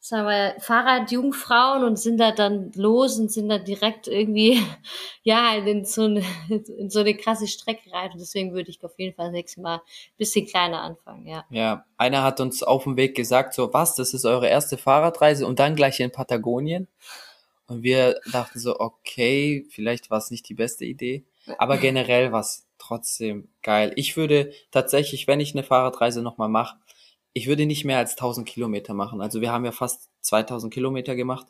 sagen 0.00 0.28
wir, 0.28 0.60
Fahrradjungfrauen 0.60 1.84
und 1.84 1.98
sind 1.98 2.18
da 2.18 2.32
dann 2.32 2.70
los 2.74 3.18
und 3.18 3.32
sind 3.32 3.48
da 3.48 3.58
direkt 3.58 4.06
irgendwie, 4.06 4.60
ja, 5.22 5.54
in 5.54 5.84
so 5.84 6.02
eine, 6.02 6.22
in 6.48 6.90
so 6.90 7.00
eine 7.00 7.14
krasse 7.14 7.46
Strecke 7.46 7.90
rein. 7.92 8.12
Und 8.12 8.20
deswegen 8.20 8.52
würde 8.52 8.70
ich 8.70 8.84
auf 8.84 8.98
jeden 8.98 9.14
Fall 9.14 9.30
nächstes 9.30 9.62
Mal 9.62 9.76
ein 9.76 10.16
bisschen 10.18 10.46
kleiner 10.46 10.82
anfangen, 10.82 11.26
ja. 11.26 11.44
Ja, 11.50 11.86
einer 11.96 12.22
hat 12.22 12.40
uns 12.40 12.62
auf 12.62 12.84
dem 12.84 12.96
Weg 12.96 13.16
gesagt, 13.16 13.54
so, 13.54 13.72
was, 13.72 13.94
das 13.94 14.12
ist 14.12 14.26
eure 14.26 14.48
erste 14.48 14.76
Fahrradreise 14.76 15.46
und 15.46 15.58
dann 15.58 15.76
gleich 15.76 16.00
in 16.00 16.12
Patagonien? 16.12 16.88
Und 17.66 17.82
wir 17.82 18.20
dachten 18.30 18.58
so, 18.58 18.78
okay, 18.78 19.66
vielleicht 19.70 20.10
war 20.10 20.18
es 20.18 20.30
nicht 20.30 20.48
die 20.48 20.54
beste 20.54 20.84
Idee. 20.84 21.24
Aber 21.58 21.76
generell 21.78 22.32
war 22.32 22.40
es 22.40 22.66
trotzdem 22.78 23.48
geil. 23.62 23.92
Ich 23.96 24.16
würde 24.16 24.52
tatsächlich, 24.70 25.26
wenn 25.26 25.40
ich 25.40 25.54
eine 25.54 25.64
Fahrradreise 25.64 26.22
nochmal 26.22 26.48
mache, 26.48 26.76
ich 27.32 27.46
würde 27.46 27.66
nicht 27.66 27.84
mehr 27.84 27.98
als 27.98 28.12
1000 28.12 28.46
Kilometer 28.46 28.94
machen. 28.94 29.20
Also 29.20 29.40
wir 29.40 29.52
haben 29.52 29.64
ja 29.64 29.72
fast 29.72 30.08
2000 30.20 30.72
Kilometer 30.72 31.16
gemacht. 31.16 31.46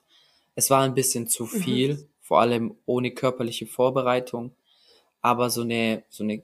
Es 0.54 0.70
war 0.70 0.82
ein 0.82 0.94
bisschen 0.94 1.28
zu 1.28 1.44
mhm. 1.44 1.48
viel, 1.48 1.94
mhm. 1.94 2.08
vor 2.20 2.40
allem 2.40 2.76
ohne 2.86 3.10
körperliche 3.10 3.66
Vorbereitung. 3.66 4.52
Aber 5.20 5.50
so 5.50 5.62
eine, 5.62 6.04
so 6.08 6.24
eine 6.24 6.42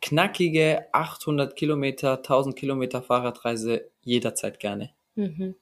knackige 0.00 0.86
800 0.92 1.56
Kilometer, 1.56 2.18
1000 2.18 2.56
Kilometer 2.56 3.02
Fahrradreise 3.02 3.90
jederzeit 4.02 4.60
gerne. 4.60 4.90
Mhm. 5.14 5.54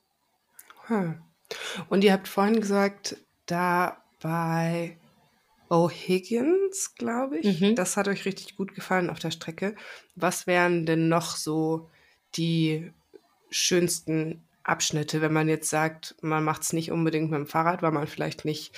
Hm. 0.86 1.22
Und 1.88 2.04
ihr 2.04 2.12
habt 2.12 2.28
vorhin 2.28 2.60
gesagt, 2.60 3.16
da 3.46 4.02
bei 4.22 4.96
O'Higgins, 5.68 6.94
glaube 6.96 7.38
ich. 7.38 7.60
Mhm. 7.60 7.74
Das 7.76 7.96
hat 7.96 8.08
euch 8.08 8.24
richtig 8.24 8.56
gut 8.56 8.74
gefallen 8.74 9.08
auf 9.08 9.18
der 9.18 9.30
Strecke. 9.30 9.74
Was 10.16 10.46
wären 10.46 10.84
denn 10.84 11.08
noch 11.08 11.36
so 11.36 11.88
die 12.36 12.92
schönsten 13.50 14.44
Abschnitte, 14.62 15.20
wenn 15.20 15.32
man 15.32 15.48
jetzt 15.48 15.70
sagt, 15.70 16.16
man 16.20 16.44
macht 16.44 16.62
es 16.62 16.72
nicht 16.72 16.92
unbedingt 16.92 17.30
mit 17.30 17.38
dem 17.38 17.46
Fahrrad, 17.46 17.82
weil 17.82 17.92
man 17.92 18.06
vielleicht 18.06 18.44
nicht 18.44 18.76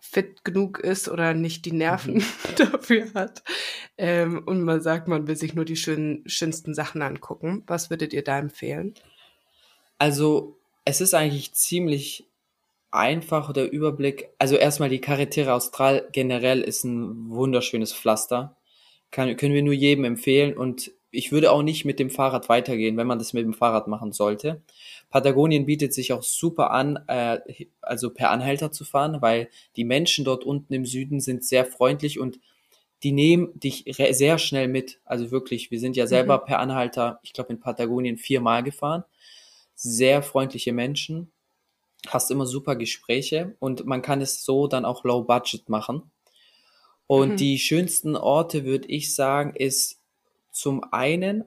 fit 0.00 0.44
genug 0.44 0.78
ist 0.78 1.08
oder 1.08 1.32
nicht 1.32 1.64
die 1.64 1.72
Nerven 1.72 2.16
mhm. 2.16 2.24
dafür 2.56 3.12
hat. 3.14 3.42
Ähm, 3.96 4.42
und 4.44 4.62
man 4.62 4.80
sagt, 4.80 5.08
man 5.08 5.26
will 5.26 5.36
sich 5.36 5.54
nur 5.54 5.64
die 5.64 5.76
schönen, 5.76 6.28
schönsten 6.28 6.74
Sachen 6.74 7.02
angucken. 7.02 7.62
Was 7.66 7.88
würdet 7.88 8.12
ihr 8.12 8.22
da 8.22 8.38
empfehlen? 8.38 8.94
Also, 9.98 10.58
es 10.84 11.00
ist 11.00 11.14
eigentlich 11.14 11.52
ziemlich 11.54 12.26
einfach 12.90 13.52
der 13.52 13.70
Überblick. 13.72 14.28
Also 14.38 14.56
erstmal 14.56 14.90
die 14.90 15.00
Carretera 15.00 15.54
Austral 15.54 16.08
generell 16.12 16.60
ist 16.60 16.84
ein 16.84 17.30
wunderschönes 17.30 17.92
Pflaster. 17.92 18.56
Kann, 19.10 19.36
können 19.36 19.54
wir 19.54 19.62
nur 19.62 19.74
jedem 19.74 20.04
empfehlen 20.04 20.56
und 20.56 20.92
ich 21.10 21.30
würde 21.30 21.52
auch 21.52 21.62
nicht 21.62 21.84
mit 21.84 21.98
dem 21.98 22.08
Fahrrad 22.08 22.48
weitergehen, 22.48 22.96
wenn 22.96 23.06
man 23.06 23.18
das 23.18 23.34
mit 23.34 23.44
dem 23.44 23.52
Fahrrad 23.52 23.86
machen 23.86 24.12
sollte. 24.12 24.62
Patagonien 25.10 25.66
bietet 25.66 25.92
sich 25.92 26.12
auch 26.12 26.22
super 26.22 26.70
an, 26.70 26.98
äh, 27.06 27.38
also 27.82 28.10
per 28.10 28.30
Anhalter 28.30 28.72
zu 28.72 28.84
fahren, 28.84 29.20
weil 29.20 29.50
die 29.76 29.84
Menschen 29.84 30.24
dort 30.24 30.44
unten 30.44 30.72
im 30.72 30.86
Süden 30.86 31.20
sind 31.20 31.44
sehr 31.44 31.66
freundlich 31.66 32.18
und 32.18 32.40
die 33.02 33.12
nehmen 33.12 33.50
dich 33.58 33.84
sehr 33.86 34.38
schnell 34.38 34.68
mit. 34.68 35.00
Also 35.04 35.30
wirklich, 35.30 35.70
wir 35.70 35.80
sind 35.80 35.96
ja 35.96 36.06
selber 36.06 36.38
mhm. 36.38 36.46
per 36.46 36.58
Anhalter, 36.60 37.20
ich 37.22 37.34
glaube 37.34 37.52
in 37.52 37.60
Patagonien 37.60 38.16
viermal 38.16 38.62
gefahren. 38.62 39.04
Sehr 39.84 40.22
freundliche 40.22 40.72
Menschen 40.72 41.32
hast 42.06 42.30
immer 42.30 42.46
super 42.46 42.76
Gespräche 42.76 43.56
und 43.58 43.84
man 43.84 44.02
kann 44.02 44.20
es 44.20 44.44
so 44.44 44.66
dann 44.66 44.84
auch 44.84 45.04
low 45.04 45.22
budget 45.22 45.68
machen. 45.68 46.10
Und 47.06 47.32
mhm. 47.32 47.36
die 47.36 47.58
schönsten 47.58 48.16
Orte, 48.16 48.64
würde 48.64 48.88
ich 48.88 49.14
sagen, 49.14 49.54
ist 49.56 50.00
zum 50.50 50.84
einen 50.92 51.44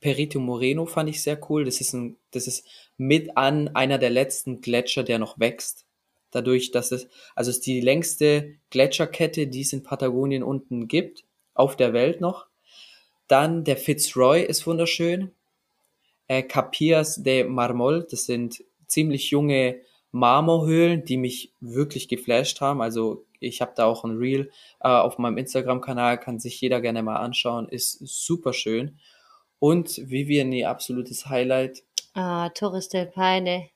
Perito 0.00 0.40
Moreno 0.40 0.86
fand 0.86 1.10
ich 1.10 1.22
sehr 1.22 1.40
cool. 1.50 1.64
Das 1.64 1.80
ist 1.80 1.92
ein, 1.92 2.16
das 2.32 2.46
ist 2.46 2.66
mit 2.96 3.36
an 3.36 3.74
einer 3.74 3.98
der 3.98 4.10
letzten 4.10 4.60
Gletscher, 4.60 5.02
der 5.02 5.18
noch 5.18 5.38
wächst. 5.38 5.86
Dadurch, 6.30 6.70
dass 6.70 6.92
es, 6.92 7.08
also 7.34 7.50
es 7.50 7.56
ist 7.56 7.66
die 7.66 7.80
längste 7.80 8.56
Gletscherkette, 8.70 9.46
die 9.46 9.62
es 9.62 9.72
in 9.72 9.82
Patagonien 9.82 10.42
unten 10.42 10.86
gibt, 10.86 11.24
auf 11.54 11.76
der 11.76 11.92
Welt 11.92 12.20
noch. 12.20 12.46
Dann 13.26 13.64
der 13.64 13.76
Fitzroy 13.76 14.42
ist 14.42 14.66
wunderschön. 14.66 15.32
Äh, 16.30 16.44
Capias 16.44 17.16
de 17.16 17.42
Marmol. 17.42 18.06
Das 18.08 18.24
sind 18.24 18.62
ziemlich 18.86 19.30
junge 19.30 19.80
Marmorhöhlen, 20.12 21.04
die 21.04 21.16
mich 21.16 21.52
wirklich 21.60 22.06
geflasht 22.06 22.60
haben. 22.60 22.80
Also 22.80 23.26
ich 23.40 23.60
habe 23.60 23.72
da 23.74 23.86
auch 23.86 24.04
ein 24.04 24.16
Reel 24.16 24.52
äh, 24.78 24.88
auf 24.88 25.18
meinem 25.18 25.38
Instagram-Kanal, 25.38 26.20
kann 26.20 26.38
sich 26.38 26.60
jeder 26.60 26.80
gerne 26.80 27.02
mal 27.02 27.16
anschauen, 27.16 27.68
ist 27.68 27.98
super 28.06 28.52
schön. 28.52 29.00
Und 29.58 30.08
Vivian, 30.08 30.52
ihr 30.52 30.70
absolutes 30.70 31.28
Highlight. 31.28 31.82
Ah, 32.14 32.48
Torres 32.50 32.88
del 32.88 33.06
Paine. 33.06 33.68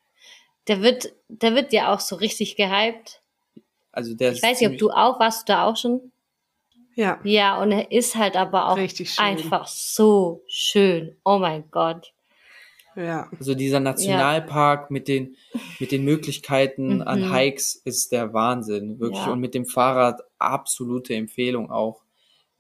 Der 0.69 0.81
wird, 0.81 1.13
der 1.27 1.57
wird 1.57 1.73
ja 1.73 1.93
auch 1.93 2.01
so 2.01 2.15
richtig 2.15 2.55
gehypt. 2.55 3.21
Also 3.91 4.15
der 4.15 4.31
Ich 4.31 4.45
weiß 4.45 4.61
nicht, 4.61 4.71
ob 4.71 4.79
du 4.79 4.91
auch, 4.91 5.19
warst 5.19 5.49
du 5.49 5.53
da 5.53 5.65
auch 5.65 5.77
schon? 5.77 6.13
Ja. 6.95 7.19
Ja, 7.25 7.61
und 7.61 7.73
er 7.73 7.91
ist 7.91 8.15
halt 8.15 8.37
aber 8.37 8.69
auch 8.69 8.79
einfach 9.19 9.67
so 9.67 10.45
schön. 10.47 11.17
Oh 11.25 11.39
mein 11.39 11.69
Gott. 11.73 12.14
Ja. 12.97 13.29
Also 13.39 13.55
dieser 13.55 13.81
Nationalpark 13.81 14.83
ja. 14.83 14.87
mit 14.91 15.09
den 15.09 15.37
mit 15.79 15.93
den 15.93 16.05
Möglichkeiten 16.05 16.95
mhm. 16.97 17.03
an 17.03 17.33
Hikes 17.33 17.75
ist 17.85 18.13
der 18.13 18.33
Wahnsinn, 18.33 18.99
wirklich. 19.01 19.25
Ja. 19.25 19.33
Und 19.33 19.41
mit 19.41 19.55
dem 19.55 19.67
Fahrrad 19.67 20.21
absolute 20.39 21.15
Empfehlung 21.15 21.71
auch. 21.71 22.03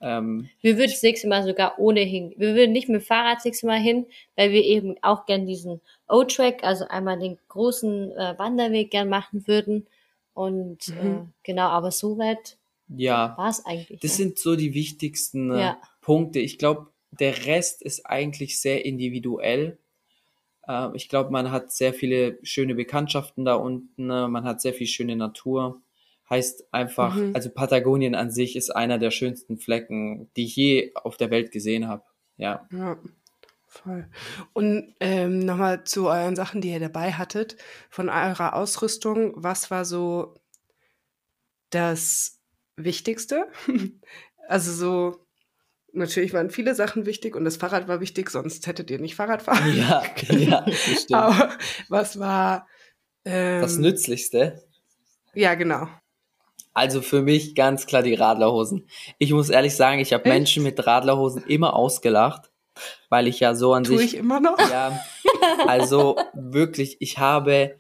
Ähm, 0.00 0.50
wir 0.60 0.76
würden 0.76 0.90
das 0.90 1.02
nächste 1.02 1.28
Mal 1.28 1.44
sogar 1.44 1.78
ohnehin, 1.78 2.34
wir 2.36 2.54
würden 2.54 2.72
nicht 2.72 2.88
mit 2.88 3.00
dem 3.00 3.06
Fahrrad 3.06 3.38
das 3.38 3.44
nächste 3.44 3.66
Mal 3.66 3.80
hin, 3.80 4.06
weil 4.36 4.50
wir 4.50 4.62
eben 4.62 4.96
auch 5.02 5.24
gern 5.24 5.46
diesen 5.46 5.80
O-Track, 6.08 6.62
also 6.62 6.86
einmal 6.88 7.18
den 7.18 7.38
großen 7.48 8.12
äh, 8.12 8.34
Wanderweg 8.36 8.90
gern 8.90 9.08
machen 9.08 9.46
würden. 9.46 9.86
Und 10.34 10.88
mhm. 10.88 11.06
äh, 11.06 11.26
genau, 11.42 11.68
aber 11.68 11.90
so 11.90 12.18
weit 12.18 12.58
ja, 12.88 13.34
war 13.36 13.48
es 13.48 13.64
eigentlich. 13.64 14.00
Das 14.00 14.18
ja. 14.18 14.24
sind 14.24 14.38
so 14.38 14.56
die 14.56 14.74
wichtigsten 14.74 15.50
äh. 15.52 15.74
Punkte. 16.00 16.38
Ich 16.40 16.58
glaube, 16.58 16.88
der 17.10 17.46
Rest 17.46 17.82
ist 17.82 18.04
eigentlich 18.04 18.60
sehr 18.60 18.84
individuell. 18.84 19.78
Äh, 20.66 20.88
ich 20.94 21.08
glaube, 21.08 21.30
man 21.30 21.50
hat 21.50 21.72
sehr 21.72 21.94
viele 21.94 22.38
schöne 22.42 22.74
Bekanntschaften 22.74 23.44
da 23.44 23.54
unten, 23.54 24.06
ne? 24.06 24.28
man 24.28 24.44
hat 24.44 24.60
sehr 24.60 24.74
viel 24.74 24.86
schöne 24.86 25.16
Natur. 25.16 25.80
Heißt 26.30 26.72
einfach, 26.72 27.14
mhm. 27.14 27.32
also 27.34 27.50
Patagonien 27.50 28.14
an 28.14 28.30
sich 28.30 28.56
ist 28.56 28.70
einer 28.70 28.98
der 28.98 29.10
schönsten 29.10 29.58
Flecken, 29.58 30.30
die 30.36 30.44
ich 30.44 30.56
je 30.56 30.92
auf 30.94 31.16
der 31.16 31.30
Welt 31.30 31.52
gesehen 31.52 31.86
habe. 31.86 32.02
Ja. 32.36 32.66
ja. 32.72 32.98
Voll. 33.68 34.08
Und 34.52 34.94
ähm, 35.00 35.40
nochmal 35.40 35.84
zu 35.84 36.06
euren 36.06 36.36
Sachen, 36.36 36.60
die 36.60 36.70
ihr 36.70 36.80
dabei 36.80 37.12
hattet, 37.12 37.56
von 37.90 38.08
eurer 38.08 38.54
Ausrüstung, 38.54 39.32
was 39.36 39.70
war 39.70 39.84
so 39.84 40.34
das 41.70 42.40
Wichtigste? 42.76 43.48
also 44.48 44.72
so, 44.72 45.23
natürlich 45.94 46.32
waren 46.32 46.50
viele 46.50 46.74
Sachen 46.74 47.06
wichtig 47.06 47.36
und 47.36 47.44
das 47.44 47.56
Fahrrad 47.56 47.88
war 47.88 48.00
wichtig, 48.00 48.30
sonst 48.30 48.66
hättet 48.66 48.90
ihr 48.90 48.98
nicht 48.98 49.14
Fahrrad 49.14 49.42
fahren. 49.42 49.76
Ja, 49.76 50.02
ja, 50.30 50.64
stimmt. 50.72 51.14
Aber 51.14 51.50
was 51.88 52.18
war 52.18 52.66
ähm, 53.24 53.60
das 53.60 53.78
Nützlichste? 53.78 54.62
Ja, 55.34 55.54
genau. 55.54 55.88
Also 56.72 57.02
für 57.02 57.22
mich 57.22 57.54
ganz 57.54 57.86
klar 57.86 58.02
die 58.02 58.14
Radlerhosen. 58.14 58.88
Ich 59.18 59.32
muss 59.32 59.48
ehrlich 59.48 59.76
sagen, 59.76 60.00
ich 60.00 60.12
habe 60.12 60.28
Menschen 60.28 60.64
mit 60.64 60.84
Radlerhosen 60.86 61.44
immer 61.44 61.74
ausgelacht, 61.74 62.50
weil 63.08 63.28
ich 63.28 63.38
ja 63.40 63.54
so 63.54 63.74
an 63.74 63.84
Tue 63.84 63.98
sich. 63.98 64.10
Tue 64.10 64.18
ich 64.18 64.20
immer 64.20 64.40
noch? 64.40 64.58
Ja. 64.58 65.00
Also 65.66 66.16
wirklich, 66.32 66.96
ich 67.00 67.18
habe 67.18 67.78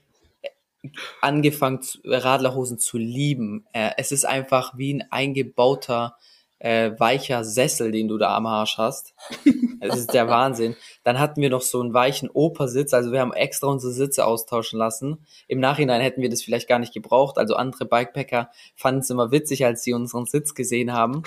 angefangen, 1.20 1.80
Radlerhosen 2.04 2.78
zu 2.78 2.98
lieben. 2.98 3.66
Äh, 3.72 3.90
es 3.96 4.12
ist 4.12 4.24
einfach 4.24 4.76
wie 4.76 4.94
ein 4.94 5.04
eingebauter 5.10 6.16
äh, 6.64 6.98
weicher 6.98 7.44
Sessel, 7.44 7.92
den 7.92 8.08
du 8.08 8.16
da 8.16 8.34
am 8.34 8.46
Arsch 8.46 8.78
hast. 8.78 9.14
Das 9.80 9.98
ist 9.98 10.14
der 10.14 10.28
Wahnsinn. 10.28 10.76
Dann 11.02 11.18
hatten 11.18 11.42
wir 11.42 11.50
noch 11.50 11.60
so 11.60 11.78
einen 11.82 11.92
weichen 11.92 12.30
Opersitz, 12.30 12.94
also 12.94 13.12
wir 13.12 13.20
haben 13.20 13.34
extra 13.34 13.66
unsere 13.66 13.92
Sitze 13.92 14.24
austauschen 14.24 14.78
lassen. 14.78 15.26
Im 15.46 15.60
Nachhinein 15.60 16.00
hätten 16.00 16.22
wir 16.22 16.30
das 16.30 16.40
vielleicht 16.40 16.68
gar 16.68 16.78
nicht 16.78 16.94
gebraucht. 16.94 17.36
Also 17.36 17.54
andere 17.54 17.84
Bikepacker 17.84 18.48
fanden 18.74 19.00
es 19.00 19.10
immer 19.10 19.30
witzig, 19.30 19.66
als 19.66 19.82
sie 19.82 19.92
unseren 19.92 20.24
Sitz 20.24 20.54
gesehen 20.54 20.94
haben. 20.94 21.22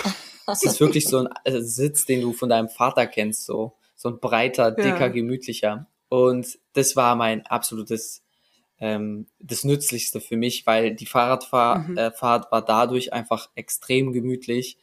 Es 0.47 0.63
ist 0.63 0.79
wirklich 0.79 1.07
so 1.07 1.19
ein 1.19 1.29
äh, 1.43 1.61
Sitz, 1.61 2.07
den 2.07 2.21
du 2.21 2.33
von 2.33 2.49
deinem 2.49 2.67
Vater 2.67 3.05
kennst, 3.05 3.45
so 3.45 3.73
so 3.95 4.09
ein 4.09 4.19
breiter, 4.19 4.71
dicker, 4.71 5.01
ja. 5.01 5.07
gemütlicher. 5.09 5.85
Und 6.09 6.57
das 6.73 6.95
war 6.95 7.15
mein 7.15 7.45
absolutes 7.45 8.23
ähm, 8.79 9.27
das 9.39 9.63
Nützlichste 9.63 10.19
für 10.19 10.37
mich, 10.37 10.65
weil 10.65 10.95
die 10.95 11.05
Fahrradfahrt 11.05 11.89
mhm. 11.89 11.97
äh, 11.97 12.11
war 12.21 12.65
dadurch 12.65 13.13
einfach 13.13 13.49
extrem 13.53 14.13
gemütlich 14.13 14.77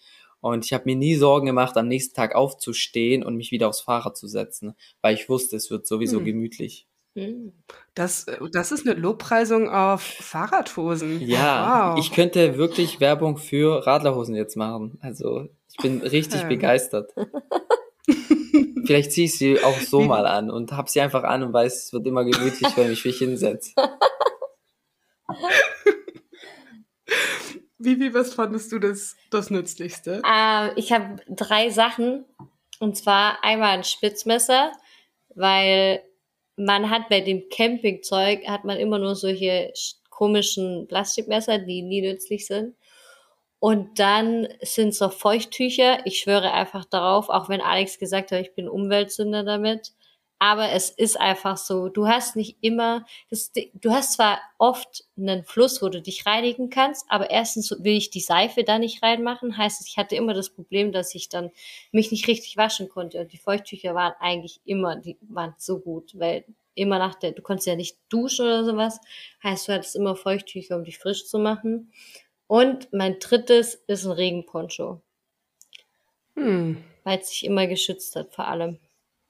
und 0.52 0.64
ich 0.64 0.72
habe 0.72 0.84
mir 0.84 0.96
nie 0.96 1.14
Sorgen 1.14 1.46
gemacht, 1.46 1.76
am 1.76 1.88
nächsten 1.88 2.14
Tag 2.14 2.34
aufzustehen 2.34 3.22
und 3.22 3.36
mich 3.36 3.50
wieder 3.50 3.68
aufs 3.68 3.80
Fahrrad 3.80 4.16
zu 4.16 4.26
setzen, 4.26 4.74
weil 5.00 5.14
ich 5.14 5.28
wusste, 5.28 5.56
es 5.56 5.70
wird 5.70 5.86
sowieso 5.86 6.18
hm. 6.18 6.24
gemütlich. 6.26 6.86
Das, 7.94 8.26
das 8.52 8.72
ist 8.72 8.86
eine 8.86 8.98
Lobpreisung 8.98 9.70
auf 9.70 10.02
Fahrradhosen. 10.02 11.20
Ja, 11.20 11.94
wow. 11.94 11.98
ich 11.98 12.12
könnte 12.12 12.58
wirklich 12.58 13.00
Werbung 13.00 13.36
für 13.36 13.86
Radlerhosen 13.86 14.34
jetzt 14.34 14.56
machen. 14.56 14.98
Also 15.00 15.48
ich 15.70 15.76
bin 15.80 16.00
richtig 16.02 16.42
ja. 16.42 16.48
begeistert. 16.48 17.14
Vielleicht 18.84 19.12
ziehe 19.12 19.26
ich 19.26 19.38
sie 19.38 19.62
auch 19.62 19.78
so 19.78 20.02
mal 20.02 20.26
an 20.26 20.50
und 20.50 20.72
habe 20.72 20.90
sie 20.90 21.00
einfach 21.00 21.22
an 21.22 21.42
und 21.42 21.52
weiß, 21.54 21.84
es 21.86 21.92
wird 21.92 22.06
immer 22.06 22.24
gemütlich, 22.24 22.76
wenn 22.76 22.92
ich 22.92 23.04
mich 23.04 23.16
hinsetze. 23.16 23.72
Vivi, 27.84 28.14
was 28.14 28.34
fandest 28.34 28.72
du 28.72 28.78
das, 28.78 29.16
das 29.30 29.50
Nützlichste? 29.50 30.22
Äh, 30.24 30.78
ich 30.78 30.92
habe 30.92 31.16
drei 31.28 31.70
Sachen. 31.70 32.24
Und 32.80 32.96
zwar 32.96 33.42
einmal 33.44 33.70
ein 33.70 33.84
Spitzmesser, 33.84 34.72
weil 35.34 36.02
man 36.56 36.90
hat 36.90 37.08
bei 37.08 37.20
dem 37.20 37.48
Campingzeug, 37.48 38.46
hat 38.48 38.64
man 38.64 38.78
immer 38.78 38.98
nur 38.98 39.14
solche 39.14 39.72
komischen 40.10 40.86
Plastikmesser, 40.88 41.58
die 41.58 41.82
nie 41.82 42.02
nützlich 42.02 42.46
sind. 42.46 42.74
Und 43.58 43.98
dann 43.98 44.48
sind 44.60 44.90
es 44.90 45.00
noch 45.00 45.12
Feuchttücher. 45.12 46.04
Ich 46.04 46.18
schwöre 46.18 46.52
einfach 46.52 46.84
darauf, 46.84 47.28
auch 47.28 47.48
wenn 47.48 47.60
Alex 47.60 47.98
gesagt 47.98 48.30
hat, 48.30 48.40
ich 48.40 48.54
bin 48.54 48.68
Umweltsünder 48.68 49.44
damit 49.44 49.92
aber 50.38 50.72
es 50.72 50.90
ist 50.90 51.18
einfach 51.18 51.56
so, 51.56 51.88
du 51.88 52.06
hast 52.06 52.36
nicht 52.36 52.58
immer, 52.60 53.06
das, 53.30 53.52
du 53.52 53.90
hast 53.90 54.14
zwar 54.14 54.40
oft 54.58 55.04
einen 55.16 55.44
Fluss, 55.44 55.80
wo 55.80 55.88
du 55.88 56.02
dich 56.02 56.26
reinigen 56.26 56.70
kannst, 56.70 57.06
aber 57.08 57.30
erstens 57.30 57.70
will 57.70 57.96
ich 57.96 58.10
die 58.10 58.20
Seife 58.20 58.64
da 58.64 58.78
nicht 58.78 59.02
reinmachen, 59.02 59.56
heißt 59.56 59.80
es, 59.80 59.88
ich 59.88 59.96
hatte 59.96 60.16
immer 60.16 60.34
das 60.34 60.50
Problem, 60.50 60.92
dass 60.92 61.14
ich 61.14 61.28
dann 61.28 61.50
mich 61.92 62.10
nicht 62.10 62.28
richtig 62.28 62.56
waschen 62.56 62.88
konnte 62.88 63.20
und 63.20 63.32
die 63.32 63.38
Feuchttücher 63.38 63.94
waren 63.94 64.14
eigentlich 64.20 64.60
immer, 64.64 64.96
die 64.96 65.16
waren 65.22 65.54
so 65.58 65.78
gut, 65.78 66.18
weil 66.18 66.44
immer 66.74 66.98
nach 66.98 67.14
der, 67.14 67.32
du 67.32 67.42
konntest 67.42 67.66
ja 67.66 67.76
nicht 67.76 67.98
duschen 68.08 68.46
oder 68.46 68.64
sowas, 68.64 69.00
heißt 69.42 69.68
du 69.68 69.72
hattest 69.72 69.96
immer 69.96 70.16
Feuchttücher, 70.16 70.76
um 70.76 70.84
dich 70.84 70.98
frisch 70.98 71.26
zu 71.26 71.38
machen. 71.38 71.92
Und 72.46 72.92
mein 72.92 73.18
drittes 73.20 73.74
ist 73.86 74.04
ein 74.04 74.12
Regenponcho. 74.12 75.00
Hm. 76.34 76.84
Weil 77.04 77.18
es 77.18 77.30
sich 77.30 77.44
immer 77.44 77.66
geschützt 77.66 78.16
hat, 78.16 78.34
vor 78.34 78.48
allem. 78.48 78.78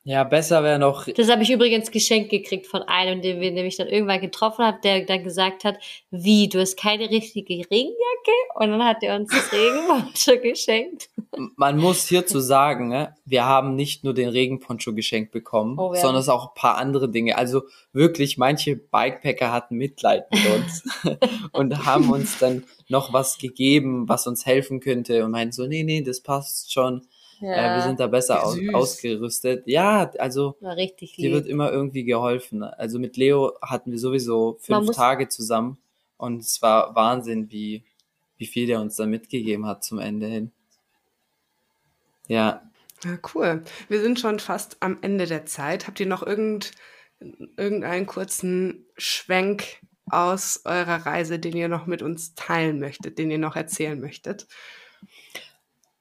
Ja, 0.06 0.22
besser 0.22 0.62
wäre 0.62 0.78
noch. 0.78 1.06
Das 1.06 1.30
habe 1.30 1.44
ich 1.44 1.50
übrigens 1.50 1.90
geschenkt 1.90 2.28
gekriegt 2.28 2.66
von 2.66 2.82
einem, 2.82 3.22
den 3.22 3.40
wir 3.40 3.50
nämlich 3.50 3.78
dann 3.78 3.88
irgendwann 3.88 4.20
getroffen 4.20 4.62
haben, 4.62 4.78
der 4.84 5.06
dann 5.06 5.24
gesagt 5.24 5.64
hat, 5.64 5.78
wie, 6.10 6.46
du 6.50 6.60
hast 6.60 6.76
keine 6.76 7.08
richtige 7.08 7.54
Regenjacke? 7.54 8.32
Und 8.56 8.68
dann 8.68 8.84
hat 8.84 9.02
er 9.02 9.16
uns 9.16 9.30
das 9.30 9.50
Regenponcho 9.50 10.42
geschenkt. 10.42 11.08
Man 11.56 11.78
muss 11.78 12.06
hierzu 12.06 12.40
sagen, 12.40 12.88
ne, 12.88 13.14
wir 13.24 13.46
haben 13.46 13.76
nicht 13.76 14.04
nur 14.04 14.12
den 14.12 14.28
Regenponcho 14.28 14.92
geschenkt 14.92 15.32
bekommen, 15.32 15.78
oh, 15.78 15.94
sondern 15.94 16.20
es 16.20 16.28
auch 16.28 16.50
ein 16.50 16.54
paar 16.54 16.76
andere 16.76 17.08
Dinge. 17.08 17.38
Also 17.38 17.62
wirklich, 17.94 18.36
manche 18.36 18.76
Bikepacker 18.76 19.52
hatten 19.52 19.76
Mitleid 19.76 20.30
mit 20.30 20.42
uns 20.54 20.82
und 21.52 21.86
haben 21.86 22.10
uns 22.10 22.38
dann 22.38 22.64
noch 22.88 23.14
was 23.14 23.38
gegeben, 23.38 24.06
was 24.06 24.26
uns 24.26 24.44
helfen 24.44 24.80
könnte 24.80 25.24
und 25.24 25.30
meinten 25.30 25.52
so, 25.52 25.66
nee, 25.66 25.82
nee, 25.82 26.02
das 26.02 26.20
passt 26.20 26.74
schon. 26.74 27.06
Ja. 27.44 27.74
Äh, 27.74 27.76
wir 27.76 27.82
sind 27.82 28.00
da 28.00 28.06
besser 28.06 28.42
aus, 28.42 28.56
ausgerüstet. 28.72 29.64
Ja, 29.66 30.10
also 30.18 30.56
War 30.60 30.76
richtig 30.76 31.18
lieb. 31.18 31.26
dir 31.26 31.32
wird 31.34 31.46
immer 31.46 31.70
irgendwie 31.70 32.04
geholfen. 32.04 32.62
Also 32.62 32.98
mit 32.98 33.18
Leo 33.18 33.52
hatten 33.60 33.90
wir 33.90 33.98
sowieso 33.98 34.56
fünf 34.60 34.92
Tage 34.92 35.28
zusammen 35.28 35.76
und 36.16 36.40
es 36.40 36.62
war 36.62 36.94
Wahnsinn, 36.94 37.50
wie, 37.50 37.84
wie 38.38 38.46
viel 38.46 38.66
der 38.66 38.80
uns 38.80 38.96
da 38.96 39.04
mitgegeben 39.04 39.66
hat 39.66 39.84
zum 39.84 39.98
Ende 39.98 40.26
hin. 40.26 40.52
Ja. 42.28 42.62
Ja, 43.04 43.18
cool. 43.34 43.62
Wir 43.88 44.00
sind 44.00 44.18
schon 44.18 44.38
fast 44.38 44.78
am 44.80 44.96
Ende 45.02 45.26
der 45.26 45.44
Zeit. 45.44 45.86
Habt 45.86 46.00
ihr 46.00 46.06
noch 46.06 46.26
irgend, 46.26 46.72
irgendeinen 47.58 48.06
kurzen 48.06 48.86
Schwenk 48.96 49.82
aus 50.06 50.62
eurer 50.64 51.04
Reise, 51.04 51.38
den 51.38 51.54
ihr 51.54 51.68
noch 51.68 51.84
mit 51.84 52.00
uns 52.00 52.34
teilen 52.34 52.80
möchtet, 52.80 53.18
den 53.18 53.30
ihr 53.30 53.38
noch 53.38 53.56
erzählen 53.56 54.00
möchtet? 54.00 54.46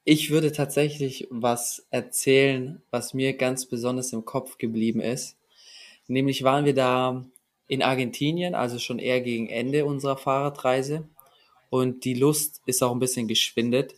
Ich 0.06 0.30
würde 0.30 0.52
tatsächlich 0.52 1.26
was 1.30 1.86
erzählen, 1.88 2.82
was 2.90 3.14
mir 3.14 3.32
ganz 3.32 3.64
besonders 3.64 4.12
im 4.12 4.26
Kopf 4.26 4.58
geblieben 4.58 5.00
ist. 5.00 5.38
Nämlich 6.08 6.42
waren 6.42 6.66
wir 6.66 6.74
da 6.74 7.24
in 7.68 7.82
Argentinien, 7.82 8.54
also 8.54 8.78
schon 8.78 8.98
eher 8.98 9.22
gegen 9.22 9.48
Ende 9.48 9.86
unserer 9.86 10.18
Fahrradreise. 10.18 11.08
Und 11.70 12.04
die 12.04 12.12
Lust 12.12 12.60
ist 12.66 12.82
auch 12.82 12.92
ein 12.92 12.98
bisschen 12.98 13.28
geschwindet. 13.28 13.94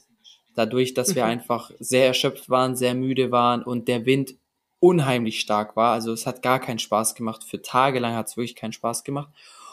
Dadurch, 0.55 0.95
dass 0.95 1.17
wir 1.17 1.25
mhm. 1.25 1.31
einfach 1.31 1.73
sehr 1.81 2.07
erschöpft 2.07 2.49
waren, 2.49 2.77
sehr 2.77 2.95
müde 2.95 3.33
waren 3.33 3.65
und 3.65 3.89
der 3.89 4.07
Wind 4.07 4.37
unheimlich 4.79 5.41
stark 5.41 5.75
war. 5.75 5.93
Also 5.93 6.13
es 6.13 6.25
hat 6.25 6.41
gar 6.41 6.61
keinen 6.61 6.79
Spaß 6.79 7.17
gemacht. 7.17 7.43
Für 7.43 7.61
Tage 7.63 7.99
lang 7.99 8.15
hat 8.15 8.29
es 8.29 8.37
wirklich 8.37 8.55
keinen 8.55 8.73
Spaß 8.73 9.03
gemacht. 9.03 9.31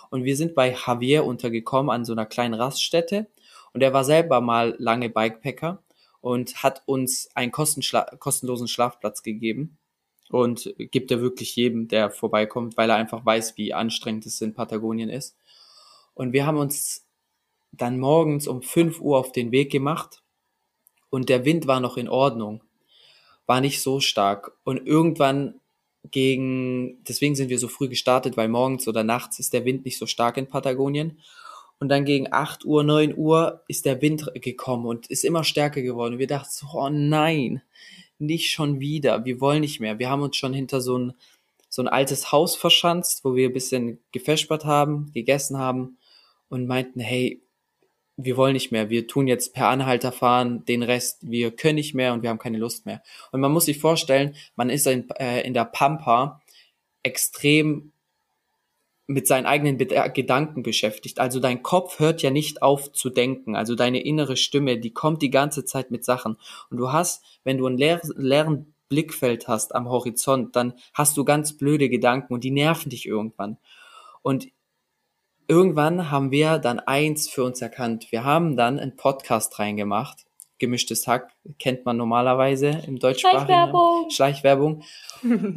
Und 0.10 0.24
wir 0.24 0.36
sind 0.36 0.56
bei 0.56 0.76
Javier 0.76 1.26
untergekommen 1.26 1.92
an 1.92 2.06
so 2.06 2.14
einer 2.14 2.26
kleinen 2.26 2.56
Raststätte. 2.56 3.28
Und 3.72 3.84
er 3.84 3.94
war 3.94 4.04
selber 4.04 4.42
mal 4.42 4.76
lange 4.80 5.10
Bikepacker 5.10 5.84
und 6.24 6.64
hat 6.64 6.84
uns 6.86 7.30
einen 7.36 7.52
kostenlosen 7.52 8.70
Schlafplatz 8.70 9.24
gegeben 9.24 9.78
und 10.30 10.74
gibt 10.78 11.12
er 11.12 11.20
wirklich 11.20 11.54
jedem, 11.58 11.90
der 11.90 12.12
vorbeikommt, 12.12 12.78
weil 12.78 12.90
er 12.90 12.96
einfach 12.96 13.26
weiß, 13.26 13.58
wie 13.58 13.74
anstrengend 13.74 14.26
es 14.26 14.40
in 14.40 14.54
Patagonien 14.54 15.10
ist. 15.10 15.36
Und 16.14 16.32
wir 16.32 16.46
haben 16.46 16.58
uns 16.58 17.06
dann 17.74 18.00
morgens 18.00 18.48
um 18.48 18.62
5 18.62 19.02
Uhr 19.02 19.18
auf 19.18 19.34
den 19.34 19.52
Weg 19.52 19.70
gemacht 19.70 20.24
und 21.10 21.28
der 21.28 21.44
Wind 21.44 21.68
war 21.68 21.82
noch 21.82 21.98
in 21.98 22.08
Ordnung, 22.08 22.64
war 23.46 23.60
nicht 23.60 23.82
so 23.82 24.00
stark. 24.00 24.54
Und 24.64 24.88
irgendwann 24.88 25.60
gegen, 26.10 27.04
deswegen 27.04 27.36
sind 27.36 27.50
wir 27.50 27.60
so 27.60 27.68
früh 27.68 27.90
gestartet, 27.90 28.38
weil 28.38 28.48
morgens 28.48 28.88
oder 28.88 29.04
nachts 29.04 29.40
ist 29.40 29.52
der 29.52 29.66
Wind 29.66 29.84
nicht 29.84 29.98
so 29.98 30.06
stark 30.06 30.38
in 30.38 30.48
Patagonien. 30.48 31.20
Und 31.84 31.90
dann 31.90 32.06
gegen 32.06 32.32
8 32.32 32.64
Uhr, 32.64 32.82
9 32.82 33.14
Uhr 33.18 33.62
ist 33.68 33.86
der 33.86 34.02
Wind 34.02 34.32
gekommen 34.36 34.86
und 34.86 35.08
ist 35.08 35.26
immer 35.26 35.44
stärker 35.44 35.82
geworden. 35.82 36.14
Und 36.14 36.20
wir 36.20 36.28
dachten 36.28 36.50
so, 36.50 36.68
oh 36.72 36.88
nein, 36.90 37.62
nicht 38.20 38.52
schon 38.52 38.80
wieder. 38.80 39.26
Wir 39.26 39.42
wollen 39.42 39.60
nicht 39.60 39.82
mehr. 39.82 40.00
Wir 40.00 40.10
haben 40.10 40.22
uns 40.22 40.38
schon 40.38 40.54
hinter 40.54 40.80
so 40.80 40.98
ein, 40.98 41.14
so 41.68 41.82
ein 41.82 41.90
altes 41.90 42.32
Haus 42.32 42.56
verschanzt, 42.56 43.26
wo 43.26 43.36
wir 43.36 43.50
ein 43.50 43.54
bisschen 43.54 44.00
gefespert 44.14 44.64
haben, 44.64 45.12
gegessen 45.12 45.58
haben 45.58 45.98
und 46.48 46.68
meinten, 46.68 47.02
hey, 47.02 47.42
wir 48.16 48.38
wollen 48.38 48.54
nicht 48.54 48.72
mehr. 48.72 48.90
Wir 48.90 49.06
tun 49.06 49.28
jetzt 49.28 49.54
per 49.54 49.68
Anhalter 49.68 50.14
fahren, 50.14 50.64
den 50.64 50.84
Rest, 50.84 51.30
wir 51.30 51.52
können 51.52 51.76
nicht 51.76 51.94
mehr 51.94 52.14
und 52.14 52.24
wir 52.24 52.30
haben 52.30 52.40
keine 52.40 52.60
Lust 52.60 52.86
mehr. 52.86 53.04
Und 53.34 53.42
man 53.42 53.52
muss 53.52 53.66
sich 53.66 53.80
vorstellen, 53.80 54.38
man 54.56 54.70
ist 54.70 54.88
in, 54.88 55.10
äh, 55.20 55.42
in 55.42 55.54
der 55.54 55.66
Pampa 55.66 56.42
extrem 57.04 57.92
mit 59.06 59.28
seinen 59.28 59.46
eigenen 59.46 59.78
Gedanken 59.78 60.64
beschäftigt. 60.64 61.20
Also 61.20 61.40
dein 61.40 61.62
Kopf 61.62 62.00
hört 62.00 62.22
ja 62.22 62.32
nicht 62.32 62.62
auf 62.62 62.92
zu 62.94 63.10
denken. 63.10 63.56
Also 63.56 63.76
deine 63.76 64.02
innere 64.02 64.38
Stimme, 64.38 64.78
die 64.80 64.94
kommt 64.94 65.22
die 65.22 65.30
ganze 65.30 65.66
Zeit 65.66 65.92
mit 65.92 66.06
Sachen. 66.06 66.38
Und 66.70 66.78
du 66.78 66.92
hast, 66.92 67.24
wenn 67.44 67.58
du 67.58 67.68
einen 67.68 67.78
leer, 67.78 68.02
leeren 68.16 68.74
Blickfeld 68.88 69.48
hast 69.48 69.76
am 69.76 69.90
Horizont, 69.90 70.56
dann 70.56 70.74
hast 70.94 71.18
du 71.18 71.26
ganz 71.26 71.58
blöde 71.58 71.90
Gedanken 71.90 72.34
und 72.34 72.44
die 72.44 72.52
nerven 72.52 72.90
dich 72.90 73.06
irgendwann. 73.06 73.58
Und 74.22 74.48
irgendwann 75.48 76.10
haben 76.10 76.32
wir 76.32 76.60
dann 76.60 76.80
eins 76.80 77.30
für 77.30 77.44
uns 77.44 77.62
erkannt. 77.62 78.12
Wir 78.12 78.24
haben 78.24 78.56
dann 78.56 78.80
einen 78.80 78.96
Podcast 78.96 79.60
reingemacht. 79.60 80.26
Gemischtes 80.60 81.08
Hack 81.08 81.32
kennt 81.60 81.86
man 81.86 81.98
normalerweise 81.98 82.84
im 82.88 83.00
deutschsprachigen 83.00 83.46
Schleichwerbung. 84.10 84.10
Schleichwerbung. 84.10 84.84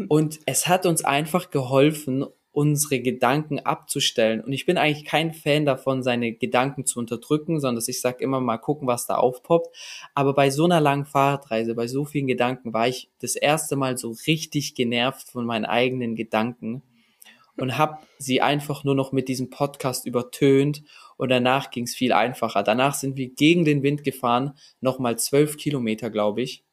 und 0.09 0.41
es 0.47 0.67
hat 0.67 0.85
uns 0.85 1.05
einfach 1.05 1.51
geholfen, 1.51 2.27
unsere 2.57 3.01
Gedanken 3.01 3.61
abzustellen. 3.61 4.41
Und 4.41 4.51
ich 4.55 4.65
bin 4.65 4.79
eigentlich 4.79 5.05
kein 5.05 5.35
Fan 5.35 5.67
davon, 5.67 6.03
seine 6.03 6.33
Gedanken 6.33 6.87
zu 6.87 6.99
unterdrücken, 6.99 7.61
sondern 7.61 7.85
ich 7.87 8.01
sage 8.01 8.25
immer 8.25 8.41
mal 8.41 8.57
gucken, 8.57 8.89
was 8.89 9.07
da 9.07 9.17
aufpoppt. 9.17 9.77
Aber 10.15 10.33
bei 10.33 10.49
so 10.49 10.65
einer 10.65 10.81
langen 10.81 11.05
Fahrradreise, 11.05 11.75
bei 11.75 11.87
so 11.87 12.07
vielen 12.07 12.27
Gedanken, 12.27 12.73
war 12.73 12.89
ich 12.89 13.11
das 13.21 13.37
erste 13.37 13.77
Mal 13.77 13.99
so 13.99 14.17
richtig 14.27 14.75
genervt 14.75 15.29
von 15.29 15.45
meinen 15.45 15.67
eigenen 15.67 16.17
Gedanken 16.17 16.83
und 17.59 17.77
habe 17.77 17.99
sie 18.17 18.41
einfach 18.41 18.85
nur 18.85 18.95
noch 18.95 19.13
mit 19.13 19.29
diesem 19.29 19.51
Podcast 19.51 20.07
übertönt 20.07 20.83
und 21.19 21.29
danach 21.29 21.71
ging 21.71 21.85
es 21.85 21.95
viel 21.95 22.15
einfacher. 22.15 22.63
Danach 22.63 22.95
sind 22.95 23.19
wir 23.19 23.29
gegen 23.29 23.67
den 23.67 23.83
Wind 23.83 24.03
gefahren, 24.03 24.55
nochmal 24.81 25.19
zwölf 25.19 25.59
Kilometer, 25.59 26.09
glaube 26.09 26.41
ich. 26.41 26.65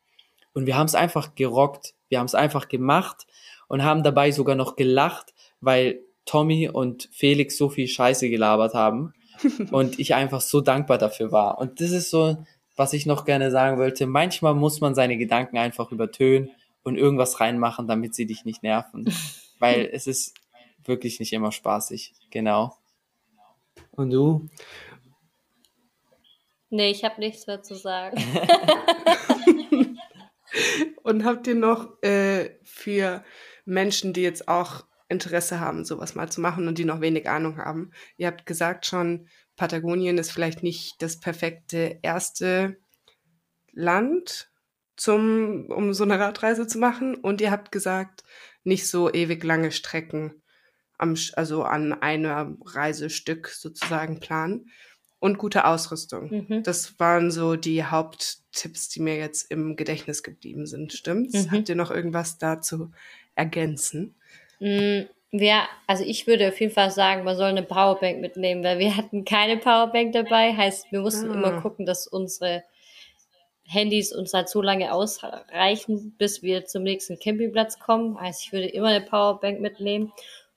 Und 0.54 0.66
wir 0.66 0.78
haben 0.78 0.86
es 0.86 0.96
einfach 0.96 1.36
gerockt. 1.36 1.94
Wir 2.08 2.20
haben 2.20 2.28
es 2.28 2.36
einfach 2.36 2.70
gemacht 2.70 3.28
und 3.68 3.84
haben 3.84 4.04
dabei 4.04 4.32
sogar 4.32 4.56
noch 4.56 4.76
gelacht, 4.76 5.33
weil 5.64 6.02
Tommy 6.26 6.70
und 6.70 7.10
Felix 7.12 7.58
so 7.58 7.70
viel 7.70 7.88
Scheiße 7.88 8.30
gelabert 8.30 8.74
haben 8.74 9.14
und 9.72 10.00
ich 10.00 10.14
einfach 10.16 10.42
so 10.42 10.62
dankbar 10.62 10.98
dafür 10.98 11.32
war. 11.32 11.60
Und 11.60 11.82
das 11.82 11.92
ist 11.92 12.10
so, 12.10 12.38
was 12.76 12.94
ich 12.94 13.06
noch 13.06 13.26
gerne 13.26 13.52
sagen 13.52 13.78
wollte. 13.78 14.08
Manchmal 14.08 14.56
muss 14.56 14.82
man 14.82 14.96
seine 14.96 15.18
Gedanken 15.18 15.58
einfach 15.58 15.92
übertönen 15.92 16.50
und 16.84 16.98
irgendwas 16.98 17.40
reinmachen, 17.40 17.88
damit 17.88 18.16
sie 18.16 18.26
dich 18.26 18.46
nicht 18.46 18.64
nerven. 18.64 19.14
Weil 19.60 19.90
es 19.92 20.08
ist 20.08 20.34
wirklich 20.84 21.20
nicht 21.20 21.34
immer 21.34 21.52
spaßig. 21.52 22.14
Genau. 22.32 22.76
Und 23.92 24.10
du? 24.10 24.50
Nee, 26.70 26.92
ich 26.92 27.04
habe 27.04 27.20
nichts 27.20 27.46
mehr 27.48 27.62
zu 27.62 27.76
sagen. 27.76 28.18
und 31.04 31.24
habt 31.24 31.48
ihr 31.48 31.56
noch 31.56 32.02
äh, 32.02 32.58
für 32.64 33.24
Menschen, 33.66 34.14
die 34.14 34.22
jetzt 34.22 34.48
auch 34.48 34.84
Interesse 35.14 35.62
haben, 35.62 35.86
sowas 35.86 36.16
mal 36.16 36.30
zu 36.30 36.42
machen 36.42 36.68
und 36.68 36.78
die 36.78 36.86
noch 36.86 37.00
wenig 37.00 37.30
Ahnung 37.30 37.58
haben. 37.58 37.92
Ihr 38.18 38.28
habt 38.28 38.46
gesagt 38.46 38.86
schon, 38.86 39.28
Patagonien 39.56 40.18
ist 40.18 40.32
vielleicht 40.32 40.64
nicht 40.64 41.02
das 41.02 41.20
perfekte 41.20 42.00
erste 42.02 42.78
Land, 43.72 44.52
zum, 44.96 45.68
um 45.70 45.94
so 45.94 46.04
eine 46.04 46.20
Radreise 46.20 46.68
zu 46.68 46.78
machen. 46.78 47.16
Und 47.16 47.42
ihr 47.42 47.52
habt 47.52 47.72
gesagt, 47.72 48.24
nicht 48.64 48.88
so 48.88 49.12
ewig 49.12 49.44
lange 49.44 49.72
Strecken 49.72 50.42
am, 50.98 51.16
also 51.34 51.64
an 51.64 51.94
einem 51.94 52.62
Reisestück 52.64 53.50
sozusagen 53.50 54.20
planen. 54.20 54.70
Und 55.20 55.38
gute 55.38 55.64
Ausrüstung. 55.64 56.48
Mhm. 56.50 56.64
Das 56.64 57.00
waren 57.00 57.32
so 57.32 57.56
die 57.56 57.86
Haupttipps, 57.86 58.90
die 58.90 59.00
mir 59.00 59.16
jetzt 59.16 59.50
im 59.50 59.78
Gedächtnis 59.78 60.22
geblieben 60.22 60.66
sind. 60.66 60.92
Stimmt's? 60.92 61.46
Mhm. 61.46 61.52
Habt 61.52 61.70
ihr 61.70 61.76
noch 61.76 61.92
irgendwas 61.92 62.40
dazu 62.40 62.92
ergänzen? 63.34 64.16
Mm, 64.60 65.02
ja, 65.32 65.68
also 65.88 66.04
ich 66.04 66.28
würde 66.28 66.50
auf 66.50 66.60
jeden 66.60 66.74
Fall 66.74 66.92
sagen, 66.92 67.24
man 67.24 67.36
soll 67.36 67.50
eine 67.50 67.64
Powerbank 67.64 68.22
mitnehmen, 68.22 68.64
weil 68.64 68.80
wir 68.80 68.96
hatten 68.96 69.26
keine 69.26 69.58
Powerbank 69.58 70.14
dabei. 70.14 70.56
Heißt, 70.56 70.92
wir 70.92 71.02
mussten 71.02 71.32
ah. 71.32 71.34
immer 71.34 71.62
gucken, 71.62 71.86
dass 71.86 72.08
unsere 72.08 72.64
Handys 73.66 74.14
uns 74.14 74.34
halt 74.34 74.50
so 74.50 74.62
lange 74.62 74.94
ausreichen, 74.94 76.16
bis 76.18 76.44
wir 76.44 76.66
zum 76.66 76.84
nächsten 76.84 77.18
Campingplatz 77.18 77.80
kommen. 77.80 78.20
Heißt, 78.20 78.46
ich 78.46 78.54
würde 78.54 78.68
immer 78.68 78.90
eine 78.90 79.02
Powerbank 79.04 79.60
mitnehmen. 79.60 80.12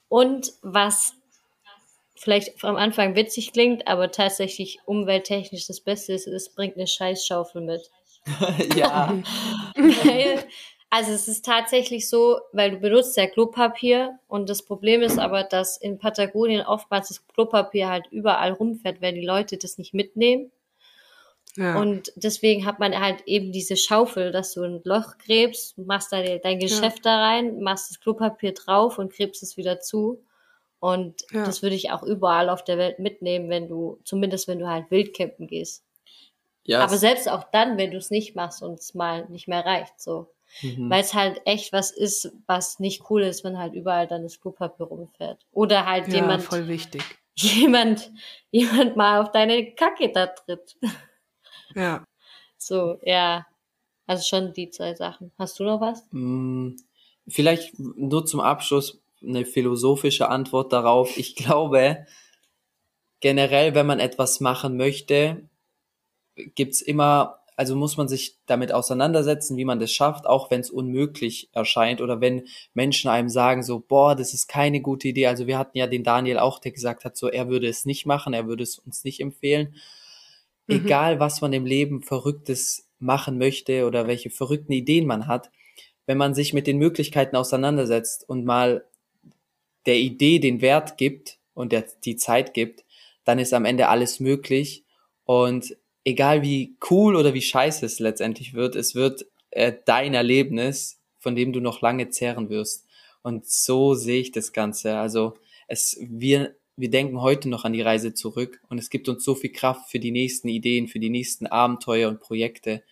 Und 0.09 0.53
was 0.62 1.14
vielleicht 2.16 2.62
am 2.64 2.76
Anfang 2.76 3.14
witzig 3.14 3.53
klingt, 3.53 3.86
aber 3.86 4.11
tatsächlich 4.11 4.80
umwelttechnisch 4.86 5.66
das 5.66 5.80
Beste 5.80 6.14
ist, 6.14 6.26
es 6.26 6.55
bringt 6.55 6.76
eine 6.76 6.86
Scheißschaufel 6.86 7.62
mit. 7.62 7.82
ja. 8.76 9.14
weil 9.74 10.44
also 10.97 11.12
es 11.12 11.28
ist 11.28 11.44
tatsächlich 11.44 12.09
so, 12.09 12.40
weil 12.53 12.70
du 12.70 12.78
benutzt 12.78 13.18
ja 13.18 13.26
Klopapier 13.26 14.18
und 14.28 14.49
das 14.49 14.62
Problem 14.62 15.03
ist 15.03 15.18
aber, 15.18 15.44
dass 15.44 15.76
in 15.76 15.99
Patagonien 15.99 16.64
oftmals 16.64 17.09
das 17.09 17.26
Klopapier 17.26 17.90
halt 17.90 18.07
überall 18.11 18.53
rumfährt, 18.53 19.03
weil 19.03 19.12
die 19.12 19.26
Leute 19.26 19.59
das 19.59 19.76
nicht 19.76 19.92
mitnehmen. 19.92 20.51
Ja. 21.55 21.78
Und 21.78 22.12
deswegen 22.16 22.64
hat 22.64 22.78
man 22.78 22.99
halt 22.99 23.22
eben 23.26 23.53
diese 23.53 23.76
Schaufel, 23.76 24.32
dass 24.32 24.55
du 24.55 24.62
ein 24.62 24.80
Loch 24.84 25.18
gräbst, 25.18 25.76
machst 25.76 26.12
da 26.12 26.22
dein 26.22 26.61
Geschäft 26.61 27.05
ja. 27.05 27.12
da 27.12 27.24
rein, 27.26 27.61
machst 27.61 27.90
das 27.90 28.01
Klopapier 28.01 28.55
drauf 28.55 28.99
und 28.99 29.12
gräbst 29.12 29.42
es 29.42 29.59
wieder 29.59 29.80
zu. 29.80 30.24
Und 30.80 31.26
ja. 31.30 31.44
das 31.44 31.62
würde 31.62 31.76
ich 31.76 31.90
auch 31.90 32.05
überall 32.05 32.49
auf 32.49 32.64
der 32.64 32.78
Welt 32.78 33.01
mitnehmen, 33.01 33.51
wenn 33.51 33.68
du, 33.68 34.01
zumindest 34.05 34.49
wenn 34.49 34.61
du 34.61 34.66
halt 34.66 34.90
wildcampen 34.90 35.47
gehst. 35.47 35.84
Ja, 36.64 36.82
Aber 36.82 36.97
selbst 36.97 37.28
auch 37.28 37.44
dann, 37.53 37.76
wenn 37.76 37.90
du 37.90 37.99
es 37.99 38.11
nicht 38.11 38.34
machst 38.34 38.62
und 38.62 38.80
es 38.80 38.94
mal 38.94 39.26
nicht 39.28 39.47
mehr 39.47 39.64
reicht, 39.64 40.01
so. 40.01 40.32
Mhm. 40.62 40.90
Weil 40.90 41.00
es 41.00 41.14
halt 41.14 41.40
echt 41.44 41.72
was 41.72 41.90
ist, 41.90 42.32
was 42.46 42.78
nicht 42.78 43.11
cool 43.11 43.22
ist, 43.22 43.44
wenn 43.44 43.59
halt 43.59 43.74
überall 43.74 44.07
dann 44.07 44.22
das 44.22 44.40
Klopapier 44.40 44.86
rumfährt. 44.86 45.46
Oder 45.52 45.86
halt 45.86 46.09
ja, 46.09 46.16
jemand. 46.16 46.42
voll 46.42 46.68
wichtig. 46.68 47.02
Jemand, 47.38 48.11
jemand 48.50 48.96
mal 48.96 49.20
auf 49.20 49.30
deine 49.30 49.74
Kacke 49.74 50.11
da 50.11 50.26
tritt. 50.28 50.78
Ja. 51.74 52.02
So, 52.57 52.98
ja. 53.02 53.46
Also 54.07 54.24
schon 54.24 54.54
die 54.54 54.70
zwei 54.70 54.94
Sachen. 54.94 55.32
Hast 55.38 55.61
du 55.61 55.64
noch 55.64 55.82
was? 55.82 56.07
Mm, 56.12 56.76
vielleicht 57.28 57.78
nur 57.78 58.24
zum 58.24 58.40
Abschluss 58.40 59.02
eine 59.22 59.44
philosophische 59.44 60.30
Antwort 60.30 60.72
darauf. 60.72 61.18
Ich 61.18 61.36
glaube, 61.36 62.07
generell, 63.20 63.74
wenn 63.74 63.86
man 63.86 64.00
etwas 64.00 64.40
machen 64.40 64.76
möchte, 64.76 65.48
gibt's 66.36 66.80
immer 66.80 67.40
also 67.57 67.74
muss 67.74 67.96
man 67.96 68.07
sich 68.07 68.36
damit 68.44 68.70
auseinandersetzen, 68.70 69.57
wie 69.57 69.64
man 69.64 69.80
das 69.80 69.90
schafft, 69.90 70.26
auch 70.26 70.50
wenn 70.50 70.61
es 70.61 70.70
unmöglich 70.70 71.48
erscheint 71.52 72.02
oder 72.02 72.20
wenn 72.20 72.44
Menschen 72.74 73.11
einem 73.11 73.30
sagen 73.30 73.62
so, 73.62 73.80
boah, 73.80 74.14
das 74.14 74.34
ist 74.34 74.46
keine 74.46 74.82
gute 74.82 75.09
Idee. 75.09 75.26
Also 75.26 75.46
wir 75.46 75.59
hatten 75.59 75.78
ja 75.78 75.86
den 75.86 76.04
Daniel 76.04 76.38
auch, 76.38 76.59
der 76.59 76.72
gesagt 76.72 77.07
hat, 77.07 77.16
so, 77.16 77.28
er 77.28 77.48
würde 77.48 77.66
es 77.66 77.86
nicht 77.86 78.04
machen, 78.04 78.34
er 78.34 78.46
würde 78.46 78.62
es 78.62 78.78
uns 78.78 79.04
nicht 79.04 79.20
empfehlen. 79.20 79.74
Mhm. 80.66 80.76
Egal, 80.76 81.18
was 81.18 81.40
man 81.40 81.54
im 81.54 81.64
Leben 81.64 82.02
Verrücktes 82.02 82.88
machen 82.98 83.38
möchte 83.38 83.86
oder 83.86 84.07
welche 84.07 84.28
verrückten 84.28 84.72
Ideen 84.72 85.07
man 85.07 85.26
hat, 85.26 85.50
wenn 86.04 86.18
man 86.18 86.34
sich 86.34 86.52
mit 86.52 86.66
den 86.66 86.76
Möglichkeiten 86.76 87.36
auseinandersetzt 87.36 88.28
und 88.28 88.44
mal 88.44 88.84
der 89.86 89.96
Idee 89.96 90.40
den 90.40 90.61
Wert 90.61 90.98
gibt 90.98 91.38
und 91.54 91.72
der, 91.72 91.86
die 92.04 92.16
Zeit 92.16 92.52
gibt, 92.52 92.84
dann 93.24 93.38
ist 93.38 93.54
am 93.54 93.64
Ende 93.64 93.88
alles 93.88 94.20
möglich. 94.20 94.84
Und 95.24 95.76
egal 96.07 96.40
wie 96.40 96.76
cool 96.90 97.16
oder 97.16 97.34
wie 97.34 97.42
scheiße 97.42 97.84
es 97.84 97.98
letztendlich 97.98 98.54
wird, 98.54 98.76
es 98.76 98.94
wird 98.94 99.26
äh, 99.50 99.74
dein 99.84 100.14
Erlebnis 100.14 100.96
von 101.26 101.34
dem 101.34 101.52
du 101.52 101.59
noch 101.59 101.80
lange 101.80 102.09
zehren 102.11 102.50
wirst. 102.50 102.86
Und 103.20 103.46
so 103.46 103.94
sehe 103.94 104.20
ich 104.20 104.30
das 104.30 104.52
Ganze. 104.52 104.96
Also 104.96 105.36
es, 105.66 105.98
wir, 106.00 106.54
wir 106.76 106.88
denken 106.88 107.20
heute 107.20 107.48
noch 107.48 107.64
an 107.64 107.72
die 107.72 107.82
Reise 107.82 108.14
zurück 108.14 108.61
und 108.68 108.78
es 108.78 108.90
gibt 108.90 109.09
uns 109.09 109.24
so 109.24 109.34
viel 109.34 109.50
Kraft 109.50 109.90
für 109.90 109.98
die 109.98 110.12
nächsten 110.12 110.46
Ideen, 110.46 110.86
für 110.86 111.00
die 111.00 111.11
nächsten 111.11 111.48
Abenteuer 111.48 112.09
und 112.09 112.20
Projekte. 112.20 112.84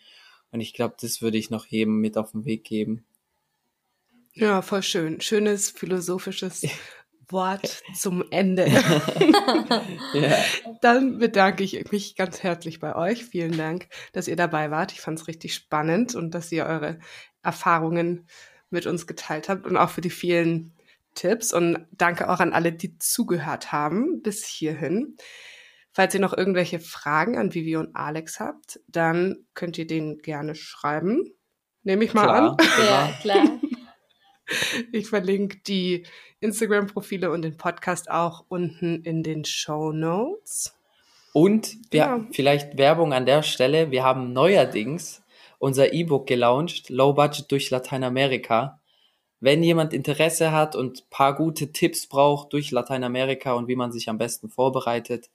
Und 0.51 0.61
ich 0.61 0.75
glaube, 0.75 0.97
das 1.01 1.23
würde 1.23 1.39
ich 1.39 1.51
noch 1.51 1.67
jedem 1.67 2.01
mit 2.01 2.19
auf 2.19 2.33
den 2.33 2.45
Weg 2.45 2.65
geben. 2.65 3.05
Ja, 4.33 4.63
voll 4.63 4.83
schön. 4.83 5.21
Schönes 5.21 5.71
philosophisches 5.71 6.67
Wort 7.29 7.83
zum 7.95 8.25
Ende. 8.31 8.67
ja. 10.15 10.37
Dann 10.81 11.19
bedanke 11.19 11.65
ich 11.65 11.91
mich 11.91 12.17
ganz 12.17 12.43
herzlich 12.43 12.81
bei 12.81 12.95
euch. 12.95 13.25
Vielen 13.25 13.57
Dank, 13.57 13.89
dass 14.13 14.29
ihr 14.29 14.37
dabei 14.37 14.71
wart. 14.71 14.93
Ich 14.93 15.01
fand 15.01 15.19
es 15.19 15.29
richtig 15.29 15.55
spannend 15.55 16.15
und 16.15 16.33
dass 16.33 16.53
ihr 16.53 16.67
eure 16.67 16.99
Erfahrungen 17.43 18.27
mit 18.71 18.87
uns 18.87 19.07
geteilt 19.07 19.49
habt 19.49 19.67
und 19.67 19.77
auch 19.77 19.91
für 19.91 20.01
die 20.01 20.11
vielen 20.11 20.75
Tipps. 21.15 21.53
Und 21.53 21.87
danke 21.93 22.29
auch 22.29 22.41
an 22.41 22.53
alle, 22.53 22.73
die 22.73 22.99
zugehört 22.99 23.73
haben 23.73 24.23
bis 24.23 24.45
hierhin. 24.45 25.17
Falls 25.93 26.13
ihr 26.13 26.21
noch 26.21 26.37
irgendwelche 26.37 26.81
Fragen 26.81 27.39
an 27.39 27.55
Vivi 27.55 27.77
und 27.77 27.95
Alex 27.95 28.41
habt, 28.41 28.81
dann 28.89 29.47
könnt 29.55 29.79
ihr 29.79 29.87
denen 29.87 30.19
gerne 30.19 30.57
schreiben. 30.57 31.23
Nehme 31.85 32.05
ich 32.05 32.15
mal 32.15 32.25
klar, 32.25 32.59
an. 32.59 32.67
Ja, 32.85 33.13
klar. 33.21 33.61
Ich 34.93 35.09
verlinke 35.09 35.59
die 35.67 36.07
Instagram-Profile 36.41 37.31
und 37.31 37.43
den 37.43 37.57
Podcast 37.57 38.11
auch 38.11 38.45
unten 38.49 39.03
in 39.03 39.23
den 39.23 39.45
Show 39.45 39.93
Notes. 39.93 40.75
Und 41.33 41.77
wir, 41.91 41.99
ja. 41.99 42.27
vielleicht 42.31 42.79
Werbung 42.79 43.13
an 43.13 43.27
der 43.27 43.43
Stelle. 43.43 43.91
Wir 43.91 44.05
haben 44.05 44.33
neuerdings 44.33 45.23
unser 45.59 45.93
E-Book 45.93 46.27
gelauncht, 46.27 46.91
Low 46.91 47.13
Budget 47.15 47.51
durch 47.51 47.71
Lateinamerika. 47.71 48.81
Wenn 49.41 49.63
jemand 49.63 49.93
Interesse 49.93 50.53
hat 50.53 50.77
und 50.77 51.11
paar 51.11 51.35
gute 51.35 51.73
Tipps 51.73 52.07
braucht 52.07 52.53
durch 52.53 52.71
Lateinamerika 52.71 53.55
und 53.55 53.67
wie 53.67 53.77
man 53.77 53.93
sich 53.93 54.09
am 54.09 54.19
besten 54.19 54.49
vorbereitet, 54.49 55.31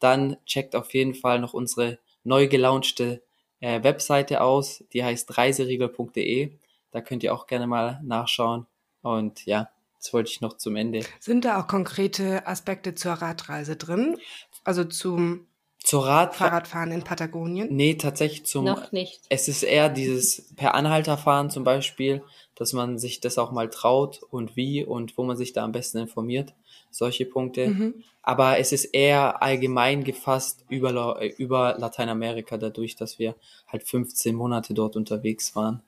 dann 0.00 0.36
checkt 0.44 0.74
auf 0.74 0.92
jeden 0.92 1.14
Fall 1.14 1.38
noch 1.38 1.54
unsere 1.54 1.98
neu 2.24 2.48
gelaunchte 2.48 3.22
äh, 3.60 3.82
Webseite 3.82 4.42
aus. 4.42 4.84
Die 4.92 5.04
heißt 5.04 5.38
reiseriegel.de. 5.38 6.52
Da 6.94 7.00
könnt 7.00 7.24
ihr 7.24 7.34
auch 7.34 7.48
gerne 7.48 7.66
mal 7.66 7.98
nachschauen. 8.04 8.68
Und 9.02 9.44
ja, 9.46 9.68
das 9.98 10.12
wollte 10.12 10.30
ich 10.30 10.40
noch 10.40 10.56
zum 10.56 10.76
Ende. 10.76 11.00
Sind 11.18 11.44
da 11.44 11.60
auch 11.60 11.66
konkrete 11.66 12.46
Aspekte 12.46 12.94
zur 12.94 13.14
Radreise 13.14 13.74
drin? 13.74 14.16
Also 14.62 14.84
zum 14.84 15.48
zur 15.78 16.06
Rad 16.06 16.36
Fahrradfahren 16.36 16.92
in 16.92 17.02
Patagonien? 17.02 17.74
Nee, 17.74 17.96
tatsächlich 17.96 18.46
zum. 18.46 18.66
Noch 18.66 18.92
nicht. 18.92 19.22
Es 19.28 19.48
ist 19.48 19.64
eher 19.64 19.88
dieses 19.88 20.54
per 20.54 20.76
Anhalterfahren 20.76 21.50
zum 21.50 21.64
Beispiel, 21.64 22.22
dass 22.54 22.72
man 22.72 22.96
sich 22.96 23.20
das 23.20 23.38
auch 23.38 23.50
mal 23.50 23.68
traut 23.70 24.20
und 24.30 24.54
wie 24.54 24.84
und 24.84 25.18
wo 25.18 25.24
man 25.24 25.36
sich 25.36 25.52
da 25.52 25.64
am 25.64 25.72
besten 25.72 25.98
informiert. 25.98 26.54
Solche 26.92 27.26
Punkte. 27.26 27.70
Mhm. 27.70 28.04
Aber 28.22 28.60
es 28.60 28.70
ist 28.70 28.84
eher 28.84 29.42
allgemein 29.42 30.04
gefasst 30.04 30.64
über, 30.68 31.20
über 31.38 31.74
Lateinamerika, 31.76 32.56
dadurch, 32.56 32.94
dass 32.94 33.18
wir 33.18 33.34
halt 33.66 33.82
15 33.82 34.32
Monate 34.32 34.74
dort 34.74 34.94
unterwegs 34.94 35.56
waren. 35.56 35.82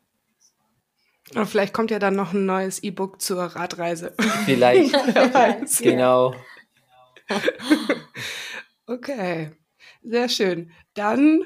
Und 1.34 1.46
vielleicht 1.46 1.74
kommt 1.74 1.90
ja 1.90 1.98
dann 1.98 2.14
noch 2.14 2.32
ein 2.32 2.46
neues 2.46 2.82
E-Book 2.82 3.20
zur 3.20 3.42
Radreise. 3.42 4.14
Vielleicht. 4.44 4.94
genau. 5.82 6.34
okay, 8.86 9.50
sehr 10.02 10.28
schön. 10.28 10.70
Dann 10.94 11.44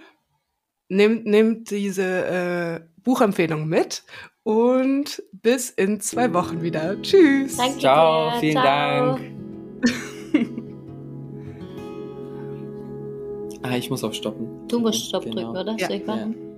nimmt, 0.89 1.25
nimmt 1.25 1.71
diese 1.71 2.05
äh, 2.05 2.81
Buchempfehlung 3.03 3.67
mit 3.67 4.05
und 4.43 5.23
bis 5.33 5.71
in 5.71 6.01
zwei 6.01 6.33
Wochen 6.35 6.63
wieder. 6.63 7.01
Tschüss. 7.01 7.57
Danke 7.57 7.79
Ciao, 7.79 8.33
dir. 8.33 8.41
vielen 8.41 8.53
Ciao. 8.53 9.17
Dank. 9.17 9.21
ah, 13.63 13.77
ich 13.77 13.89
muss 13.89 14.05
auf 14.05 14.15
Stoppen. 14.15 14.69
Du 14.69 14.79
musst 14.79 15.07
Stopp 15.07 15.25
genau. 15.25 15.53
drücken, 15.53 15.57
oder? 15.57 15.77
Ja. 15.79 15.87
Soll 15.87 15.97
ich 15.97 16.07
machen? 16.07 16.35
Ja. 16.39 16.50